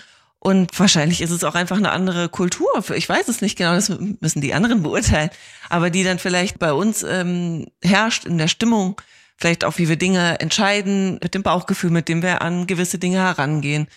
und 0.47 0.79
wahrscheinlich 0.79 1.23
ist 1.23 1.31
es 1.31 1.43
auch 1.45 1.57
einfach 1.57 1.77
eine 1.77 1.91
andere 1.91 2.29
Kultur. 2.29 2.69
Ich 2.95 3.09
weiß 3.09 3.27
es 3.29 3.41
nicht 3.41 3.59
genau, 3.59 3.75
das 3.75 3.91
müssen 4.21 4.41
die 4.41 4.55
anderen 4.55 4.83
beurteilen. 4.83 5.31
Aber 5.69 5.91
die 5.91 6.05
dann 6.05 6.21
vielleicht 6.21 6.59
bei 6.59 6.73
uns 6.73 7.03
ähm, 7.03 7.67
herrscht 7.83 8.25
in 8.25 8.39
der 8.39 8.49
Stimmung, 8.49 9.01
vielleicht 9.37 9.65
auch 9.65 9.79
wie 9.79 9.89
wir 9.89 9.97
Dinge 9.97 10.39
entscheiden, 10.39 11.19
mit 11.23 11.35
dem 11.35 11.43
Bauchgefühl, 11.43 11.91
mit 11.91 12.09
dem 12.09 12.23
wir 12.23 12.43
an 12.43 12.69
gewisse 12.69 12.99
Dinge 12.99 13.19
herangehen 13.19 13.89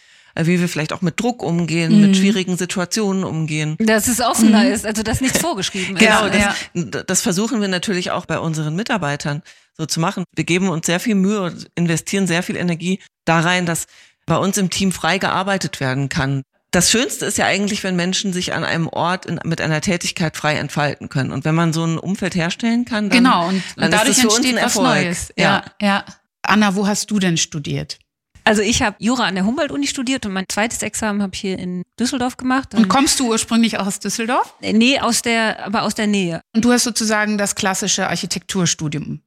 wie 0.45 0.59
wir 0.59 0.69
vielleicht 0.69 0.93
auch 0.93 1.01
mit 1.01 1.19
Druck 1.19 1.43
umgehen, 1.43 1.95
mhm. 1.95 2.01
mit 2.01 2.17
schwierigen 2.17 2.57
Situationen 2.57 3.23
umgehen. 3.23 3.75
Dass 3.79 4.07
es 4.07 4.21
offener 4.21 4.63
mhm. 4.63 4.71
ist, 4.73 4.85
also 4.85 5.03
dass 5.03 5.21
nichts 5.21 5.39
vorgeschrieben 5.39 5.95
ist. 5.95 5.99
Genau, 5.99 6.27
das, 6.27 6.55
ja. 6.73 7.03
das 7.03 7.21
versuchen 7.21 7.61
wir 7.61 7.67
natürlich 7.67 8.11
auch 8.11 8.25
bei 8.25 8.39
unseren 8.39 8.75
Mitarbeitern 8.75 9.41
so 9.77 9.85
zu 9.85 9.99
machen. 9.99 10.23
Wir 10.35 10.43
geben 10.43 10.69
uns 10.69 10.85
sehr 10.85 10.99
viel 10.99 11.15
Mühe 11.15 11.41
und 11.41 11.67
investieren 11.75 12.27
sehr 12.27 12.43
viel 12.43 12.57
Energie 12.57 12.99
da 13.25 13.39
rein, 13.39 13.65
dass 13.65 13.87
bei 14.25 14.37
uns 14.37 14.57
im 14.57 14.69
Team 14.69 14.91
frei 14.91 15.17
gearbeitet 15.17 15.79
werden 15.79 16.09
kann. 16.09 16.43
Das 16.71 16.91
Schönste 16.91 17.25
ist 17.25 17.39
ja 17.39 17.45
eigentlich, 17.45 17.83
wenn 17.83 17.95
Menschen 17.95 18.31
sich 18.31 18.53
an 18.53 18.63
einem 18.63 18.87
Ort 18.87 19.25
in, 19.25 19.39
mit 19.43 19.59
einer 19.59 19.81
Tätigkeit 19.81 20.37
frei 20.37 20.55
entfalten 20.55 21.09
können. 21.09 21.31
Und 21.31 21.43
wenn 21.43 21.55
man 21.55 21.73
so 21.73 21.83
ein 21.83 21.97
Umfeld 21.97 22.35
herstellen 22.35 22.85
kann, 22.85 23.09
dann, 23.09 23.17
genau, 23.17 23.47
und, 23.47 23.63
dann 23.75 23.89
dadurch 23.89 24.09
ist 24.09 24.23
das 24.23 24.33
für 24.33 24.37
entsteht 24.37 24.53
uns 24.53 24.61
ein 24.61 24.65
was 24.65 24.75
Neues. 24.75 25.33
Ja, 25.35 25.63
ja, 25.81 25.87
ja. 25.87 26.05
Anna, 26.43 26.75
wo 26.75 26.87
hast 26.87 27.09
du 27.09 27.17
denn 27.17 27.37
studiert? 27.37 27.97
Also 28.49 28.63
ich 28.63 28.81
habe 28.81 28.95
Jura 28.97 29.25
an 29.25 29.35
der 29.35 29.45
Humboldt-Uni 29.45 29.85
studiert 29.85 30.25
und 30.25 30.33
mein 30.33 30.45
zweites 30.49 30.81
Examen 30.81 31.21
habe 31.21 31.35
ich 31.35 31.39
hier 31.39 31.59
in 31.59 31.83
Düsseldorf 31.99 32.35
gemacht. 32.35 32.73
Und 32.73 32.87
kommst 32.87 33.19
du 33.19 33.29
ursprünglich 33.29 33.77
auch 33.77 33.85
aus 33.85 33.99
Düsseldorf? 33.99 34.55
Nee, 34.61 34.99
aus 34.99 35.21
der, 35.21 35.63
aber 35.67 35.83
aus 35.83 35.93
der 35.93 36.07
Nähe. 36.07 36.41
Und 36.55 36.65
du 36.65 36.71
hast 36.71 36.83
sozusagen 36.83 37.37
das 37.37 37.53
klassische 37.53 38.07
Architekturstudium 38.09 39.21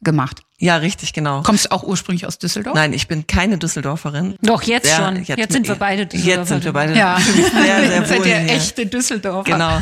gemacht. 0.00 0.42
Ja, 0.58 0.78
richtig, 0.78 1.12
genau. 1.12 1.42
Kommst 1.42 1.66
du 1.66 1.70
auch 1.70 1.84
ursprünglich 1.84 2.26
aus 2.26 2.38
Düsseldorf? 2.38 2.74
Nein, 2.74 2.92
ich 2.92 3.06
bin 3.06 3.28
keine 3.28 3.56
Düsseldorferin. 3.56 4.34
Doch, 4.42 4.62
jetzt 4.62 4.88
sehr, 4.88 4.96
schon. 4.96 5.16
Jetzt, 5.22 5.38
jetzt, 5.38 5.52
sind 5.52 5.68
wir 5.68 5.76
beide 5.76 6.06
Düsseldorfer. 6.06 6.40
Jetzt 6.40 6.48
sind 6.48 6.64
wir 6.64 6.72
beide 6.72 6.96
ja. 6.96 7.18
sehr, 7.20 7.86
sehr 7.86 8.04
Seid 8.04 8.26
ihr 8.26 8.36
echte 8.52 8.86
Düsseldorfer. 8.86 9.52
Genau. 9.52 9.80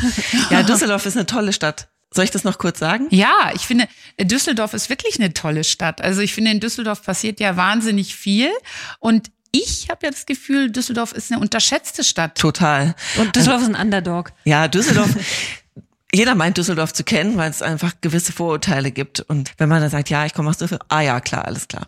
Ja, 0.51 0.61
Düsseldorf 0.63 1.07
ist 1.07 1.17
eine 1.17 1.25
tolle 1.25 1.53
Stadt. 1.53 1.87
Soll 2.15 2.23
ich 2.23 2.31
das 2.31 2.45
noch 2.45 2.57
kurz 2.57 2.79
sagen? 2.79 3.07
Ja, 3.09 3.51
ich 3.53 3.67
finde, 3.67 3.89
Düsseldorf 4.19 4.73
ist 4.73 4.89
wirklich 4.89 5.19
eine 5.19 5.33
tolle 5.33 5.65
Stadt. 5.65 6.01
Also 6.01 6.21
ich 6.21 6.33
finde, 6.33 6.51
in 6.51 6.61
Düsseldorf 6.61 7.03
passiert 7.03 7.41
ja 7.41 7.57
wahnsinnig 7.57 8.15
viel. 8.15 8.49
Und 8.99 9.31
ich 9.51 9.89
habe 9.89 10.05
ja 10.05 10.11
das 10.11 10.25
Gefühl, 10.25 10.71
Düsseldorf 10.71 11.11
ist 11.11 11.31
eine 11.31 11.41
unterschätzte 11.41 12.05
Stadt. 12.05 12.37
Total. 12.37 12.95
Und 13.17 13.35
Düsseldorf 13.35 13.63
ist 13.63 13.67
ein 13.67 13.75
Underdog. 13.75 14.31
Ja, 14.45 14.69
Düsseldorf. 14.69 15.09
jeder 16.13 16.35
meint 16.35 16.57
Düsseldorf 16.57 16.93
zu 16.93 17.03
kennen, 17.03 17.35
weil 17.35 17.51
es 17.51 17.61
einfach 17.61 17.93
gewisse 17.99 18.31
Vorurteile 18.31 18.91
gibt. 18.91 19.19
Und 19.19 19.51
wenn 19.57 19.67
man 19.67 19.81
dann 19.81 19.89
sagt, 19.89 20.09
ja, 20.09 20.25
ich 20.25 20.33
komme 20.33 20.49
aus 20.49 20.57
Düsseldorf, 20.57 20.87
ah 20.87 21.01
ja, 21.01 21.19
klar, 21.19 21.45
alles 21.45 21.67
klar. 21.67 21.87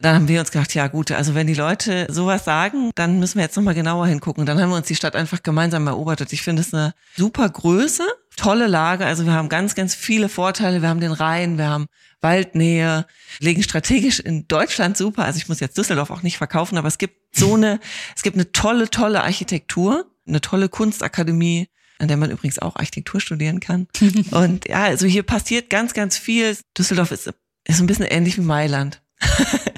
Dann 0.00 0.14
haben 0.14 0.28
wir 0.28 0.40
uns 0.40 0.50
gedacht, 0.50 0.74
ja 0.74 0.86
gut, 0.86 1.12
also 1.12 1.34
wenn 1.34 1.46
die 1.46 1.54
Leute 1.54 2.06
sowas 2.08 2.46
sagen, 2.46 2.90
dann 2.94 3.18
müssen 3.18 3.36
wir 3.36 3.42
jetzt 3.42 3.56
nochmal 3.56 3.74
genauer 3.74 4.06
hingucken. 4.06 4.46
Dann 4.46 4.58
haben 4.58 4.70
wir 4.70 4.76
uns 4.76 4.86
die 4.86 4.96
Stadt 4.96 5.14
einfach 5.14 5.42
gemeinsam 5.42 5.86
erobert. 5.86 6.32
Ich 6.32 6.40
finde 6.40 6.62
es 6.62 6.72
eine 6.72 6.94
super 7.16 7.46
Größe, 7.46 8.04
tolle 8.36 8.66
Lage. 8.66 9.04
Also 9.04 9.26
wir 9.26 9.32
haben 9.32 9.50
ganz, 9.50 9.74
ganz 9.74 9.94
viele 9.94 10.30
Vorteile. 10.30 10.80
Wir 10.80 10.88
haben 10.88 11.00
den 11.00 11.12
Rhein, 11.12 11.58
wir 11.58 11.68
haben 11.68 11.86
Waldnähe, 12.22 13.06
legen 13.40 13.62
strategisch 13.62 14.20
in 14.20 14.48
Deutschland 14.48 14.96
super. 14.96 15.26
Also 15.26 15.36
ich 15.36 15.48
muss 15.48 15.60
jetzt 15.60 15.76
Düsseldorf 15.76 16.10
auch 16.10 16.22
nicht 16.22 16.38
verkaufen, 16.38 16.78
aber 16.78 16.88
es 16.88 16.96
gibt 16.96 17.36
so 17.36 17.54
eine, 17.54 17.78
es 18.16 18.22
gibt 18.22 18.36
eine 18.36 18.50
tolle, 18.52 18.88
tolle 18.88 19.22
Architektur, 19.22 20.06
eine 20.26 20.40
tolle 20.40 20.70
Kunstakademie, 20.70 21.68
an 21.98 22.08
der 22.08 22.16
man 22.16 22.30
übrigens 22.30 22.58
auch 22.58 22.76
Architektur 22.76 23.20
studieren 23.20 23.60
kann. 23.60 23.86
Und 24.30 24.66
ja, 24.66 24.84
also 24.84 25.06
hier 25.06 25.24
passiert 25.24 25.68
ganz, 25.68 25.92
ganz 25.92 26.16
viel. 26.16 26.56
Düsseldorf 26.78 27.10
ist, 27.10 27.30
ist 27.64 27.80
ein 27.80 27.86
bisschen 27.86 28.06
ähnlich 28.06 28.38
wie 28.38 28.42
Mailand. 28.42 29.02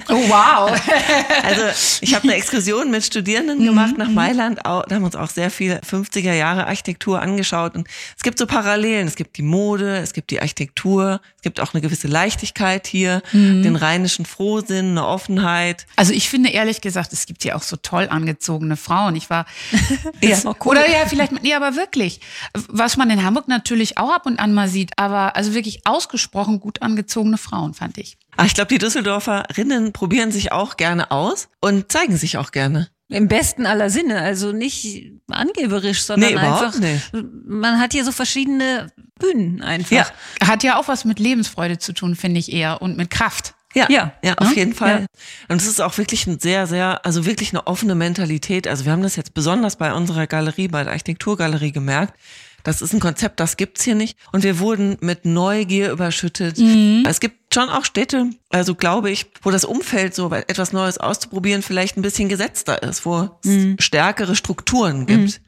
Oh 0.09 0.29
wow. 0.29 0.69
also 1.43 1.61
ich 2.01 2.13
habe 2.13 2.23
eine 2.23 2.35
Exkursion 2.35 2.91
mit 2.91 3.03
Studierenden 3.03 3.59
mhm, 3.59 3.65
gemacht 3.65 3.97
nach 3.97 4.07
mhm. 4.07 4.13
Mailand. 4.13 4.59
Da 4.63 4.83
haben 4.89 5.01
wir 5.01 5.05
uns 5.05 5.15
auch 5.15 5.29
sehr 5.29 5.49
viel 5.49 5.75
50er 5.75 6.33
Jahre 6.33 6.67
Architektur 6.67 7.21
angeschaut. 7.21 7.75
Und 7.75 7.87
es 8.15 8.23
gibt 8.23 8.37
so 8.37 8.45
Parallelen. 8.45 9.07
Es 9.07 9.15
gibt 9.15 9.37
die 9.37 9.41
Mode, 9.41 9.97
es 9.97 10.13
gibt 10.13 10.31
die 10.31 10.41
Architektur, 10.41 11.21
es 11.37 11.41
gibt 11.41 11.59
auch 11.59 11.73
eine 11.73 11.81
gewisse 11.81 12.07
Leichtigkeit 12.07 12.87
hier, 12.87 13.21
mhm. 13.31 13.63
den 13.63 13.75
rheinischen 13.75 14.25
Frohsinn, 14.25 14.91
eine 14.91 15.07
Offenheit. 15.07 15.87
Also 15.95 16.13
ich 16.13 16.29
finde 16.29 16.49
ehrlich 16.49 16.81
gesagt, 16.81 17.13
es 17.13 17.25
gibt 17.25 17.43
hier 17.43 17.55
auch 17.55 17.63
so 17.63 17.75
toll 17.75 18.07
angezogene 18.09 18.77
Frauen. 18.77 19.15
Ich 19.15 19.29
war 19.29 19.45
ja, 20.21 20.37
cool. 20.45 20.53
oder 20.71 20.89
ja 20.89 21.05
vielleicht, 21.07 21.31
nee, 21.43 21.53
aber 21.53 21.75
wirklich, 21.75 22.19
was 22.67 22.97
man 22.97 23.09
in 23.09 23.23
Hamburg 23.23 23.47
natürlich 23.47 23.97
auch 23.97 24.11
ab 24.11 24.25
und 24.25 24.39
an 24.39 24.53
mal 24.53 24.67
sieht, 24.67 24.91
aber 24.97 25.35
also 25.35 25.53
wirklich 25.53 25.85
ausgesprochen 25.85 26.59
gut 26.59 26.81
angezogene 26.81 27.37
Frauen 27.37 27.73
fand 27.73 27.97
ich. 27.97 28.17
Ach, 28.37 28.45
ich 28.45 28.53
glaube, 28.53 28.69
die 28.69 28.77
Düsseldorferinnen 28.77 29.93
probieren 29.93 30.31
sich 30.31 30.51
auch 30.51 30.77
gerne 30.77 31.11
aus 31.11 31.49
und 31.61 31.91
zeigen 31.91 32.17
sich 32.17 32.37
auch 32.37 32.51
gerne. 32.51 32.89
Im 33.09 33.27
besten 33.27 33.65
aller 33.67 33.89
Sinne, 33.89 34.21
also 34.21 34.51
nicht 34.51 35.11
angeberisch, 35.29 36.03
sondern 36.03 36.33
nee, 36.33 36.37
einfach, 36.37 36.79
nicht. 36.79 37.11
man 37.45 37.79
hat 37.79 37.93
hier 37.93 38.05
so 38.05 38.11
verschiedene 38.11 38.91
Bühnen 39.19 39.61
einfach. 39.61 39.91
Ja. 39.91 40.07
Hat 40.47 40.63
ja 40.63 40.79
auch 40.79 40.87
was 40.87 41.05
mit 41.05 41.19
Lebensfreude 41.19 41.77
zu 41.77 41.93
tun, 41.93 42.15
finde 42.15 42.39
ich 42.39 42.51
eher, 42.51 42.81
und 42.81 42.97
mit 42.97 43.11
Kraft. 43.11 43.53
Ja, 43.75 43.87
ja, 43.89 44.13
ja, 44.23 44.35
auf 44.37 44.55
jeden 44.55 44.73
Fall. 44.73 45.01
Ja. 45.01 45.05
Und 45.49 45.61
es 45.61 45.67
ist 45.67 45.81
auch 45.81 45.97
wirklich 45.97 46.27
ein 46.27 46.39
sehr, 46.39 46.67
sehr, 46.67 47.05
also 47.05 47.25
wirklich 47.25 47.51
eine 47.51 47.65
offene 47.67 47.95
Mentalität. 47.95 48.67
Also 48.67 48.85
wir 48.85 48.91
haben 48.91 49.01
das 49.01 49.15
jetzt 49.15 49.33
besonders 49.33 49.77
bei 49.77 49.93
unserer 49.93 50.27
Galerie, 50.27 50.67
bei 50.67 50.83
der 50.83 50.93
Architekturgalerie 50.93 51.71
gemerkt. 51.71 52.13
Das 52.63 52.81
ist 52.81 52.93
ein 52.93 53.01
Konzept, 53.01 53.41
das 53.41 53.57
gibt's 53.57 53.83
hier 53.83 53.95
nicht. 53.95 54.17
Und 54.31 54.43
wir 54.43 54.59
wurden 54.59 54.97
mit 55.01 55.25
Neugier 55.25 55.91
überschüttet. 55.91 56.57
Mhm. 56.57 57.03
Es 57.07 57.19
gibt 57.19 57.53
schon 57.53 57.69
auch 57.69 57.83
Städte, 57.83 58.29
also 58.49 58.73
glaube 58.73 59.11
ich, 59.11 59.25
wo 59.41 59.51
das 59.51 59.65
Umfeld 59.65 60.15
so 60.15 60.31
etwas 60.31 60.71
Neues 60.71 60.97
auszuprobieren 60.97 61.61
vielleicht 61.61 61.97
ein 61.97 62.01
bisschen 62.01 62.29
gesetzter 62.29 62.81
ist, 62.81 63.05
wo 63.05 63.29
mhm. 63.43 63.75
es 63.77 63.85
stärkere 63.85 64.35
Strukturen 64.35 65.05
gibt. 65.05 65.41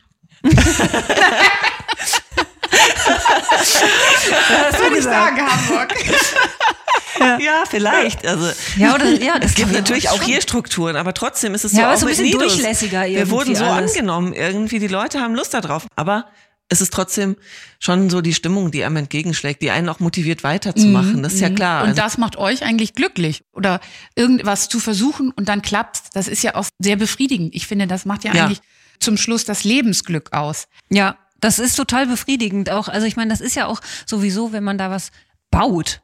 Mhm. 0.43 0.49
das 0.51 0.65
würde 4.79 4.97
ich 4.97 5.03
sagen, 5.03 5.41
Hamburg. 5.41 5.95
Ja. 7.17 7.39
ja, 7.39 7.63
vielleicht. 7.69 8.27
Also, 8.27 8.51
ja, 8.77 8.93
oder, 8.93 9.09
ja, 9.09 9.35
es 9.41 9.55
gibt 9.55 9.71
natürlich 9.71 10.09
auch, 10.09 10.19
auch 10.19 10.21
hier 10.21 10.41
Strukturen, 10.41 10.97
aber 10.97 11.13
trotzdem 11.13 11.55
ist 11.55 11.63
es 11.63 11.71
ja, 11.71 11.77
so 11.77 11.83
aber 11.83 11.93
auch 11.93 11.99
so 11.99 12.05
ein 12.05 12.09
bisschen 12.09 12.25
Nidus. 12.25 12.41
durchlässiger 12.41 13.07
irgendwie. 13.07 13.19
Wir 13.19 13.29
wurden 13.29 13.55
so 13.55 13.63
alles. 13.63 13.91
angenommen 13.91 14.33
irgendwie. 14.33 14.79
Die 14.79 14.87
Leute 14.87 15.21
haben 15.21 15.33
Lust 15.33 15.53
darauf. 15.53 15.87
Aber 15.95 16.25
es 16.69 16.81
ist 16.81 16.91
trotzdem 16.91 17.35
schon 17.79 18.09
so 18.09 18.21
die 18.21 18.33
Stimmung, 18.33 18.71
die 18.71 18.83
einem 18.83 18.97
entgegenschlägt, 18.97 19.61
die 19.61 19.71
einen 19.71 19.87
auch 19.87 19.99
motiviert 19.99 20.43
weiterzumachen. 20.43 21.17
Mhm, 21.17 21.23
das 21.23 21.33
ist 21.33 21.41
ja 21.41 21.49
mhm. 21.49 21.55
klar. 21.55 21.83
Und 21.83 21.89
also, 21.89 22.01
das 22.01 22.17
macht 22.17 22.37
euch 22.37 22.63
eigentlich 22.63 22.93
glücklich. 22.93 23.43
Oder 23.53 23.79
irgendwas 24.15 24.67
zu 24.67 24.79
versuchen 24.79 25.31
und 25.31 25.47
dann 25.47 25.61
klappt, 25.61 26.15
das 26.15 26.27
ist 26.27 26.43
ja 26.43 26.55
auch 26.55 26.65
sehr 26.79 26.95
befriedigend. 26.95 27.53
Ich 27.53 27.67
finde, 27.67 27.87
das 27.87 28.05
macht 28.05 28.23
ja, 28.23 28.33
ja. 28.33 28.45
eigentlich 28.45 28.61
zum 28.99 29.17
Schluss 29.17 29.45
das 29.45 29.63
Lebensglück 29.63 30.33
aus. 30.33 30.67
Ja, 30.89 31.17
das 31.39 31.59
ist 31.59 31.75
total 31.75 32.07
befriedigend 32.07 32.71
auch. 32.71 32.87
Also 32.87 33.05
ich 33.05 33.15
meine, 33.15 33.29
das 33.29 33.41
ist 33.41 33.55
ja 33.55 33.67
auch 33.67 33.81
sowieso, 34.05 34.51
wenn 34.51 34.63
man 34.63 34.77
da 34.77 34.89
was 34.89 35.11
baut, 35.51 36.01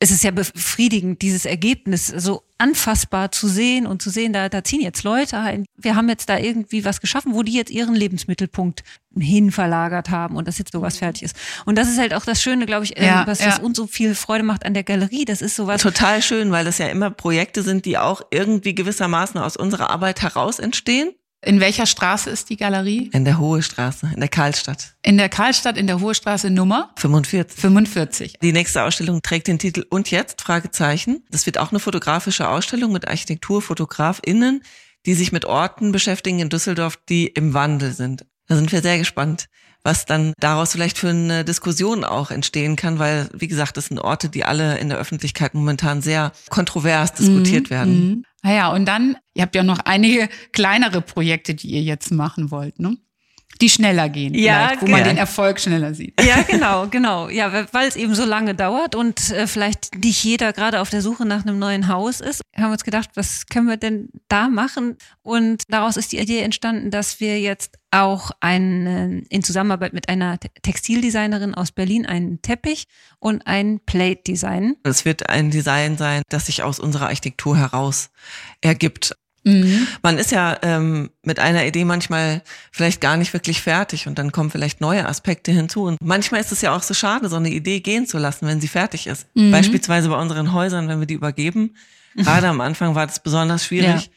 es 0.00 0.10
ist 0.10 0.24
ja 0.24 0.30
befriedigend, 0.30 1.22
dieses 1.22 1.44
Ergebnis 1.44 2.06
so 2.06 2.44
anfassbar 2.58 3.30
zu 3.30 3.46
sehen 3.46 3.86
und 3.86 4.02
zu 4.02 4.10
sehen, 4.10 4.32
da, 4.32 4.48
da 4.48 4.64
ziehen 4.64 4.80
jetzt 4.80 5.04
Leute 5.04 5.38
ein. 5.38 5.64
Wir 5.76 5.94
haben 5.94 6.08
jetzt 6.08 6.28
da 6.28 6.38
irgendwie 6.38 6.84
was 6.84 7.00
geschaffen, 7.00 7.34
wo 7.34 7.42
die 7.44 7.52
jetzt 7.52 7.70
ihren 7.70 7.94
Lebensmittelpunkt 7.94 8.82
hin 9.16 9.50
verlagert 9.52 10.10
haben 10.10 10.36
und 10.36 10.48
das 10.48 10.58
jetzt 10.58 10.72
sowas 10.72 10.98
fertig 10.98 11.22
ist. 11.22 11.36
Und 11.64 11.78
das 11.78 11.88
ist 11.88 11.98
halt 11.98 12.14
auch 12.14 12.24
das 12.24 12.42
Schöne, 12.42 12.66
glaube 12.66 12.84
ich, 12.84 12.98
ähm, 12.98 13.06
ja, 13.06 13.26
was, 13.26 13.40
ja. 13.40 13.48
was 13.48 13.60
uns 13.60 13.76
so 13.76 13.86
viel 13.86 14.14
Freude 14.14 14.44
macht 14.44 14.66
an 14.66 14.74
der 14.74 14.82
Galerie. 14.82 15.24
Das 15.24 15.40
ist 15.40 15.56
sowas. 15.56 15.80
Total 15.82 16.20
schön, 16.20 16.50
weil 16.50 16.64
das 16.64 16.78
ja 16.78 16.88
immer 16.88 17.10
Projekte 17.10 17.62
sind, 17.62 17.84
die 17.84 17.96
auch 17.96 18.22
irgendwie 18.30 18.74
gewissermaßen 18.74 19.40
aus 19.40 19.56
unserer 19.56 19.90
Arbeit 19.90 20.22
heraus 20.22 20.58
entstehen. 20.58 21.12
In 21.40 21.60
welcher 21.60 21.86
Straße 21.86 22.30
ist 22.30 22.50
die 22.50 22.56
Galerie? 22.56 23.10
In 23.12 23.24
der 23.24 23.38
Hohe 23.38 23.62
Straße, 23.62 24.10
in 24.12 24.20
der 24.20 24.28
Karlstadt. 24.28 24.96
In 25.02 25.18
der 25.18 25.28
Karlstadt, 25.28 25.76
in 25.76 25.86
der 25.86 26.00
Hohe 26.00 26.14
Straße 26.14 26.50
Nummer? 26.50 26.90
45. 26.96 27.60
45. 27.60 28.32
Die 28.42 28.52
nächste 28.52 28.82
Ausstellung 28.82 29.22
trägt 29.22 29.46
den 29.46 29.60
Titel 29.60 29.84
Und 29.88 30.10
jetzt? 30.10 30.40
Fragezeichen. 30.42 31.24
Das 31.30 31.46
wird 31.46 31.58
auch 31.58 31.70
eine 31.70 31.78
fotografische 31.78 32.48
Ausstellung 32.48 32.90
mit 32.90 33.06
ArchitekturfotografInnen, 33.06 34.62
die 35.06 35.14
sich 35.14 35.30
mit 35.30 35.44
Orten 35.44 35.92
beschäftigen 35.92 36.40
in 36.40 36.48
Düsseldorf, 36.48 36.98
die 37.08 37.28
im 37.28 37.54
Wandel 37.54 37.92
sind. 37.92 38.26
Da 38.48 38.56
sind 38.56 38.72
wir 38.72 38.82
sehr 38.82 38.98
gespannt, 38.98 39.46
was 39.84 40.06
dann 40.06 40.32
daraus 40.38 40.72
vielleicht 40.72 40.98
für 40.98 41.10
eine 41.10 41.44
Diskussion 41.44 42.02
auch 42.02 42.30
entstehen 42.32 42.74
kann, 42.74 42.98
weil, 42.98 43.28
wie 43.32 43.46
gesagt, 43.46 43.76
das 43.76 43.86
sind 43.86 44.00
Orte, 44.00 44.28
die 44.28 44.44
alle 44.44 44.78
in 44.78 44.88
der 44.88 44.98
Öffentlichkeit 44.98 45.54
momentan 45.54 46.02
sehr 46.02 46.32
kontrovers 46.48 47.14
diskutiert 47.14 47.66
mhm. 47.66 47.70
werden. 47.70 48.26
Naja, 48.42 48.72
und 48.72 48.86
dann, 48.86 49.16
ihr 49.34 49.42
habt 49.42 49.54
ja 49.54 49.62
noch 49.62 49.80
einige 49.80 50.28
kleinere 50.52 51.00
Projekte, 51.00 51.54
die 51.54 51.68
ihr 51.68 51.82
jetzt 51.82 52.10
machen 52.10 52.50
wollt, 52.50 52.78
ne? 52.78 52.96
Die 53.60 53.68
schneller 53.68 54.08
gehen, 54.08 54.34
ja, 54.34 54.72
wo 54.80 54.86
man 54.86 55.04
den 55.04 55.16
Erfolg 55.16 55.60
schneller 55.60 55.94
sieht. 55.94 56.14
Ja, 56.22 56.42
genau, 56.48 56.86
genau. 56.88 57.28
Ja, 57.28 57.66
weil 57.72 57.88
es 57.88 57.96
eben 57.96 58.14
so 58.14 58.24
lange 58.24 58.54
dauert 58.54 58.94
und 58.94 59.30
äh, 59.30 59.46
vielleicht 59.46 59.96
nicht 59.96 60.22
jeder 60.22 60.52
gerade 60.52 60.80
auf 60.80 60.90
der 60.90 61.02
Suche 61.02 61.26
nach 61.26 61.42
einem 61.42 61.58
neuen 61.58 61.88
Haus 61.88 62.20
ist, 62.20 62.42
haben 62.56 62.66
wir 62.66 62.72
uns 62.72 62.84
gedacht, 62.84 63.10
was 63.14 63.46
können 63.46 63.68
wir 63.68 63.76
denn 63.76 64.10
da 64.28 64.48
machen? 64.48 64.96
Und 65.22 65.62
daraus 65.68 65.96
ist 65.96 66.12
die 66.12 66.18
Idee 66.18 66.40
entstanden, 66.40 66.90
dass 66.90 67.20
wir 67.20 67.40
jetzt 67.40 67.78
auch 67.90 68.30
einen, 68.40 69.22
in 69.24 69.42
Zusammenarbeit 69.42 69.92
mit 69.92 70.08
einer 70.08 70.38
Textildesignerin 70.62 71.54
aus 71.54 71.72
Berlin 71.72 72.06
einen 72.06 72.42
Teppich 72.42 72.84
und 73.18 73.46
ein 73.46 73.80
Plate 73.86 74.22
designen. 74.26 74.76
Es 74.84 75.04
wird 75.04 75.30
ein 75.30 75.50
Design 75.50 75.96
sein, 75.96 76.22
das 76.28 76.46
sich 76.46 76.62
aus 76.62 76.78
unserer 76.78 77.06
Architektur 77.06 77.56
heraus 77.56 78.10
ergibt. 78.60 79.16
Mhm. 79.44 79.86
Man 80.02 80.18
ist 80.18 80.30
ja 80.30 80.56
ähm, 80.62 81.10
mit 81.22 81.38
einer 81.38 81.64
Idee 81.66 81.84
manchmal 81.84 82.42
vielleicht 82.72 83.00
gar 83.00 83.16
nicht 83.16 83.32
wirklich 83.32 83.62
fertig 83.62 84.06
und 84.06 84.18
dann 84.18 84.32
kommen 84.32 84.50
vielleicht 84.50 84.80
neue 84.80 85.06
Aspekte 85.06 85.52
hinzu. 85.52 85.84
Und 85.84 85.98
manchmal 86.02 86.40
ist 86.40 86.52
es 86.52 86.60
ja 86.60 86.74
auch 86.74 86.82
so 86.82 86.94
schade, 86.94 87.28
so 87.28 87.36
eine 87.36 87.50
Idee 87.50 87.80
gehen 87.80 88.06
zu 88.06 88.18
lassen, 88.18 88.46
wenn 88.46 88.60
sie 88.60 88.68
fertig 88.68 89.06
ist. 89.06 89.26
Mhm. 89.34 89.50
Beispielsweise 89.50 90.08
bei 90.08 90.20
unseren 90.20 90.52
Häusern, 90.52 90.88
wenn 90.88 91.00
wir 91.00 91.06
die 91.06 91.14
übergeben. 91.14 91.74
Gerade 92.16 92.48
am 92.48 92.60
Anfang 92.60 92.94
war 92.94 93.06
das 93.06 93.20
besonders 93.20 93.64
schwierig. 93.64 94.06
Ja. 94.06 94.12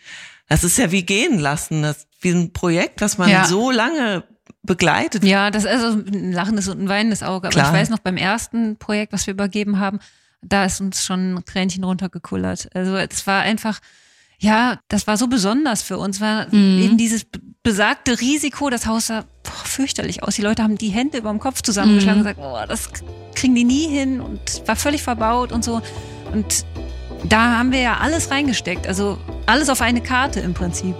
Das 0.49 0.63
ist 0.63 0.77
ja 0.77 0.91
wie 0.91 1.03
gehen 1.03 1.39
lassen. 1.39 1.83
Das 1.83 1.97
ist 1.97 2.07
wie 2.21 2.31
ein 2.31 2.51
Projekt, 2.51 3.01
was 3.01 3.17
man 3.17 3.29
ja. 3.29 3.45
so 3.45 3.71
lange 3.71 4.23
begleitet. 4.63 5.23
Ja, 5.23 5.51
das 5.51 5.63
ist 5.63 5.69
also 5.69 5.99
ein 5.99 6.31
lachendes 6.31 6.67
und 6.67 6.81
ein 6.81 6.89
weinendes 6.89 7.23
Auge. 7.23 7.47
Aber 7.47 7.53
Klar. 7.53 7.67
ich 7.67 7.73
weiß 7.73 7.89
noch, 7.89 7.99
beim 7.99 8.17
ersten 8.17 8.77
Projekt, 8.77 9.13
was 9.13 9.27
wir 9.27 9.33
übergeben 9.33 9.79
haben, 9.79 9.99
da 10.41 10.65
ist 10.65 10.81
uns 10.81 11.05
schon 11.05 11.35
ein 11.35 11.45
Tränchen 11.45 11.83
runtergekullert. 11.83 12.69
Also 12.75 12.95
es 12.95 13.25
war 13.27 13.41
einfach, 13.41 13.79
ja, 14.41 14.79
das 14.87 15.05
war 15.05 15.17
so 15.17 15.27
besonders 15.27 15.83
für 15.83 15.99
uns, 15.99 16.19
war 16.19 16.47
mhm. 16.47 16.81
eben 16.81 16.97
dieses 16.97 17.27
besagte 17.61 18.19
Risiko, 18.19 18.71
das 18.71 18.87
Haus 18.87 19.07
sah 19.07 19.21
boah, 19.43 19.65
fürchterlich 19.65 20.23
aus. 20.23 20.35
Die 20.35 20.41
Leute 20.41 20.63
haben 20.63 20.79
die 20.79 20.89
Hände 20.89 21.19
über 21.19 21.29
dem 21.29 21.39
Kopf 21.39 21.61
zusammengeschlagen 21.61 22.21
mhm. 22.21 22.27
und 22.27 22.35
gesagt, 22.35 22.51
boah, 22.51 22.65
das 22.65 22.89
kriegen 23.35 23.53
die 23.53 23.63
nie 23.63 23.87
hin 23.87 24.19
und 24.19 24.67
war 24.67 24.75
völlig 24.75 25.03
verbaut 25.03 25.51
und 25.51 25.63
so. 25.63 25.83
Und 26.33 26.65
da 27.23 27.59
haben 27.59 27.71
wir 27.71 27.81
ja 27.81 27.97
alles 27.97 28.31
reingesteckt, 28.31 28.87
also 28.87 29.19
alles 29.45 29.69
auf 29.69 29.81
eine 29.81 30.01
Karte 30.01 30.39
im 30.39 30.55
Prinzip. 30.55 30.95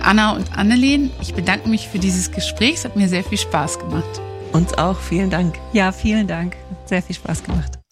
Anna 0.00 0.36
und 0.36 0.56
Annelien, 0.56 1.10
ich 1.20 1.34
bedanke 1.34 1.68
mich 1.68 1.88
für 1.88 1.98
dieses 1.98 2.30
Gespräch. 2.30 2.74
Es 2.74 2.84
hat 2.84 2.94
mir 2.94 3.08
sehr 3.08 3.24
viel 3.24 3.38
Spaß 3.38 3.80
gemacht. 3.80 4.20
Uns 4.52 4.72
auch. 4.74 5.00
Vielen 5.00 5.30
Dank. 5.30 5.58
Ja, 5.72 5.90
vielen 5.90 6.28
Dank. 6.28 6.54
Sehr 6.86 7.02
viel 7.02 7.16
Spaß 7.16 7.42
gemacht. 7.42 7.83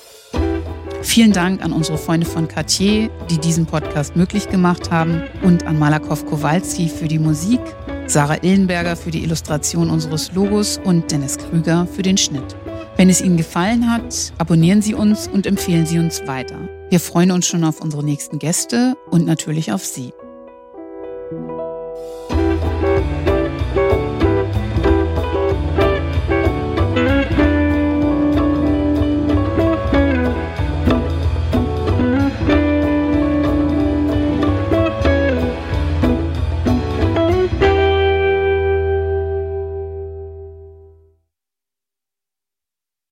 Vielen 1.03 1.33
Dank 1.33 1.63
an 1.65 1.73
unsere 1.73 1.99
Freunde 1.99 2.27
von 2.27 2.49
Cartier, 2.49 3.11
die 3.29 3.39
diesen 3.39 3.67
Podcast 3.67 4.17
möglich 4.17 4.49
gemacht 4.49 4.91
haben 4.91 5.23
und 5.43 5.67
an 5.67 5.79
Malakow 5.79 6.25
Kowalski 6.25 6.89
für 6.89 7.09
die 7.09 7.19
Musik, 7.19 7.61
Sarah 8.07 8.43
Illenberger 8.43 8.97
für 8.97 9.11
die 9.11 9.23
Illustration 9.23 9.91
unseres 9.91 10.33
Logos 10.33 10.81
und 10.83 11.11
Dennis 11.11 11.39
Krüger 11.39 11.87
für 11.87 12.03
den 12.03 12.17
Schnitt. 12.17 12.57
Wenn 12.97 13.11
es 13.11 13.21
Ihnen 13.21 13.37
gefallen 13.37 13.91
hat, 13.91 14.33
abonnieren 14.39 14.81
Sie 14.81 14.95
uns 14.95 15.27
und 15.29 15.47
empfehlen 15.47 15.87
Sie 15.87 15.99
uns 15.99 16.27
weiter. 16.27 16.57
Wir 16.89 17.01
freuen 17.01 17.33
uns 17.33 17.47
schon 17.47 17.65
auf 17.65 17.81
unsere 17.81 18.05
nächsten 18.05 18.39
Gäste 18.39 18.97
und 19.11 19.27
natürlich 19.27 19.73
auf 19.73 19.85
Sie. 19.85 20.13